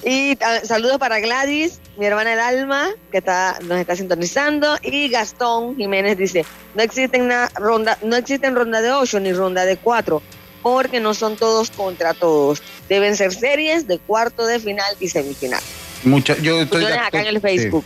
y 0.09 0.39
saludos 0.63 0.99
para 0.99 1.19
Gladys, 1.19 1.81
mi 1.97 2.07
hermana 2.07 2.35
el 2.35 2.39
alma, 2.39 2.91
que 3.11 3.19
está, 3.19 3.59
nos 3.65 3.79
está 3.79 3.97
sintonizando. 3.97 4.79
Y 4.83 5.09
Gastón 5.09 5.77
Jiménez 5.77 6.17
dice, 6.17 6.45
no 6.75 6.83
existen 6.83 7.23
una 7.23 7.49
ronda, 7.57 7.99
no 8.03 8.17
existen 8.17 8.55
ronda 8.55 8.81
de 8.81 8.93
ocho 8.93 9.19
ni 9.19 9.33
ronda 9.33 9.65
de 9.65 9.77
cuatro, 9.77 10.23
porque 10.63 11.01
no 11.01 11.13
son 11.15 11.37
todos 11.37 11.71
contra 11.71 12.15
todos. 12.15 12.63
Deben 12.89 13.17
ser 13.17 13.33
series 13.35 13.89
de 13.89 13.99
cuarto 13.99 14.47
de 14.47 14.61
final 14.61 14.95
y 15.01 15.09
semifinal. 15.09 15.63
Mucha, 16.05 16.37
yo 16.37 16.61
estoy 16.61 16.85
acá 16.85 17.21
en 17.21 17.27
el 17.27 17.41
Facebook. 17.41 17.85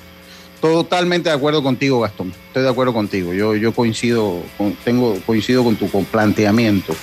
Totalmente 0.60 1.28
de 1.28 1.34
acuerdo 1.36 1.62
contigo, 1.62 2.00
Gastón. 2.00 2.32
Estoy 2.48 2.64
de 2.64 2.68
acuerdo 2.68 2.92
contigo. 2.92 3.32
Yo, 3.32 3.54
yo 3.54 3.72
coincido, 3.72 4.42
con, 4.56 4.74
tengo, 4.84 5.18
coincido 5.24 5.62
con 5.62 5.76
tu 5.76 5.88
planteamiento. 6.04 6.96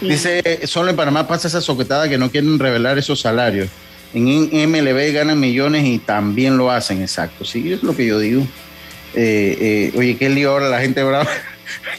Dice, 0.00 0.66
solo 0.66 0.90
en 0.90 0.96
Panamá 0.96 1.26
pasa 1.26 1.48
esa 1.48 1.60
soquetada 1.60 2.08
que 2.08 2.16
no 2.16 2.30
quieren 2.30 2.58
revelar 2.58 2.98
esos 2.98 3.20
salarios. 3.20 3.68
En 4.14 4.24
MLB 4.70 5.12
ganan 5.12 5.38
millones 5.38 5.84
y 5.84 5.98
también 5.98 6.56
lo 6.56 6.70
hacen, 6.70 7.02
exacto. 7.02 7.44
Sí, 7.44 7.72
es 7.72 7.82
lo 7.82 7.94
que 7.94 8.06
yo 8.06 8.18
digo. 8.18 8.42
Eh, 9.14 9.58
eh, 9.60 9.98
oye, 9.98 10.16
qué 10.16 10.30
lío 10.30 10.52
ahora 10.52 10.68
la 10.68 10.80
gente 10.80 11.02
brava. 11.02 11.28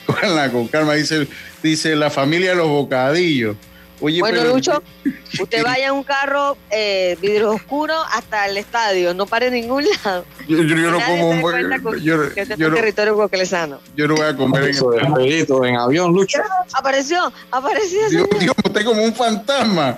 con 0.52 0.68
calma, 0.68 0.94
dice, 0.94 1.28
dice 1.62 1.96
la 1.96 2.10
familia 2.10 2.52
de 2.52 2.56
los 2.56 2.68
bocadillos 2.68 3.58
bueno, 4.00 4.44
Lucho, 4.46 4.84
usted 5.42 5.64
vaya 5.64 5.88
en 5.88 5.94
un 5.94 6.04
carro 6.04 6.58
eh, 6.70 7.18
vidrio 7.22 7.52
oscuro 7.52 7.96
hasta 8.14 8.48
el 8.48 8.58
estadio, 8.58 9.14
no 9.14 9.26
pare 9.26 9.48
en 9.48 9.54
ningún 9.54 9.86
lado. 10.04 10.26
Yo, 10.48 10.64
no 10.64 11.00
como 11.00 11.30
un 11.30 12.02
yo, 12.02 12.34
que 12.34 12.42
este 12.42 12.58
territorio 12.58 13.16
coquelesano. 13.16 13.80
Yo 13.96 14.08
no 14.08 14.16
voy 14.16 14.26
a 14.26 14.36
comer 14.36 14.72
en, 14.72 15.66
en 15.66 15.76
avión, 15.78 16.14
Lucho. 16.14 16.40
Apareció, 16.74 17.32
apareció. 17.52 18.10
Dios, 18.10 18.28
Dios, 18.40 18.56
usted 18.64 18.86
como 18.86 19.04
un 19.04 19.14
fantasma. 19.14 19.98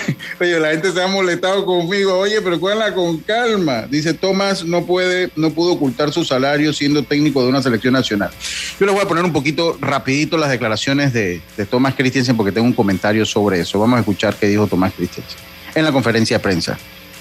Oye, 0.40 0.58
la 0.60 0.70
gente 0.70 0.92
se 0.92 1.02
ha 1.02 1.06
molestado 1.06 1.64
conmigo. 1.64 2.18
Oye, 2.18 2.40
pero 2.42 2.58
cuéntala 2.58 2.94
con 2.94 3.18
calma. 3.18 3.86
Dice 3.90 4.14
Tomás 4.14 4.64
no 4.64 4.84
puede, 4.86 5.30
no 5.36 5.50
pudo 5.50 5.72
ocultar 5.72 6.12
su 6.12 6.24
salario 6.24 6.72
siendo 6.72 7.02
técnico 7.02 7.42
de 7.42 7.48
una 7.48 7.62
selección 7.62 7.92
nacional. 7.94 8.30
Yo 8.78 8.86
les 8.86 8.94
voy 8.94 9.04
a 9.04 9.08
poner 9.08 9.24
un 9.24 9.32
poquito 9.32 9.76
rapidito 9.80 10.36
las 10.36 10.50
declaraciones 10.50 11.12
de, 11.12 11.40
de 11.56 11.66
Tomás 11.66 11.94
Christensen 11.94 12.36
porque 12.36 12.52
tengo 12.52 12.66
un 12.66 12.72
comentario 12.72 13.24
sobre 13.26 13.60
eso. 13.60 13.78
Vamos 13.78 13.96
a 13.96 14.00
escuchar 14.00 14.34
qué 14.36 14.46
dijo 14.46 14.66
Tomás 14.66 14.92
Christensen 14.94 15.38
en 15.74 15.84
la 15.84 15.92
conferencia 15.92 16.38
de 16.38 16.42
prensa. 16.42 16.78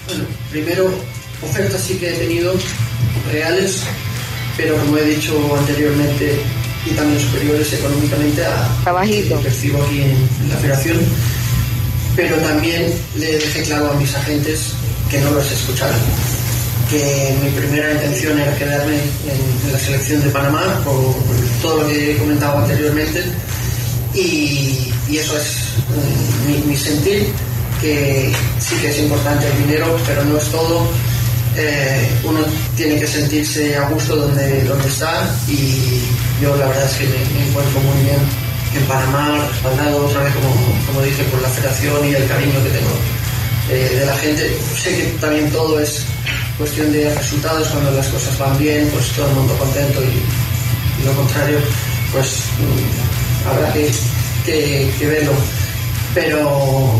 Bueno, 0.07 0.25
primero, 0.51 0.89
ofertas 1.41 1.81
sí 1.81 1.95
que 1.95 2.09
he 2.09 2.17
tenido 2.17 2.53
reales, 3.31 3.83
pero 4.55 4.77
como 4.77 4.97
he 4.97 5.03
dicho 5.03 5.33
anteriormente, 5.57 6.39
y 6.85 6.91
también 6.91 7.19
superiores 7.19 7.73
económicamente 7.73 8.45
a 8.45 8.67
Trabajito. 8.83 9.37
que 9.37 9.43
percibo 9.43 9.83
aquí 9.83 10.01
en 10.01 10.49
la 10.49 10.55
federación 10.55 10.97
pero 12.17 12.35
también 12.37 12.91
le 13.15 13.33
dejé 13.33 13.61
claro 13.61 13.91
a 13.91 13.93
mis 13.93 14.13
agentes 14.15 14.71
que 15.09 15.19
no 15.19 15.31
los 15.31 15.49
escucharan, 15.51 15.99
que 16.89 17.35
mi 17.43 17.51
primera 17.51 17.93
intención 17.93 18.39
era 18.39 18.57
quedarme 18.57 18.95
en, 18.95 19.71
la 19.71 19.77
selección 19.77 20.23
de 20.23 20.29
Panamá 20.29 20.81
por, 20.83 21.15
todo 21.61 21.83
lo 21.83 21.87
que 21.87 22.11
he 22.13 22.17
comentado 22.17 22.57
anteriormente 22.57 23.23
y, 24.15 24.91
eso 25.15 25.37
es 25.37 25.57
mm, 26.65 26.67
mi, 26.67 26.75
sentir, 26.75 27.27
que 27.79 28.33
sí 28.59 28.75
que 28.81 28.89
es 28.89 28.99
importante 28.99 29.47
el 29.47 29.57
dinero, 29.59 29.97
pero 30.05 30.25
no 30.25 30.37
es 30.37 30.45
todo. 30.45 30.87
Eh, 31.55 32.09
uno 32.23 32.39
tiene 32.75 32.99
que 32.99 33.07
sentirse 33.07 33.75
a 33.75 33.89
gusto 33.89 34.15
donde, 34.15 34.63
donde 34.63 34.87
está 34.89 35.23
y 35.47 36.01
yo 36.41 36.55
la 36.57 36.67
verdad 36.67 36.85
es 36.85 36.97
que 36.97 37.05
me 37.05 37.47
encuentro 37.47 37.79
muy 37.79 38.03
bien 38.03 38.46
en 38.77 38.85
Panamá, 38.85 39.47
respaldado 39.51 40.05
otra 40.05 40.23
vez, 40.23 40.33
como, 40.35 40.53
como 40.85 41.01
dije, 41.01 41.23
por 41.25 41.41
la 41.41 41.49
federación 41.49 42.05
y 42.05 42.13
el 42.13 42.27
cariño 42.27 42.63
que 42.63 42.69
tengo 42.69 42.95
eh, 43.69 43.97
de 43.99 44.05
la 44.05 44.15
gente. 44.17 44.57
Sé 44.81 44.95
que 44.95 45.03
también 45.19 45.51
todo 45.51 45.79
es 45.79 46.03
cuestión 46.57 46.91
de 46.91 47.13
resultados, 47.13 47.67
cuando 47.69 47.91
las 47.91 48.07
cosas 48.07 48.37
van 48.37 48.57
bien, 48.57 48.89
pues 48.93 49.07
todo 49.11 49.27
el 49.27 49.35
mundo 49.35 49.53
contento 49.57 50.01
y, 50.01 51.05
lo 51.05 51.13
contrario, 51.13 51.59
pues 52.11 52.27
mm, 52.59 53.49
habrá 53.49 53.73
que, 53.73 53.91
que, 54.97 55.05
verlo. 55.05 55.33
Pero 56.13 56.91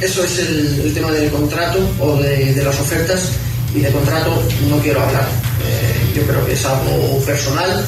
eso 0.00 0.24
es 0.24 0.38
el, 0.38 0.92
tema 0.94 1.10
del 1.12 1.30
contrato 1.30 1.78
o 2.00 2.16
de, 2.16 2.62
las 2.62 2.78
ofertas 2.78 3.32
y 3.74 3.80
de 3.80 3.90
contrato 3.90 4.42
no 4.68 4.78
quiero 4.78 5.00
hablar. 5.02 5.26
Eh, 5.64 6.14
yo 6.16 6.22
creo 6.22 6.44
que 6.46 6.52
es 6.52 6.64
algo 6.64 7.18
personal 7.24 7.84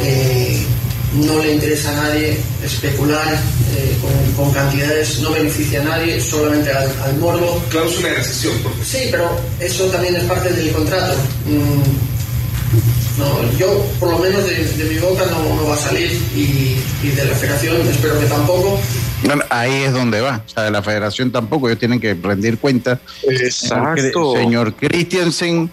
que 0.00 0.66
no 1.14 1.38
le 1.40 1.54
interesa 1.54 1.90
a 1.90 2.08
nadie 2.08 2.38
especular 2.62 3.34
eh, 3.34 3.96
con, 4.36 4.52
cantidades, 4.52 5.20
no 5.20 5.32
beneficia 5.32 5.80
a 5.80 5.84
nadie, 5.84 6.20
solamente 6.20 6.70
al, 6.70 6.90
al 7.02 7.16
morbo. 7.16 7.62
Cláusula 7.70 8.08
de 8.08 8.14
recesión. 8.16 8.54
Sí, 8.84 9.08
pero 9.10 9.30
eso 9.60 9.86
también 9.86 10.16
es 10.16 10.24
parte 10.24 10.52
del 10.52 10.72
contrato. 10.72 11.14
Mm, 11.46 12.18
no, 13.18 13.58
yo, 13.58 13.84
por 13.98 14.10
lo 14.10 14.18
menos 14.18 14.44
de, 14.44 14.84
mi 14.84 14.98
boca, 14.98 15.24
no, 15.26 15.66
va 15.66 15.74
a 15.74 15.78
salir 15.78 16.10
y, 16.36 16.76
de 17.08 17.24
la 17.24 17.34
federación 17.34 17.76
espero 17.88 18.18
que 18.20 18.26
tampoco. 18.26 18.78
ahí 19.50 19.84
es 19.84 19.92
donde 19.92 20.20
va. 20.20 20.42
O 20.46 20.48
sea, 20.48 20.64
de 20.64 20.70
la 20.70 20.82
federación 20.82 21.32
tampoco. 21.32 21.68
Ellos 21.68 21.78
tienen 21.78 22.00
que 22.00 22.14
rendir 22.14 22.58
cuenta. 22.58 23.00
Exacto. 23.22 24.34
Señor 24.36 24.74
Christiansen 24.74 25.70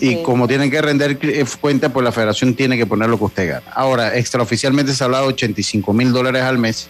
y 0.00 0.22
como 0.22 0.48
tienen 0.48 0.70
que 0.70 0.80
render 0.80 1.18
eh, 1.22 1.44
cuenta, 1.60 1.88
pues 1.90 2.04
la 2.04 2.12
federación 2.12 2.54
tiene 2.54 2.76
que 2.76 2.86
poner 2.86 3.08
lo 3.08 3.18
que 3.18 3.24
usted 3.24 3.48
gana. 3.48 3.70
Ahora, 3.74 4.16
extraoficialmente 4.16 4.94
se 4.94 5.04
ha 5.04 5.06
hablado 5.06 5.24
de 5.24 5.34
85 5.34 5.92
mil 5.92 6.12
dólares 6.12 6.42
al 6.42 6.58
mes. 6.58 6.88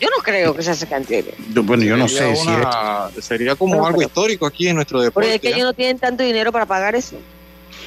Yo 0.00 0.08
no 0.16 0.22
creo 0.22 0.54
que 0.54 0.62
sea 0.62 0.74
esa 0.74 0.86
cantidad. 0.86 1.24
bueno, 1.64 1.82
yo 1.82 1.96
no 1.96 2.08
sé 2.08 2.36
si 2.36 3.20
Sería 3.20 3.56
como 3.56 3.84
algo 3.84 4.00
histórico 4.00 4.46
aquí 4.46 4.68
en 4.68 4.76
nuestro 4.76 5.00
deporte. 5.00 5.28
Porque 5.28 5.34
es 5.34 5.40
que 5.40 5.48
ellos 5.48 5.66
no 5.66 5.74
tienen 5.74 5.98
tanto 5.98 6.22
dinero 6.22 6.52
para 6.52 6.66
pagar 6.66 6.94
eso. 6.94 7.16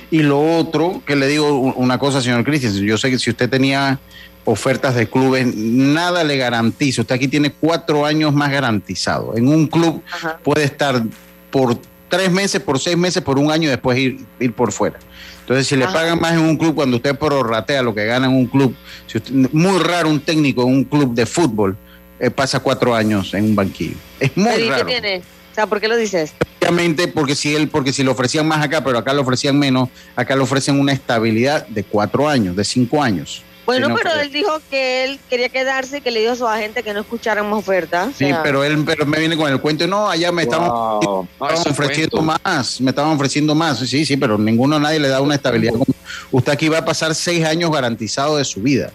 Y 0.10 0.24
lo 0.24 0.58
otro, 0.58 1.02
que 1.06 1.16
le 1.16 1.28
digo 1.28 1.58
una 1.58 1.98
cosa, 1.98 2.22
señor 2.22 2.44
Cristian, 2.44 2.74
yo 2.74 2.98
sé 2.98 3.10
que 3.10 3.18
si 3.18 3.30
usted 3.30 3.50
tenía 3.50 3.98
ofertas 4.44 4.96
de 4.96 5.08
clubes, 5.08 5.56
nada 5.56 6.24
le 6.26 6.36
garantiza. 6.36 7.02
Usted 7.02 7.16
aquí 7.16 7.28
tiene 7.30 7.52
cuatro 7.54 8.06
años 8.06 8.34
más 8.34 8.52
garantizado. 8.52 9.38
En 9.38 9.48
un 9.48 9.68
club 9.68 10.04
puede 10.44 10.66
estar 10.66 11.02
por 11.50 11.78
tres 12.12 12.32
meses, 12.32 12.62
por 12.62 12.78
seis 12.78 12.96
meses, 12.96 13.24
por 13.24 13.40
un 13.40 13.50
año 13.50 13.68
y 13.68 13.72
después 13.72 13.98
ir, 13.98 14.20
ir 14.40 14.54
por 14.54 14.72
fuera. 14.72 15.00
Entonces, 15.40 15.66
si 15.66 15.76
le 15.76 15.88
pagan 15.88 16.20
más 16.20 16.34
en 16.34 16.42
un 16.42 16.58
club, 16.58 16.76
cuando 16.76 16.98
usted 16.98 17.18
prorratea 17.18 17.82
lo 17.82 17.96
que 17.96 18.06
gana 18.06 18.28
en 18.28 18.34
un 18.34 18.46
club, 18.46 18.76
si 19.08 19.20
muy 19.52 19.80
raro 19.80 20.10
un 20.10 20.20
técnico 20.20 20.62
en 20.62 20.70
un 20.70 20.84
club 20.84 21.16
de 21.16 21.26
fútbol 21.26 21.76
eh, 22.20 22.30
pasa 22.30 22.60
cuatro 22.60 22.94
años 22.94 23.34
en 23.34 23.46
un 23.46 23.56
banquillo. 23.56 23.96
Es 24.20 24.38
muy 24.38 24.70
raro. 24.70 24.86
¿Qué 24.86 24.92
tiene? 24.92 25.18
O 25.18 25.56
sea, 25.56 25.68
¿por 25.68 25.82
qué 25.82 25.88
lo 25.88 25.98
dices? 25.98 26.34
Obviamente 26.60 27.08
porque 27.08 27.36
si 27.36 27.56
él, 27.56 27.68
porque 27.68 27.92
si 27.92 28.04
le 28.04 28.10
ofrecían 28.10 28.48
más 28.48 28.64
acá, 28.64 28.84
pero 28.84 29.00
acá 29.00 29.14
le 29.14 29.22
ofrecían 29.22 29.58
menos, 29.58 29.90
acá 30.16 30.36
le 30.36 30.44
ofrecen 30.44 30.80
una 30.80 30.94
estabilidad 30.94 31.66
de 31.68 31.84
cuatro 31.84 32.30
años, 32.30 32.56
de 32.56 32.64
cinco 32.64 33.02
años. 33.02 33.44
Bueno, 33.66 33.96
pero 33.96 34.14
él 34.20 34.32
dijo 34.32 34.60
que 34.70 35.04
él 35.06 35.20
quería 35.30 35.50
quedarse 35.50 35.98
y 35.98 36.02
que 36.02 36.12
le 36.12 36.22
dijo 36.22 36.32
a 36.34 36.36
su 36.36 36.48
agente 36.48 36.84
que 36.84 36.94
no 36.94 37.02
escucharan 37.02 37.50
más 37.50 37.60
ofertas. 37.60 38.16
Sí, 38.18 38.32
pero 38.44 38.64
él 38.64 38.84
pero 38.86 39.06
me 39.06 39.20
viene 39.20 39.38
con 39.38 39.52
el 39.52 39.62
cuento, 39.62 39.88
no, 39.88 40.10
allá 40.10 40.32
me 40.32 40.44
estaban, 40.44 40.70
ofreciendo 41.40 42.22
más, 42.22 42.82
me 42.82 42.90
estaban 42.90 43.14
ofreciendo 43.14 43.56
más. 43.56 43.80
Sí, 43.80 44.06
sí, 44.06 44.18
pero 44.18 44.38
ninguno, 44.38 44.80
nadie 44.80 45.00
le 45.00 45.08
da 45.08 45.22
una 45.22 45.36
estabilidad. 45.36 45.74
Usted 46.32 46.52
aquí 46.52 46.70
va 46.70 46.80
a 46.80 46.86
pasar 46.86 47.14
seis 47.14 47.46
años 47.46 47.72
garantizado 47.72 48.38
de 48.38 48.46
su 48.46 48.62
vida. 48.62 48.92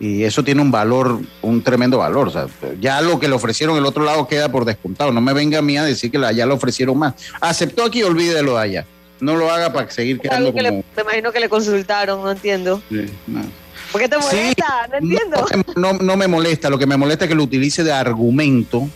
Y 0.00 0.24
eso 0.24 0.42
tiene 0.42 0.60
un 0.60 0.70
valor, 0.70 1.20
un 1.40 1.62
tremendo 1.62 1.98
valor. 1.98 2.28
O 2.28 2.30
sea, 2.30 2.46
ya 2.80 3.00
lo 3.00 3.18
que 3.18 3.28
le 3.28 3.34
ofrecieron 3.34 3.76
el 3.76 3.86
otro 3.86 4.04
lado 4.04 4.26
queda 4.26 4.50
por 4.50 4.64
descontado. 4.64 5.12
No 5.12 5.20
me 5.20 5.32
venga 5.32 5.60
a 5.60 5.62
mí 5.62 5.78
a 5.78 5.84
decir 5.84 6.10
que 6.10 6.18
allá 6.18 6.44
le 6.44 6.52
ofrecieron 6.52 6.98
más. 6.98 7.14
Aceptó 7.40 7.84
aquí, 7.84 8.02
olvídelo 8.02 8.56
de 8.56 8.60
allá. 8.60 8.86
No 9.20 9.36
lo 9.36 9.50
haga 9.50 9.72
para 9.72 9.88
seguir 9.90 10.18
quedando 10.18 10.52
como... 10.52 10.62
me 10.62 11.02
imagino 11.02 11.32
que 11.32 11.40
le 11.40 11.48
consultaron, 11.48 12.22
no 12.22 12.32
entiendo. 12.32 12.82
Sí, 12.90 13.06
no. 13.28 13.63
¿Por 13.94 14.02
qué 14.02 14.08
te 14.08 14.18
molesta? 14.18 14.88
no 14.90 14.96
entiendo. 14.96 15.46
No, 15.76 16.16
me 16.16 16.26
molesta, 16.26 16.68
lo 16.68 16.80
que 16.80 16.86
me 16.86 16.96
molesta 16.96 17.26
es 17.26 17.28
que 17.28 17.36
lo 17.36 17.44
utilice 17.44 17.84
de 17.84 17.92
argumento 17.92 18.88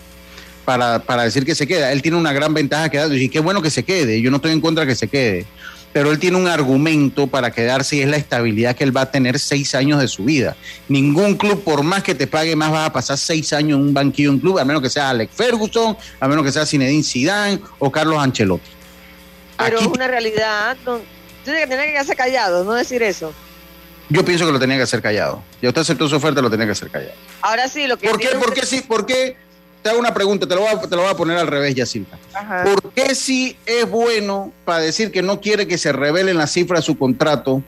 para, 0.64 1.22
decir 1.22 1.46
que 1.46 1.54
se 1.54 1.68
queda. 1.68 1.92
Él 1.92 2.02
tiene 2.02 2.16
una 2.16 2.32
gran 2.32 2.52
ventaja 2.52 2.88
quedando 2.88 3.14
y 3.14 3.28
qué 3.28 3.38
bueno 3.38 3.62
que 3.62 3.70
se 3.70 3.84
quede, 3.84 4.20
yo 4.20 4.32
no 4.32 4.38
estoy 4.38 4.50
en 4.50 4.60
contra 4.60 4.84
de 4.84 4.88
que 4.90 4.96
se 4.96 5.06
quede, 5.06 5.46
pero 5.92 6.10
él 6.10 6.18
tiene 6.18 6.36
un 6.36 6.48
argumento 6.48 7.28
para 7.28 7.52
quedarse 7.52 7.94
y 7.94 8.00
es 8.00 8.08
la 8.08 8.16
estabilidad 8.16 8.74
que 8.74 8.82
él 8.82 8.94
va 8.94 9.02
a 9.02 9.10
tener 9.12 9.38
seis 9.38 9.72
años 9.76 10.00
de 10.00 10.08
su 10.08 10.24
vida. 10.24 10.56
Ningún 10.88 11.36
club, 11.36 11.62
por 11.62 11.84
más 11.84 12.02
que 12.02 12.16
te 12.16 12.26
pague 12.26 12.56
más, 12.56 12.72
vas 12.72 12.88
a 12.88 12.92
pasar 12.92 13.18
seis 13.18 13.52
años 13.52 13.78
en 13.78 13.84
un 13.86 13.94
banquillo 13.94 14.30
en 14.30 14.34
un 14.34 14.40
club, 14.40 14.58
a 14.58 14.64
menos 14.64 14.82
que 14.82 14.90
sea 14.90 15.10
Alex 15.10 15.32
Ferguson, 15.32 15.96
a 16.18 16.26
menos 16.26 16.44
que 16.44 16.50
sea 16.50 16.66
Zinedine 16.66 17.04
Zidane 17.04 17.60
o 17.78 17.92
Carlos 17.92 18.18
Ancelotti. 18.18 18.70
Pero 19.58 19.78
es 19.78 19.86
una 19.86 20.08
realidad, 20.08 20.76
no, 20.84 20.98
que 21.44 21.52
tener 21.68 21.84
que 21.84 21.92
quedarse 21.92 22.16
callado, 22.16 22.64
no 22.64 22.74
decir 22.74 23.00
eso. 23.04 23.32
Yo 24.10 24.24
pienso 24.24 24.46
que 24.46 24.52
lo 24.52 24.58
tenía 24.58 24.76
que 24.76 24.84
hacer 24.84 25.02
callado. 25.02 25.42
Ya 25.60 25.68
usted 25.68 25.82
aceptó 25.82 26.08
su 26.08 26.16
oferta, 26.16 26.40
lo 26.40 26.50
tenía 26.50 26.66
que 26.66 26.72
hacer 26.72 26.90
callado. 26.90 27.14
Ahora 27.42 27.68
sí, 27.68 27.86
lo 27.86 27.96
que. 27.98 28.08
¿Por 28.08 28.18
qué? 28.18 28.28
¿Por 28.28 28.54
qué 28.54 28.64
sí? 28.64 28.80
¿Por 28.80 29.06
qué? 29.06 29.36
Te 29.82 29.90
hago 29.90 29.98
una 29.98 30.12
pregunta, 30.12 30.46
te 30.46 30.54
lo 30.54 30.62
voy 30.62 30.70
a, 30.70 30.80
te 30.80 30.96
lo 30.96 31.02
voy 31.02 31.10
a 31.10 31.14
poner 31.14 31.38
al 31.38 31.46
revés, 31.46 31.74
Yacilca. 31.74 32.18
¿Por 32.64 32.92
qué 32.92 33.14
sí 33.14 33.56
es 33.64 33.88
bueno 33.88 34.52
para 34.64 34.80
decir 34.80 35.12
que 35.12 35.22
no 35.22 35.40
quiere 35.40 35.68
que 35.68 35.78
se 35.78 35.92
revelen 35.92 36.36
las 36.36 36.50
cifras 36.50 36.80
de 36.80 36.86
su 36.86 36.98
contrato, 36.98 37.62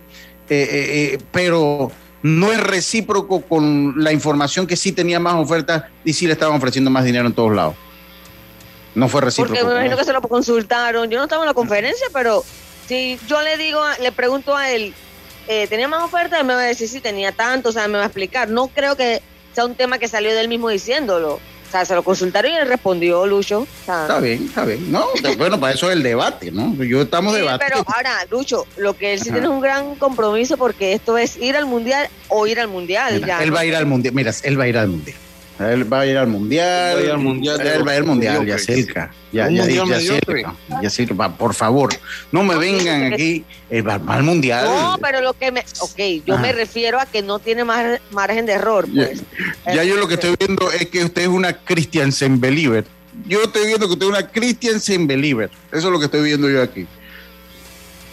eh, 0.49 0.68
eh, 0.70 1.14
eh, 1.14 1.18
pero 1.30 1.93
no 2.22 2.51
es 2.51 2.61
recíproco 2.61 3.43
con 3.43 3.95
la 4.03 4.12
información 4.12 4.66
que 4.66 4.76
sí 4.76 4.91
tenía 4.91 5.20
más 5.20 5.34
ofertas 5.34 5.84
y 6.05 6.12
sí 6.12 6.26
le 6.26 6.32
estaban 6.32 6.57
ofreciendo 6.57 6.91
más 6.91 7.05
dinero 7.05 7.26
en 7.26 7.32
todos 7.32 7.55
lados. 7.55 7.76
No 8.95 9.09
fue 9.09 9.20
recíproco. 9.20 9.55
Porque 9.55 9.64
me 9.64 9.72
imagino 9.72 9.97
que 9.97 10.05
se 10.05 10.12
lo 10.12 10.20
consultaron. 10.20 11.09
Yo 11.11 11.18
no 11.18 11.24
estaba 11.24 11.45
en 11.45 11.49
la 11.49 11.55
conferencia, 11.55 12.09
pero 12.12 12.45
si 12.88 13.20
yo 13.28 13.41
le 13.43 13.57
digo, 13.57 13.80
le 14.01 14.11
pregunto 14.11 14.57
a 14.57 14.70
él, 14.70 14.95
eh, 15.49 15.66
¿tenía 15.68 15.88
más 15.88 16.03
ofertas? 16.03 16.45
Me 16.45 16.55
va 16.55 16.61
a 16.61 16.64
decir 16.64 16.88
si 16.88 17.01
tenía 17.01 17.32
tanto, 17.32 17.70
o 17.70 17.72
sea, 17.72 17.88
me 17.88 17.99
va 17.99 18.05
a 18.05 18.07
explicar. 18.07 18.49
No 18.49 18.68
creo 18.68 18.97
que 18.97 19.22
sea 19.55 19.64
un 19.64 19.74
tema 19.74 19.99
que 19.99 20.09
salió 20.09 20.32
de 20.32 20.41
él 20.41 20.49
mismo 20.49 20.68
diciéndolo. 20.68 21.34
O 21.34 21.72
sea, 21.72 21.84
se 21.84 21.95
lo 21.95 22.03
consultaron 22.03 22.51
y 22.51 22.57
él 22.57 22.66
respondió, 22.66 23.24
Lucho. 23.26 23.64
está 23.82 24.18
bien, 24.18 24.47
está 24.47 24.64
bien. 24.64 24.91
No, 24.91 25.07
bueno, 25.38 25.61
para 25.61 25.72
eso 25.72 25.88
es 25.88 25.97
el 25.97 26.03
debate, 26.03 26.51
¿no? 26.51 26.74
Yo 26.82 27.03
estamos 27.03 27.36
sí, 27.36 27.43
Pero 27.61 27.84
ahora, 27.86 28.26
Lucho, 28.28 28.66
lo 28.76 28.97
que 28.97 29.12
él 29.12 29.20
sí 29.20 29.30
tiene 29.30 29.41
es 29.47 29.47
un 29.47 29.61
gran 29.61 29.95
compromiso 29.95 30.57
porque 30.57 30.95
esto 30.95 31.16
es 31.16 31.36
ir 31.36 31.57
al 31.57 31.66
mundial 31.66 32.09
o 32.28 32.49
ir 32.49 32.59
al 32.59 32.66
mundial. 32.66 33.24
ya, 33.24 33.41
él 33.41 33.55
va 33.55 33.61
a 33.61 33.64
ir 33.64 33.76
al 33.76 33.86
mundial. 33.86 34.12
Mira, 34.14 34.32
él 34.43 34.59
va 34.59 34.64
a 34.64 34.68
ir 34.68 34.78
al 34.78 34.88
mundial. 34.88 35.16
Él 35.61 35.92
va 35.92 36.00
a 36.00 36.06
ir 36.06 36.16
al 36.16 36.26
mundial. 36.26 36.96
Va 36.96 37.00
a 37.00 37.04
ir 37.04 37.11
al 37.11 37.18
mundial. 37.18 37.61
Él 37.61 37.86
va 37.86 37.92
a 37.92 37.94
ir 37.94 38.00
al 38.00 38.06
mundial, 38.06 38.46
ya 38.46 38.58
cerca. 38.58 39.12
Ya, 39.30 39.48
ya, 39.50 39.66
ya, 39.66 39.84
ya, 40.82 40.90
cerca. 40.90 41.28
Por 41.36 41.54
favor, 41.54 41.90
no 42.32 42.42
me 42.42 42.56
vengan 42.56 43.12
aquí. 43.12 43.44
Eh, 43.68 43.82
va 43.82 44.00
al 44.06 44.22
mundial. 44.22 44.64
No, 44.64 44.98
pero 45.00 45.20
lo 45.20 45.34
que 45.34 45.52
me. 45.52 45.61
Ok, 45.80 46.24
yo 46.26 46.38
me 46.38 46.52
refiero 46.52 46.98
a 46.98 47.06
que 47.06 47.22
no 47.22 47.38
tiene 47.38 47.64
más 47.64 48.00
margen 48.11 48.46
de 48.46 48.52
error. 48.52 48.86
Pues. 48.92 49.22
Ya, 49.66 49.84
yo 49.84 49.96
lo 49.96 50.08
que 50.08 50.14
estoy 50.14 50.34
viendo 50.38 50.70
es 50.72 50.86
que 50.86 51.04
usted 51.04 51.22
es 51.22 51.28
una 51.28 51.52
Christiansen 51.52 52.40
believer. 52.40 52.84
Yo 53.26 53.42
estoy 53.42 53.66
viendo 53.66 53.86
que 53.86 53.92
usted 53.92 54.06
es 54.06 54.12
una 54.12 54.26
Christiansen 54.26 55.06
believer. 55.06 55.50
Eso 55.70 55.86
es 55.88 55.92
lo 55.92 55.98
que 55.98 56.06
estoy 56.06 56.22
viendo 56.22 56.48
yo 56.48 56.62
aquí. 56.62 56.86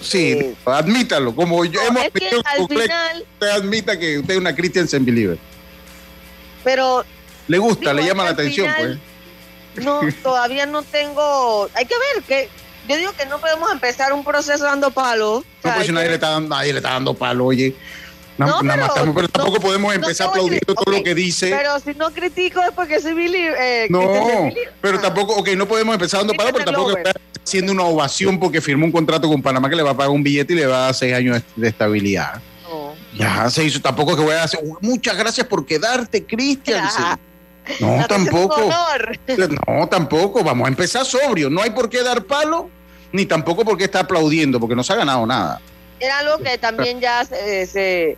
Sí, 0.01 0.53
admítalo. 0.65 1.33
Como 1.33 1.65
yo 1.65 1.81
hemos 1.81 2.03
es 2.03 2.11
que 2.11 2.29
al 2.43 2.67
final, 2.67 3.25
usted 3.33 3.47
admita 3.47 3.97
que 3.97 4.19
usted 4.19 4.33
es 4.33 4.39
una 4.39 4.55
Christiansen 4.55 5.05
believer. 5.05 5.37
Pero 6.63 7.03
le 7.47 7.57
gusta, 7.57 7.93
le 7.93 8.05
llama 8.05 8.23
la 8.23 8.31
atención, 8.31 8.67
pues. 8.77 8.97
No, 9.85 10.01
todavía 10.23 10.65
no 10.65 10.81
tengo. 10.83 11.69
Hay 11.73 11.85
que 11.85 11.95
ver 11.95 12.23
que. 12.23 12.49
Yo 12.87 12.95
digo 12.95 13.11
que 13.17 13.25
no 13.25 13.39
podemos 13.39 13.69
empezar 13.71 14.13
un 14.13 14.23
proceso 14.23 14.63
dando 14.63 14.91
palo. 14.91 15.43
No, 15.63 15.73
pues 15.73 15.87
si 15.87 15.91
nadie, 15.91 16.07
le 16.07 16.13
está 16.15 16.29
dando, 16.29 16.55
nadie 16.55 16.71
le 16.71 16.79
está 16.79 16.91
dando 16.91 17.13
palo, 17.13 17.45
oye. 17.45 17.75
No, 18.37 18.61
nada 18.61 18.93
pero, 18.93 19.13
más 19.13 19.31
tampoco 19.31 19.59
podemos 19.59 19.93
empezar 19.95 20.27
aplaudiendo 20.27 20.75
todo 20.75 20.95
lo 20.95 21.03
que 21.03 21.15
dice. 21.15 21.49
Pero 21.49 21.79
si 21.79 21.93
no 21.95 22.11
critico 22.11 22.61
es 22.61 22.71
porque 22.71 23.01
soy 23.01 23.13
Billy. 23.13 23.39
Eh, 23.39 23.87
no, 23.89 24.51
pero 24.79 24.99
tampoco, 24.99 25.35
ok, 25.35 25.49
no 25.57 25.67
podemos 25.67 25.93
empezar 25.95 26.19
dando 26.19 26.33
palo, 26.33 26.51
pero 26.53 26.65
tampoco 26.65 26.93
haciendo 27.43 27.71
una 27.71 27.83
ovación 27.83 28.39
porque 28.39 28.61
firmó 28.61 28.85
un 28.85 28.91
contrato 28.91 29.27
con 29.27 29.41
Panamá 29.41 29.69
que 29.69 29.75
le 29.75 29.83
va 29.83 29.91
a 29.91 29.97
pagar 29.97 30.11
un 30.11 30.21
billete 30.21 30.53
y 30.53 30.57
le 30.57 30.67
va 30.67 30.77
a 30.77 30.81
dar 30.85 30.93
seis 30.93 31.13
años 31.13 31.41
de 31.55 31.67
estabilidad. 31.67 32.41
No. 32.63 32.93
Ya 33.15 33.49
se 33.49 33.63
hizo, 33.63 33.81
tampoco 33.81 34.15
que 34.15 34.21
voy 34.21 34.35
a 34.35 34.43
hacer. 34.43 34.59
Muchas 34.81 35.17
gracias 35.17 35.47
por 35.47 35.65
quedarte, 35.65 36.23
Cristian. 36.23 36.87
No, 37.79 38.05
tampoco. 38.07 38.69
No, 39.67 39.87
tampoco. 39.87 40.43
Vamos 40.43 40.65
a 40.65 40.69
empezar 40.69 41.05
sobrio. 41.05 41.49
No 41.49 41.61
hay 41.61 41.71
por 41.71 41.89
qué 41.89 42.03
dar 42.03 42.23
palo, 42.23 42.69
ni 43.11 43.25
tampoco 43.25 43.63
por 43.65 43.77
qué 43.77 43.85
está 43.85 44.01
aplaudiendo, 44.01 44.59
porque 44.59 44.75
no 44.75 44.83
se 44.83 44.93
ha 44.93 44.97
ganado 44.97 45.25
nada. 45.25 45.61
Era 45.99 46.19
algo 46.19 46.37
que 46.39 46.57
también 46.57 46.99
ya 46.99 47.25
se, 47.25 48.17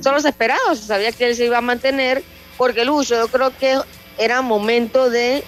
son 0.00 0.14
los 0.14 0.24
esperados. 0.24 0.80
Se 0.80 0.86
sabía 0.86 1.12
que 1.12 1.26
él 1.26 1.36
se 1.36 1.46
iba 1.46 1.58
a 1.58 1.62
mantener, 1.62 2.22
porque 2.56 2.84
Lucho, 2.84 3.16
yo 3.16 3.28
creo 3.28 3.56
que 3.56 3.78
era 4.16 4.42
momento 4.42 5.10
de 5.10 5.44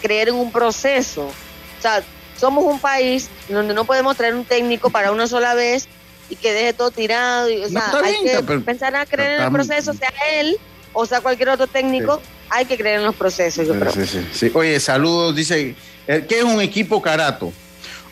creer 0.00 0.28
en 0.28 0.36
un 0.36 0.52
proceso. 0.52 1.26
O 1.26 1.82
sea, 1.82 2.02
somos 2.36 2.64
un 2.64 2.80
país 2.80 3.28
donde 3.48 3.74
no 3.74 3.84
podemos 3.84 4.16
traer 4.16 4.34
un 4.34 4.44
técnico 4.44 4.90
para 4.90 5.12
una 5.12 5.26
sola 5.26 5.54
vez 5.54 5.88
y 6.28 6.36
que 6.36 6.52
deje 6.52 6.72
todo 6.72 6.90
tirado. 6.90 7.50
Y, 7.50 7.62
o 7.64 7.68
sea, 7.68 7.92
hay 8.02 8.24
que 8.24 8.58
pensar 8.60 8.94
a 8.96 9.06
creer 9.06 9.40
en 9.40 9.42
el 9.46 9.52
proceso, 9.52 9.92
sea 9.92 10.12
él 10.34 10.58
o 10.92 11.06
sea 11.06 11.20
cualquier 11.20 11.50
otro 11.50 11.66
técnico 11.66 12.20
hay 12.48 12.66
que 12.66 12.76
creer 12.76 12.98
en 12.98 13.06
los 13.06 13.14
procesos, 13.14 13.66
yo 13.66 13.74
creo. 13.74 13.92
Oye, 14.54 14.78
saludos, 14.78 15.34
dice, 15.34 15.74
eh, 16.06 16.26
¿qué 16.28 16.38
es 16.40 16.44
un 16.44 16.60
equipo 16.60 17.00
carato? 17.00 17.52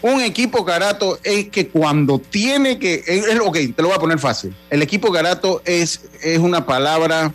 Un 0.02 0.22
equipo 0.22 0.64
carato 0.64 1.18
es 1.22 1.50
que 1.50 1.68
cuando 1.68 2.18
tiene 2.18 2.78
que, 2.78 3.04
es, 3.06 3.38
ok, 3.38 3.58
te 3.76 3.82
lo 3.82 3.88
voy 3.88 3.96
a 3.96 4.00
poner 4.00 4.18
fácil. 4.18 4.54
El 4.70 4.80
equipo 4.80 5.12
carato 5.12 5.60
es, 5.66 6.08
es 6.22 6.38
una 6.38 6.64
palabra, 6.64 7.34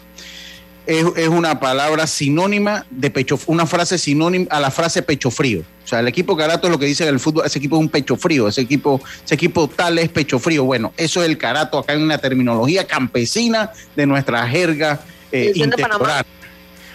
es, 0.88 1.06
es, 1.16 1.28
una 1.28 1.60
palabra 1.60 2.08
sinónima 2.08 2.88
de 2.90 3.12
pecho, 3.12 3.40
una 3.46 3.68
frase 3.68 4.00
sinónima 4.00 4.48
a 4.50 4.60
la 4.60 4.72
frase 4.72 5.04
pecho 5.04 5.30
frío. 5.30 5.62
O 5.84 5.88
sea, 5.88 6.00
el 6.00 6.08
equipo 6.08 6.36
carato 6.36 6.66
es 6.66 6.72
lo 6.72 6.80
que 6.80 6.88
dice 6.88 7.08
el 7.08 7.20
fútbol, 7.20 7.46
ese 7.46 7.60
equipo 7.60 7.76
es 7.76 7.82
un 7.82 7.90
pecho 7.90 8.16
frío, 8.16 8.48
ese 8.48 8.62
equipo, 8.62 9.00
ese 9.24 9.36
equipo 9.36 9.68
tal 9.68 10.00
es 10.00 10.10
pecho 10.10 10.40
frío. 10.40 10.64
Bueno, 10.64 10.92
eso 10.98 11.22
es 11.22 11.30
el 11.30 11.38
carato 11.38 11.78
acá 11.78 11.94
en 11.94 12.02
una 12.02 12.18
terminología 12.18 12.88
campesina 12.88 13.72
de 13.96 14.08
nuestra 14.08 14.48
jerga 14.48 15.02
eh, 15.32 15.52
intemporal. 15.56 16.26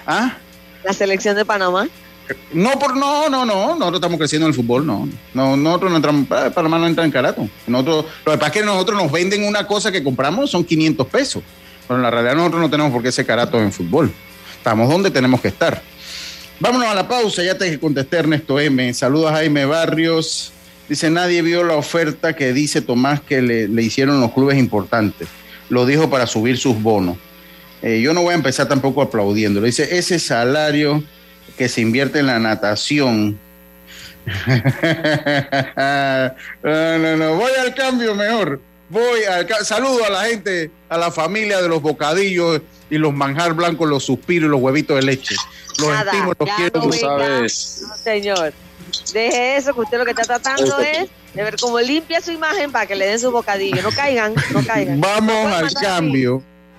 ¿Ah? 0.07 0.37
La 0.85 0.93
selección 0.93 1.37
de 1.37 1.45
Panamá. 1.45 1.89
No, 2.53 2.79
por, 2.79 2.97
no, 2.97 3.29
no, 3.29 3.45
no, 3.45 3.75
nosotros 3.75 3.97
estamos 3.97 4.19
creciendo 4.19 4.47
en 4.47 4.51
el 4.53 4.57
fútbol, 4.57 4.87
no. 4.87 5.09
no 5.35 5.57
nosotros 5.57 5.91
no 5.91 5.97
entramos, 5.97 6.27
Panamá 6.55 6.79
no 6.79 6.87
entra 6.87 7.05
en 7.05 7.11
carato. 7.11 7.49
Nosotros, 7.67 8.07
lo 8.25 8.33
que 8.33 8.39
pasa 8.39 8.53
es 8.53 8.61
que 8.61 8.65
nosotros 8.65 9.03
nos 9.03 9.11
venden 9.11 9.45
una 9.45 9.67
cosa 9.67 9.91
que 9.91 10.03
compramos, 10.03 10.51
son 10.51 10.65
500 10.65 11.07
pesos. 11.09 11.43
Pero 11.87 11.99
en 11.99 12.03
la 12.03 12.11
realidad 12.11 12.37
nosotros 12.37 12.61
no 12.61 12.71
tenemos 12.71 12.93
por 12.93 13.03
qué 13.03 13.11
ser 13.11 13.27
carato 13.27 13.59
en 13.59 13.73
fútbol. 13.73 14.13
Estamos 14.57 14.89
donde 14.89 15.11
tenemos 15.11 15.41
que 15.41 15.49
estar. 15.49 15.83
Vámonos 16.61 16.87
a 16.89 16.95
la 16.95 17.09
pausa, 17.09 17.43
ya 17.43 17.59
te 17.59 17.81
contesté 17.81 18.19
Ernesto 18.19 18.61
M. 18.61 18.95
Saludos 18.95 19.33
a 19.33 19.37
Jaime 19.37 19.65
Barrios. 19.65 20.53
Dice, 20.89 21.11
nadie 21.11 21.43
vio 21.43 21.65
la 21.65 21.75
oferta 21.75 22.35
que 22.35 22.53
dice 22.53 22.83
Tomás 22.83 23.21
que 23.21 23.43
le, 23.43 23.67
le 23.67 23.83
hicieron 23.83 24.21
los 24.21 24.33
clubes 24.33 24.59
importantes. 24.59 25.29
Lo 25.69 25.87
dijo 25.87 26.11
para 26.11 26.27
subir 26.27 26.59
sus 26.59 26.81
bonos. 26.81 27.17
Eh, 27.83 28.01
yo 28.01 28.13
no 28.13 28.23
voy 28.23 28.33
a 28.33 28.37
empezar 28.37 28.69
tampoco 28.69 29.03
aplaudiendo. 29.03 29.61
Dice, 29.61 29.97
ese 29.97 30.19
salario 30.19 31.03
que 31.57 31.69
se 31.69 31.81
invierte 31.81 32.19
en 32.21 32.27
la 32.27 32.39
natación. 32.39 33.39
no, 36.63 36.99
no, 36.99 37.17
no, 37.17 37.35
voy 37.37 37.53
al 37.59 37.75
cambio 37.75 38.15
mejor. 38.15 38.61
Voy 38.89 39.23
al 39.25 39.47
saludo 39.65 40.05
a 40.05 40.11
la 40.11 40.25
gente, 40.25 40.71
a 40.89 40.99
la 40.99 41.11
familia 41.13 41.63
de 41.63 41.69
los 41.69 41.81
bocadillos 41.81 42.61
y 42.91 42.99
los 42.99 43.15
manjar 43.15 43.55
blancos, 43.55 43.89
los 43.89 44.05
suspiros 44.05 44.49
y 44.49 44.51
los 44.51 44.61
huevitos 44.61 44.97
de 44.97 45.03
leche. 45.03 45.37
Los 45.79 45.97
estimo, 45.97 46.33
los 46.39 46.49
quiero, 46.57 46.81
tú 46.83 46.93
sabes. 46.93 47.85
No, 47.87 47.97
señor. 47.97 48.53
Deje 49.13 49.57
eso, 49.57 49.73
que 49.73 49.81
usted 49.81 49.99
lo 49.99 50.05
que 50.05 50.11
está 50.11 50.25
tratando 50.25 50.81
es 50.81 51.09
de 51.35 51.43
ver 51.45 51.57
cómo 51.61 51.81
limpia 51.81 52.21
su 52.21 52.33
imagen 52.33 52.73
para 52.73 52.87
que 52.87 52.97
le 52.97 53.07
den 53.07 53.21
su 53.21 53.31
bocadillo. 53.31 53.81
No 53.83 53.91
caigan, 53.91 54.35
no 54.53 54.65
caigan. 54.67 55.01
Vamos 55.01 55.53
al 55.53 55.73
cambio. 55.75 56.43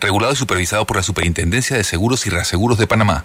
regulado 0.00 0.32
y 0.32 0.36
supervisado 0.36 0.86
por 0.86 0.96
la 0.96 1.02
Superintendencia 1.02 1.76
de 1.76 1.84
Seguros 1.84 2.26
y 2.26 2.30
Reaseguros 2.30 2.78
de 2.78 2.86
Panamá. 2.86 3.24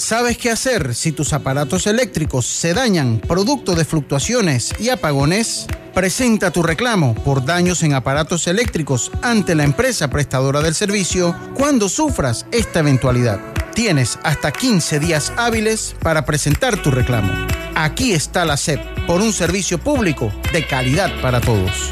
¿Sabes 0.00 0.38
qué 0.38 0.50
hacer 0.50 0.94
si 0.94 1.12
tus 1.12 1.34
aparatos 1.34 1.86
eléctricos 1.86 2.46
se 2.46 2.72
dañan 2.72 3.20
producto 3.20 3.74
de 3.74 3.84
fluctuaciones 3.84 4.72
y 4.78 4.88
apagones? 4.88 5.66
Presenta 5.92 6.50
tu 6.50 6.62
reclamo 6.62 7.14
por 7.14 7.44
daños 7.44 7.82
en 7.82 7.92
aparatos 7.92 8.46
eléctricos 8.46 9.12
ante 9.20 9.54
la 9.54 9.64
empresa 9.64 10.08
prestadora 10.08 10.62
del 10.62 10.74
servicio 10.74 11.36
cuando 11.54 11.90
sufras 11.90 12.46
esta 12.50 12.78
eventualidad. 12.78 13.40
Tienes 13.74 14.18
hasta 14.22 14.52
15 14.52 15.00
días 15.00 15.34
hábiles 15.36 15.94
para 16.00 16.24
presentar 16.24 16.80
tu 16.82 16.90
reclamo. 16.90 17.30
Aquí 17.74 18.12
está 18.12 18.46
la 18.46 18.56
SEP 18.56 18.80
por 19.06 19.20
un 19.20 19.34
servicio 19.34 19.76
público 19.76 20.32
de 20.52 20.66
calidad 20.66 21.10
para 21.20 21.42
todos. 21.42 21.90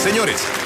Señores, 0.00 0.42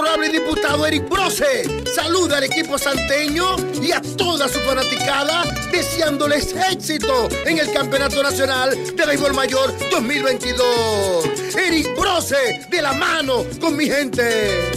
Honorable 0.00 0.30
diputado 0.30 0.86
Eric 0.86 1.08
Brose 1.10 1.84
saluda 1.94 2.38
al 2.38 2.44
equipo 2.44 2.78
santeño 2.78 3.56
y 3.82 3.92
a 3.92 4.00
toda 4.00 4.48
su 4.48 4.58
fanaticada 4.60 5.44
deseándoles 5.70 6.54
éxito 6.72 7.28
en 7.44 7.58
el 7.58 7.70
Campeonato 7.70 8.22
Nacional 8.22 8.70
de 8.96 9.06
Béisbol 9.06 9.34
Mayor 9.34 9.74
2022. 9.90 11.54
Eric 11.54 11.94
Brose 11.98 12.66
de 12.70 12.82
la 12.82 12.94
mano 12.94 13.44
con 13.60 13.76
mi 13.76 13.86
gente. 13.86 14.72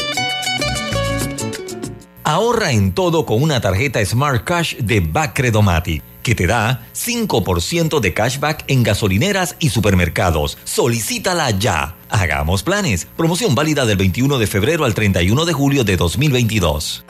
Ahorra 2.26 2.72
en 2.72 2.94
todo 2.94 3.26
con 3.26 3.42
una 3.42 3.62
tarjeta 3.62 4.04
Smart 4.06 4.44
Cash 4.44 4.76
de 4.78 5.00
Bacredomatic 5.00 6.13
que 6.24 6.36
te 6.36 6.48
da 6.48 6.88
5% 6.96 8.00
de 8.00 8.14
cashback 8.14 8.64
en 8.68 8.84
gasolineras 8.84 9.56
y 9.60 9.70
supermercados. 9.70 10.58
Solicítala 10.64 11.52
ya. 11.52 11.96
Hagamos 12.10 12.64
planes. 12.64 13.08
Promoción 13.16 13.54
válida 13.54 13.86
del 13.86 13.98
21 13.98 14.38
de 14.40 14.48
febrero 14.48 14.86
al 14.86 14.94
31 14.94 15.46
de 15.46 15.54
julio 15.54 15.84
de 15.84 15.98
2022. 15.98 17.06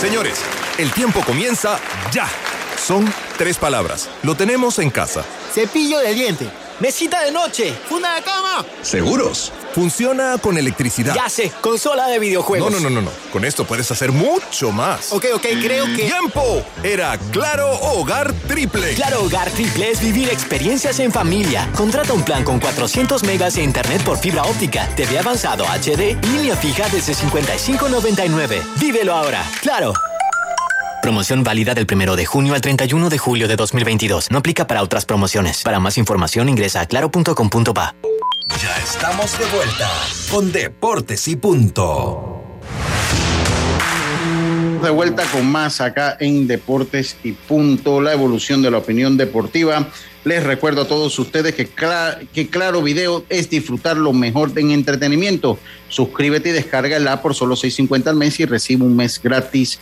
Señores, 0.00 0.40
el 0.78 0.92
tiempo 0.92 1.20
comienza 1.26 1.78
ya. 2.12 2.28
Son 2.78 3.12
tres 3.36 3.58
palabras. 3.58 4.08
Lo 4.22 4.34
tenemos 4.34 4.78
en 4.78 4.90
casa. 4.90 5.24
Cepillo 5.52 5.98
de 5.98 6.14
diente. 6.14 6.48
Mesita 6.80 7.22
de 7.22 7.32
noche. 7.32 7.74
Funda 7.88 8.14
de 8.14 8.22
cama. 8.22 8.64
¿Seguros? 8.82 9.52
Funciona 9.74 10.38
con 10.38 10.58
electricidad. 10.58 11.14
Ya 11.14 11.28
sé, 11.28 11.52
consola 11.60 12.08
de 12.08 12.18
videojuegos. 12.18 12.70
No, 12.70 12.80
no, 12.80 12.90
no, 12.90 13.00
no, 13.00 13.02
no. 13.02 13.10
Con 13.32 13.44
esto 13.44 13.64
puedes 13.64 13.90
hacer 13.90 14.12
mucho 14.12 14.72
más. 14.72 15.12
Ok, 15.12 15.26
ok, 15.34 15.46
creo 15.62 15.86
que. 15.86 16.06
¡Tiempo! 16.06 16.64
Era 16.82 17.16
Claro 17.30 17.70
Hogar 17.80 18.32
Triple. 18.48 18.94
Claro 18.94 19.22
Hogar 19.24 19.50
Triple 19.50 19.90
es 19.90 20.00
vivir 20.00 20.28
experiencias 20.28 20.98
en 20.98 21.12
familia. 21.12 21.68
Contrata 21.76 22.12
un 22.12 22.22
plan 22.22 22.44
con 22.44 22.58
400 22.58 23.22
megas 23.24 23.54
de 23.54 23.62
internet 23.62 24.02
por 24.02 24.18
fibra 24.18 24.42
óptica, 24.42 24.88
TV 24.96 25.18
avanzado 25.18 25.64
HD 25.66 26.16
y 26.22 26.26
línea 26.26 26.56
fija 26.56 26.88
desde 26.88 27.14
55.99. 27.14 28.62
Vívelo 28.80 29.14
ahora. 29.14 29.44
Claro. 29.62 29.92
Promoción 31.02 31.42
válida 31.42 31.74
del 31.74 31.86
1 31.90 32.16
de 32.16 32.26
junio 32.26 32.54
al 32.54 32.60
31 32.60 33.08
de 33.08 33.18
julio 33.18 33.48
de 33.48 33.56
2022. 33.56 34.30
No 34.30 34.38
aplica 34.38 34.66
para 34.66 34.82
otras 34.82 35.06
promociones. 35.06 35.62
Para 35.62 35.80
más 35.80 35.96
información 35.96 36.48
ingresa 36.48 36.82
a 36.82 36.86
claro.com.pa. 36.86 37.94
Ya 38.58 38.76
estamos 38.82 39.38
de 39.38 39.44
vuelta 39.46 39.88
con 40.30 40.52
Deportes 40.52 41.28
y 41.28 41.36
Punto. 41.36 42.42
De 44.82 44.90
vuelta 44.90 45.24
con 45.30 45.50
más 45.50 45.80
acá 45.80 46.16
en 46.20 46.46
Deportes 46.46 47.16
y 47.22 47.32
Punto, 47.32 48.00
la 48.00 48.12
evolución 48.12 48.60
de 48.60 48.70
la 48.70 48.78
opinión 48.78 49.16
deportiva. 49.16 49.88
Les 50.24 50.42
recuerdo 50.42 50.82
a 50.82 50.88
todos 50.88 51.18
ustedes 51.18 51.54
que, 51.54 51.68
que 52.32 52.48
Claro 52.48 52.82
Video 52.82 53.24
es 53.28 53.48
disfrutar 53.48 53.96
lo 53.96 54.12
mejor 54.12 54.52
en 54.56 54.72
entretenimiento. 54.72 55.58
Suscríbete 55.88 56.50
y 56.50 56.52
descarga 56.52 57.22
por 57.22 57.34
solo 57.34 57.54
6.50 57.54 58.08
al 58.08 58.16
mes 58.16 58.40
y 58.40 58.46
recibe 58.46 58.84
un 58.84 58.96
mes 58.96 59.20
gratis. 59.22 59.78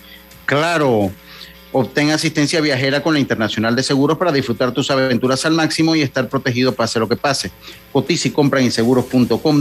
Claro. 0.46 1.10
Obtén 1.70 2.10
asistencia 2.10 2.60
viajera 2.60 3.02
con 3.02 3.12
la 3.12 3.20
Internacional 3.20 3.76
de 3.76 3.82
Seguros 3.82 4.16
para 4.16 4.32
disfrutar 4.32 4.72
tus 4.72 4.90
aventuras 4.90 5.44
al 5.44 5.52
máximo 5.52 5.94
y 5.94 6.00
estar 6.00 6.28
protegido 6.28 6.74
pase 6.74 6.98
lo 6.98 7.08
que 7.08 7.16
pase. 7.16 7.50
Cotiza 7.92 8.28
y 8.28 8.30
compra 8.30 8.60
en. 8.60 8.70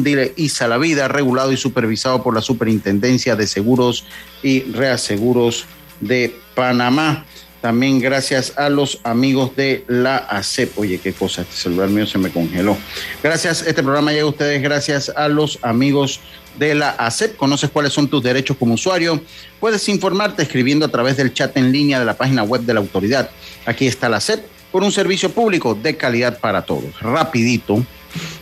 Dile 0.03 0.33
ISA 0.37 0.67
la 0.67 0.77
vida, 0.77 1.07
regulado 1.07 1.51
y 1.51 1.57
supervisado 1.57 2.23
por 2.23 2.33
la 2.33 2.41
Superintendencia 2.41 3.35
de 3.35 3.47
Seguros 3.47 4.05
y 4.41 4.63
Reaseguros 4.63 5.65
de 5.99 6.33
Panamá. 6.55 7.25
También 7.61 7.99
gracias 7.99 8.53
a 8.55 8.69
los 8.69 8.99
amigos 9.03 9.55
de 9.55 9.83
la 9.87 10.17
ACEP. 10.17 10.77
Oye, 10.77 10.99
qué 10.99 11.11
cosa, 11.11 11.41
este 11.41 11.55
celular 11.55 11.89
mío 11.89 12.05
se 12.05 12.19
me 12.19 12.29
congeló. 12.29 12.77
Gracias, 13.23 13.63
este 13.65 13.81
programa 13.81 14.11
llega 14.11 14.23
a 14.23 14.29
ustedes 14.29 14.61
gracias 14.61 15.11
a 15.15 15.27
los 15.27 15.59
amigos 15.63 16.19
de 16.57 16.75
la 16.75 16.91
ACEP. 16.91 17.37
Conoces 17.37 17.69
cuáles 17.69 17.93
son 17.93 18.07
tus 18.07 18.23
derechos 18.23 18.57
como 18.57 18.73
usuario. 18.73 19.21
Puedes 19.59 19.87
informarte 19.89 20.43
escribiendo 20.43 20.85
a 20.85 20.89
través 20.89 21.17
del 21.17 21.33
chat 21.33 21.55
en 21.57 21.71
línea 21.71 21.99
de 21.99 22.05
la 22.05 22.17
página 22.17 22.43
web 22.43 22.61
de 22.61 22.73
la 22.73 22.79
autoridad. 22.79 23.29
Aquí 23.65 23.87
está 23.87 24.09
la 24.09 24.17
ACEP 24.17 24.45
por 24.71 24.83
un 24.83 24.91
servicio 24.91 25.31
público 25.31 25.75
de 25.75 25.95
calidad 25.95 26.39
para 26.39 26.63
todos. 26.63 26.99
Rapidito, 27.01 27.85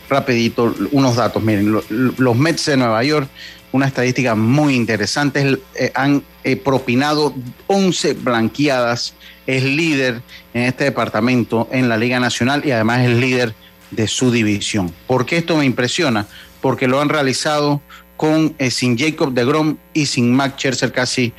rapidito, 0.08 0.74
unos 0.92 1.16
datos. 1.16 1.42
Miren, 1.42 1.80
los 1.90 2.36
Mets 2.36 2.66
de 2.66 2.76
Nueva 2.76 3.02
York 3.04 3.28
una 3.76 3.86
estadística 3.86 4.34
muy 4.34 4.74
interesante. 4.74 5.58
Eh, 5.74 5.92
han 5.94 6.22
eh, 6.44 6.56
propinado 6.56 7.34
11 7.66 8.14
blanqueadas. 8.14 9.14
Es 9.46 9.62
líder 9.62 10.22
en 10.54 10.62
este 10.62 10.84
departamento 10.84 11.68
en 11.70 11.88
la 11.88 11.96
Liga 11.96 12.18
Nacional 12.18 12.62
y 12.64 12.72
además 12.72 13.06
es 13.06 13.16
líder 13.16 13.54
de 13.90 14.08
su 14.08 14.32
división. 14.32 14.92
¿Por 15.06 15.24
qué 15.24 15.36
esto 15.36 15.56
me 15.56 15.64
impresiona? 15.64 16.26
Porque 16.60 16.88
lo 16.88 17.00
han 17.00 17.08
realizado 17.08 17.80
con 18.16 18.54
eh, 18.58 18.70
sin 18.70 18.98
Jacob 18.98 19.32
de 19.32 19.44
Grom 19.44 19.76
y 19.92 20.06
sin 20.06 20.34
Max 20.34 20.54
Scherzer 20.56 20.92
casi 20.92 21.32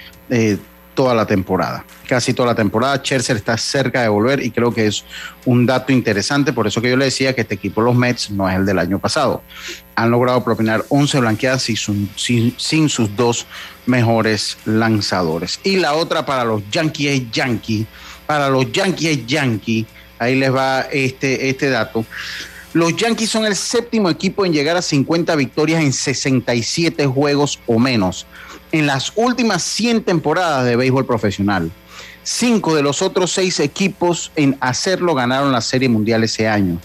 toda 0.98 1.14
la 1.14 1.28
temporada. 1.28 1.86
Casi 2.08 2.34
toda 2.34 2.48
la 2.48 2.56
temporada. 2.56 2.98
Scherzer 2.98 3.38
está 3.38 3.56
cerca 3.56 4.02
de 4.02 4.08
volver 4.08 4.44
y 4.44 4.50
creo 4.50 4.74
que 4.74 4.88
es 4.88 5.06
un 5.46 5.68
dato 5.68 5.94
interesante. 5.94 6.54
Por 6.54 6.66
eso 6.66 6.82
que 6.82 6.90
yo 6.90 6.98
le 6.98 7.06
decía 7.06 7.36
que 7.36 7.42
este 7.42 7.54
equipo, 7.54 7.84
los 7.84 7.96
Mets, 7.96 8.32
no 8.32 8.50
es 8.50 8.56
el 8.56 8.66
del 8.66 8.80
año 8.80 8.98
pasado. 8.98 9.44
Han 9.94 10.10
logrado 10.10 10.44
propinar 10.44 10.84
11 10.90 11.20
blanqueadas 11.20 11.62
sin, 11.62 12.10
sin, 12.16 12.90
sus 12.90 13.16
dos 13.16 13.46
mejores 13.86 14.58
lanzadores. 14.66 15.60
Y 15.64 15.76
la 15.76 15.94
otra 15.94 16.26
para 16.26 16.44
los 16.44 16.64
Yankees 16.72 17.22
es 17.22 17.32
Yankee. 17.32 17.86
Para 18.26 18.50
los 18.50 18.72
Yankees 18.72 19.20
es 19.20 19.28
Yankee. 19.28 19.86
Ahí 20.18 20.34
les 20.34 20.52
va 20.52 20.82
este, 20.92 21.48
este 21.48 21.70
dato. 21.70 22.06
Los 22.74 22.96
Yankees 22.96 23.30
son 23.30 23.46
el 23.46 23.56
séptimo 23.56 24.10
equipo 24.10 24.46
en 24.46 24.54
llegar 24.54 24.78
a 24.78 24.82
50 24.82 25.36
victorias 25.36 25.82
en 25.82 25.94
67 25.94 27.06
juegos 27.08 27.60
o 27.66 27.80
menos 27.80 28.26
en 28.72 28.86
las 28.86 29.14
últimas 29.16 29.64
100 29.64 30.04
temporadas 30.04 30.66
de 30.66 30.76
béisbol 30.76 31.06
profesional. 31.06 31.72
Cinco 32.24 32.76
de 32.76 32.84
los 32.84 33.02
otros 33.02 33.32
seis 33.32 33.60
equipos 33.62 34.32
en 34.36 34.58
hacerlo 34.60 35.16
ganaron 35.16 35.52
la 35.52 35.62
Serie 35.62 35.88
Mundial 35.88 36.24
ese 36.26 36.48
año. 36.48 36.80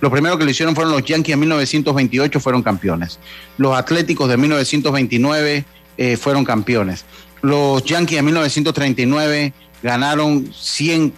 Lo 0.00 0.10
primero 0.10 0.38
que 0.38 0.44
lo 0.44 0.50
hicieron 0.50 0.74
fueron 0.74 0.92
los 0.92 1.04
Yankees 1.04 1.34
en 1.34 1.40
1928, 1.40 2.40
fueron 2.40 2.62
campeones. 2.62 3.18
Los 3.58 3.76
Atléticos 3.76 4.28
de 4.28 4.36
1929 4.36 5.64
eh, 5.98 6.16
fueron 6.16 6.44
campeones. 6.44 7.04
Los 7.42 7.84
Yankees 7.84 8.18
en 8.18 8.24
1939 8.24 9.52
ganaron 9.82 10.50
100 10.52 11.12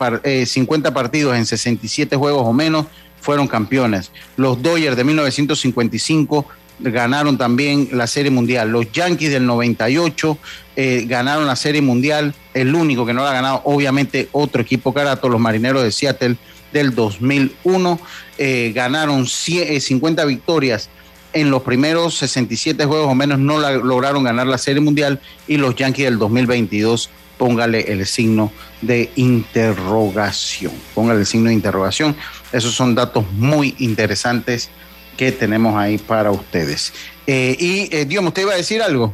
50 0.44 0.88
eh, 0.88 0.92
partidos 0.92 1.36
en 1.36 1.46
67 1.46 2.16
juegos 2.16 2.42
o 2.44 2.52
menos, 2.52 2.86
fueron 3.20 3.48
campeones. 3.48 4.10
Los 4.36 4.62
Dodgers 4.62 4.96
de 4.96 5.04
1955 5.04 6.46
ganaron 6.80 7.36
también 7.38 7.88
la 7.92 8.06
Serie 8.06 8.30
Mundial. 8.30 8.70
Los 8.70 8.90
Yankees 8.92 9.30
del 9.30 9.46
98 9.46 10.38
eh, 10.76 11.04
ganaron 11.06 11.46
la 11.46 11.56
Serie 11.56 11.82
Mundial. 11.82 12.34
El 12.54 12.74
único 12.74 13.04
que 13.04 13.14
no 13.14 13.22
la 13.22 13.30
ha 13.30 13.34
ganado, 13.34 13.62
obviamente, 13.64 14.28
otro 14.32 14.62
equipo 14.62 14.92
carato, 14.92 15.28
los 15.28 15.40
Marineros 15.40 15.82
de 15.82 15.92
Seattle 15.92 16.36
del 16.72 16.94
2001. 16.94 18.00
Eh, 18.38 18.72
ganaron 18.74 19.26
50 19.26 20.22
eh, 20.22 20.26
victorias 20.26 20.88
en 21.32 21.50
los 21.50 21.62
primeros 21.62 22.16
67 22.18 22.84
juegos 22.86 23.10
o 23.10 23.14
menos, 23.14 23.38
no 23.38 23.58
lograron 23.58 24.24
ganar 24.24 24.46
la 24.46 24.58
Serie 24.58 24.80
Mundial. 24.80 25.20
Y 25.46 25.56
los 25.56 25.74
Yankees 25.74 26.06
del 26.06 26.18
2022 26.18 27.10
póngale 27.38 27.92
el 27.92 28.04
signo 28.06 28.52
de 28.82 29.10
interrogación. 29.16 30.72
Póngale 30.94 31.20
el 31.20 31.26
signo 31.26 31.48
de 31.48 31.54
interrogación. 31.54 32.16
Esos 32.52 32.74
son 32.74 32.94
datos 32.94 33.24
muy 33.32 33.74
interesantes 33.78 34.68
que 35.16 35.32
tenemos 35.32 35.76
ahí 35.76 35.98
para 35.98 36.30
ustedes. 36.30 36.92
Eh, 37.26 37.56
y 37.58 37.94
eh, 37.94 38.04
Dios, 38.04 38.24
¿usted 38.24 38.42
iba 38.42 38.52
a 38.52 38.56
decir 38.56 38.82
algo? 38.82 39.12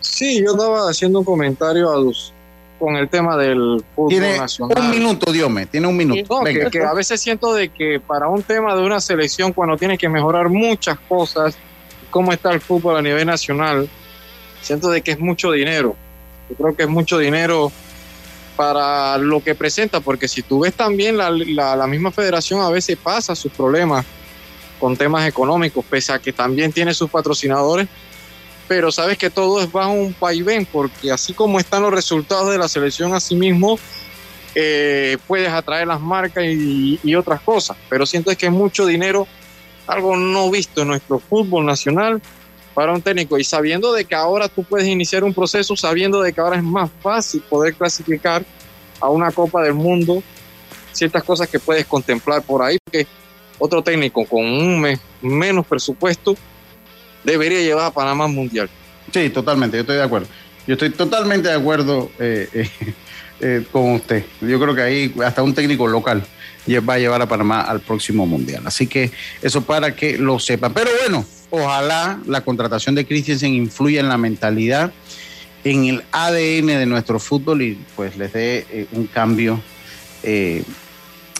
Sí, 0.00 0.42
yo 0.44 0.52
estaba 0.52 0.90
haciendo 0.90 1.20
un 1.20 1.24
comentario 1.24 1.90
a 1.92 1.96
los, 1.98 2.32
con 2.78 2.96
el 2.96 3.08
tema 3.08 3.36
del 3.36 3.84
fútbol 3.94 4.08
tiene 4.10 4.38
nacional. 4.38 4.78
Un 4.78 4.90
minuto, 4.90 5.32
Dios 5.32 5.50
me, 5.50 5.66
tiene 5.66 5.86
un 5.86 5.96
minuto. 5.96 6.40
que, 6.70 6.82
a 6.82 6.94
veces 6.94 7.20
siento 7.20 7.54
de 7.54 7.68
que 7.68 8.00
para 8.00 8.28
un 8.28 8.42
tema 8.42 8.74
de 8.74 8.82
una 8.82 9.00
selección, 9.00 9.52
cuando 9.52 9.76
tiene 9.76 9.98
que 9.98 10.08
mejorar 10.08 10.48
muchas 10.48 10.98
cosas, 11.08 11.56
cómo 12.10 12.32
está 12.32 12.52
el 12.52 12.60
fútbol 12.60 12.96
a 12.96 13.02
nivel 13.02 13.26
nacional, 13.26 13.88
siento 14.60 14.90
de 14.90 15.02
que 15.02 15.12
es 15.12 15.20
mucho 15.20 15.52
dinero. 15.52 15.96
Yo 16.48 16.56
creo 16.56 16.76
que 16.76 16.82
es 16.84 16.88
mucho 16.88 17.18
dinero 17.18 17.70
para 18.56 19.18
lo 19.18 19.40
que 19.42 19.54
presenta, 19.54 20.00
porque 20.00 20.26
si 20.26 20.42
tú 20.42 20.60
ves 20.60 20.74
también 20.74 21.16
la, 21.16 21.30
la, 21.30 21.86
misma 21.86 22.10
federación 22.10 22.60
a 22.60 22.68
veces 22.70 22.96
pasa 22.96 23.36
sus 23.36 23.52
problemas 23.52 24.04
con 24.80 24.96
temas 24.96 25.28
económicos, 25.28 25.84
pese 25.88 26.12
a 26.12 26.18
que 26.18 26.32
también 26.32 26.72
tiene 26.72 26.92
sus 26.92 27.08
patrocinadores, 27.08 27.86
pero 28.66 28.90
sabes 28.90 29.16
que 29.16 29.30
todo 29.30 29.62
es 29.62 29.70
bajo 29.70 29.92
un 29.92 30.14
vaivén, 30.18 30.66
porque 30.66 31.12
así 31.12 31.34
como 31.34 31.60
están 31.60 31.82
los 31.82 31.92
resultados 31.92 32.50
de 32.50 32.58
la 32.58 32.66
selección 32.66 33.14
a 33.14 33.20
sí 33.20 33.36
mismo, 33.36 33.78
eh, 34.56 35.18
puedes 35.28 35.50
atraer 35.50 35.86
las 35.86 36.00
marcas 36.00 36.44
y, 36.44 36.98
y, 37.04 37.14
otras 37.14 37.40
cosas, 37.40 37.76
pero 37.88 38.06
siento 38.06 38.36
que 38.36 38.46
es 38.46 38.52
mucho 38.52 38.86
dinero, 38.86 39.28
algo 39.86 40.16
no 40.16 40.50
visto 40.50 40.82
en 40.82 40.88
nuestro 40.88 41.20
fútbol 41.20 41.64
nacional 41.64 42.20
para 42.78 42.92
un 42.92 43.02
técnico 43.02 43.36
y 43.36 43.42
sabiendo 43.42 43.92
de 43.92 44.04
que 44.04 44.14
ahora 44.14 44.46
tú 44.46 44.62
puedes 44.62 44.86
iniciar 44.86 45.24
un 45.24 45.34
proceso, 45.34 45.74
sabiendo 45.74 46.22
de 46.22 46.32
que 46.32 46.40
ahora 46.40 46.58
es 46.58 46.62
más 46.62 46.88
fácil 47.02 47.40
poder 47.40 47.74
clasificar 47.74 48.44
a 49.00 49.08
una 49.08 49.32
Copa 49.32 49.64
del 49.64 49.74
Mundo, 49.74 50.22
ciertas 50.92 51.24
cosas 51.24 51.48
que 51.48 51.58
puedes 51.58 51.86
contemplar 51.86 52.40
por 52.42 52.62
ahí, 52.62 52.78
porque 52.84 53.04
otro 53.58 53.82
técnico 53.82 54.24
con 54.26 54.44
un 54.44 54.96
menos 55.20 55.66
presupuesto 55.66 56.36
debería 57.24 57.58
llevar 57.58 57.86
a 57.86 57.90
Panamá 57.90 58.26
al 58.26 58.30
Mundial. 58.30 58.70
Sí, 59.12 59.28
totalmente, 59.30 59.76
yo 59.76 59.80
estoy 59.80 59.96
de 59.96 60.04
acuerdo. 60.04 60.28
Yo 60.64 60.74
estoy 60.74 60.90
totalmente 60.90 61.48
de 61.48 61.54
acuerdo 61.54 62.12
eh, 62.20 62.48
eh, 62.52 62.70
eh, 63.40 63.64
con 63.72 63.94
usted. 63.94 64.24
Yo 64.40 64.60
creo 64.60 64.76
que 64.76 64.82
ahí 64.82 65.14
hasta 65.24 65.42
un 65.42 65.52
técnico 65.52 65.88
local 65.88 66.22
va 66.88 66.94
a 66.94 66.98
llevar 67.00 67.22
a 67.22 67.26
Panamá 67.26 67.62
al 67.62 67.80
próximo 67.80 68.24
Mundial. 68.24 68.62
Así 68.66 68.86
que 68.86 69.10
eso 69.42 69.62
para 69.62 69.96
que 69.96 70.16
lo 70.16 70.38
sepan. 70.38 70.72
Pero 70.72 70.90
bueno, 71.00 71.26
ojalá 71.50 72.20
la 72.26 72.40
contratación 72.42 72.94
de 72.94 73.06
Christensen 73.06 73.54
influya 73.54 74.00
en 74.00 74.08
la 74.08 74.18
mentalidad, 74.18 74.92
en 75.64 75.84
el 75.84 76.04
ADN 76.12 76.66
de 76.66 76.86
nuestro 76.86 77.18
fútbol 77.18 77.62
y 77.62 77.78
pues 77.96 78.16
les 78.16 78.32
dé 78.32 78.86
un 78.92 79.06
cambio 79.06 79.60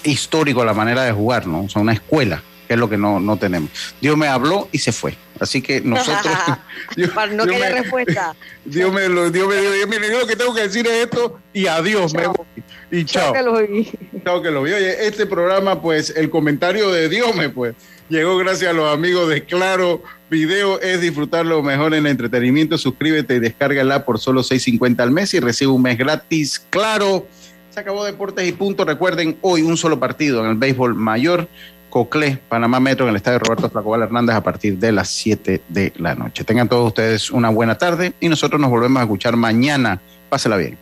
histórico 0.05 0.63
a 0.63 0.65
la 0.65 0.75
manera 0.75 1.03
de 1.03 1.13
jugar, 1.13 1.47
¿no? 1.47 1.63
O 1.63 1.69
sea, 1.69 1.83
una 1.83 1.93
escuela 1.93 2.43
que 2.69 2.75
es 2.75 2.81
lo 2.81 2.89
que 2.89 2.99
no, 2.99 3.19
no 3.19 3.39
tenemos. 3.39 3.71
Dios 4.01 4.17
me 4.17 4.29
habló 4.29 4.69
y 4.71 4.79
se 4.79 4.93
fue. 4.93 5.17
Así 5.41 5.63
que 5.63 5.81
nosotros. 5.81 6.35
Dios, 6.97 7.11
no 7.33 7.47
quería 7.47 7.71
respuesta. 7.71 8.37
Dios 8.65 8.93
me, 8.93 9.09
lo, 9.09 9.31
Dios 9.31 9.49
me 9.49 9.57
dijo, 9.57 9.87
mire, 9.89 10.11
yo 10.11 10.21
lo 10.21 10.27
que 10.27 10.37
tengo 10.37 10.55
que 10.55 10.63
decir 10.63 10.87
es 10.87 11.05
esto 11.05 11.41
y 11.55 11.67
adiós, 11.67 12.13
me 12.13 12.27
voy. 12.27 12.47
Y 12.91 13.05
chao. 13.07 13.33
Chao 13.33 13.33
que 13.33 13.43
lo 13.43 13.67
vi. 13.67 13.91
Chao 14.23 14.43
que 14.43 14.51
lo 14.51 14.63
vi. 14.63 14.73
Oye, 14.73 15.07
este 15.07 15.27
programa, 15.27 15.81
pues, 15.81 16.11
el 16.15 16.29
comentario 16.29 16.91
de 16.91 17.09
Dios 17.09 17.35
me, 17.35 17.49
pues, 17.49 17.75
llegó 18.09 18.37
gracias 18.37 18.71
a 18.71 18.75
los 18.75 18.93
amigos 18.93 19.29
de 19.29 19.45
Claro 19.45 20.03
Video. 20.31 20.81
Es 20.81 21.01
disfrutar 21.01 21.47
lo 21.47 21.63
mejor 21.63 21.95
en 21.95 22.07
el 22.07 22.11
entretenimiento. 22.11 22.79
Suscríbete 22.79 23.37
y 23.37 23.41
descárgala 23.41 24.05
por 24.05 24.19
solo 24.19 24.43
6.50 24.43 25.01
al 25.01 25.11
mes 25.11 25.35
y 25.35 25.41
recibe 25.41 25.73
un 25.73 25.83
mes 25.83 25.99
gratis. 25.99 26.65
Claro. 26.71 27.27
Se 27.71 27.81
acabó 27.81 28.05
Deportes 28.05 28.47
y 28.49 28.53
Punto. 28.53 28.85
Recuerden, 28.85 29.39
hoy 29.43 29.63
un 29.63 29.77
solo 29.77 29.99
partido 30.01 30.45
en 30.45 30.51
el 30.51 30.57
béisbol 30.57 30.95
mayor. 30.95 31.49
Coclé, 31.91 32.39
Panamá 32.49 32.81
Metro, 32.81 33.07
en 33.07 33.11
el 33.11 33.17
estadio 33.17 33.39
Roberto 33.39 33.71
Flacobal 33.71 34.03
Hernández 34.03 34.37
a 34.37 34.43
partir 34.43 34.79
de 34.79 34.93
las 34.93 35.09
7 35.09 35.63
de 35.69 35.93
la 35.97 36.15
noche. 36.15 36.45
Tengan 36.45 36.69
todos 36.69 36.89
ustedes 36.89 37.31
una 37.31 37.49
buena 37.49 37.79
tarde 37.79 38.13
y 38.21 38.29
nosotros 38.29 38.61
nos 38.61 38.71
volvemos 38.71 39.01
a 39.01 39.05
escuchar 39.05 39.37
mañana. 39.37 40.01
Pásela 40.29 40.57
bien. 40.57 40.77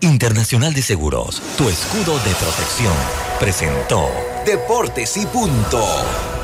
Internacional 0.00 0.72
de 0.72 0.82
Seguros, 0.82 1.42
tu 1.58 1.68
escudo 1.68 2.18
de 2.20 2.34
protección, 2.34 2.94
presentó 3.38 4.08
Deportes 4.46 5.16
y 5.18 5.26
Punto. 5.26 6.39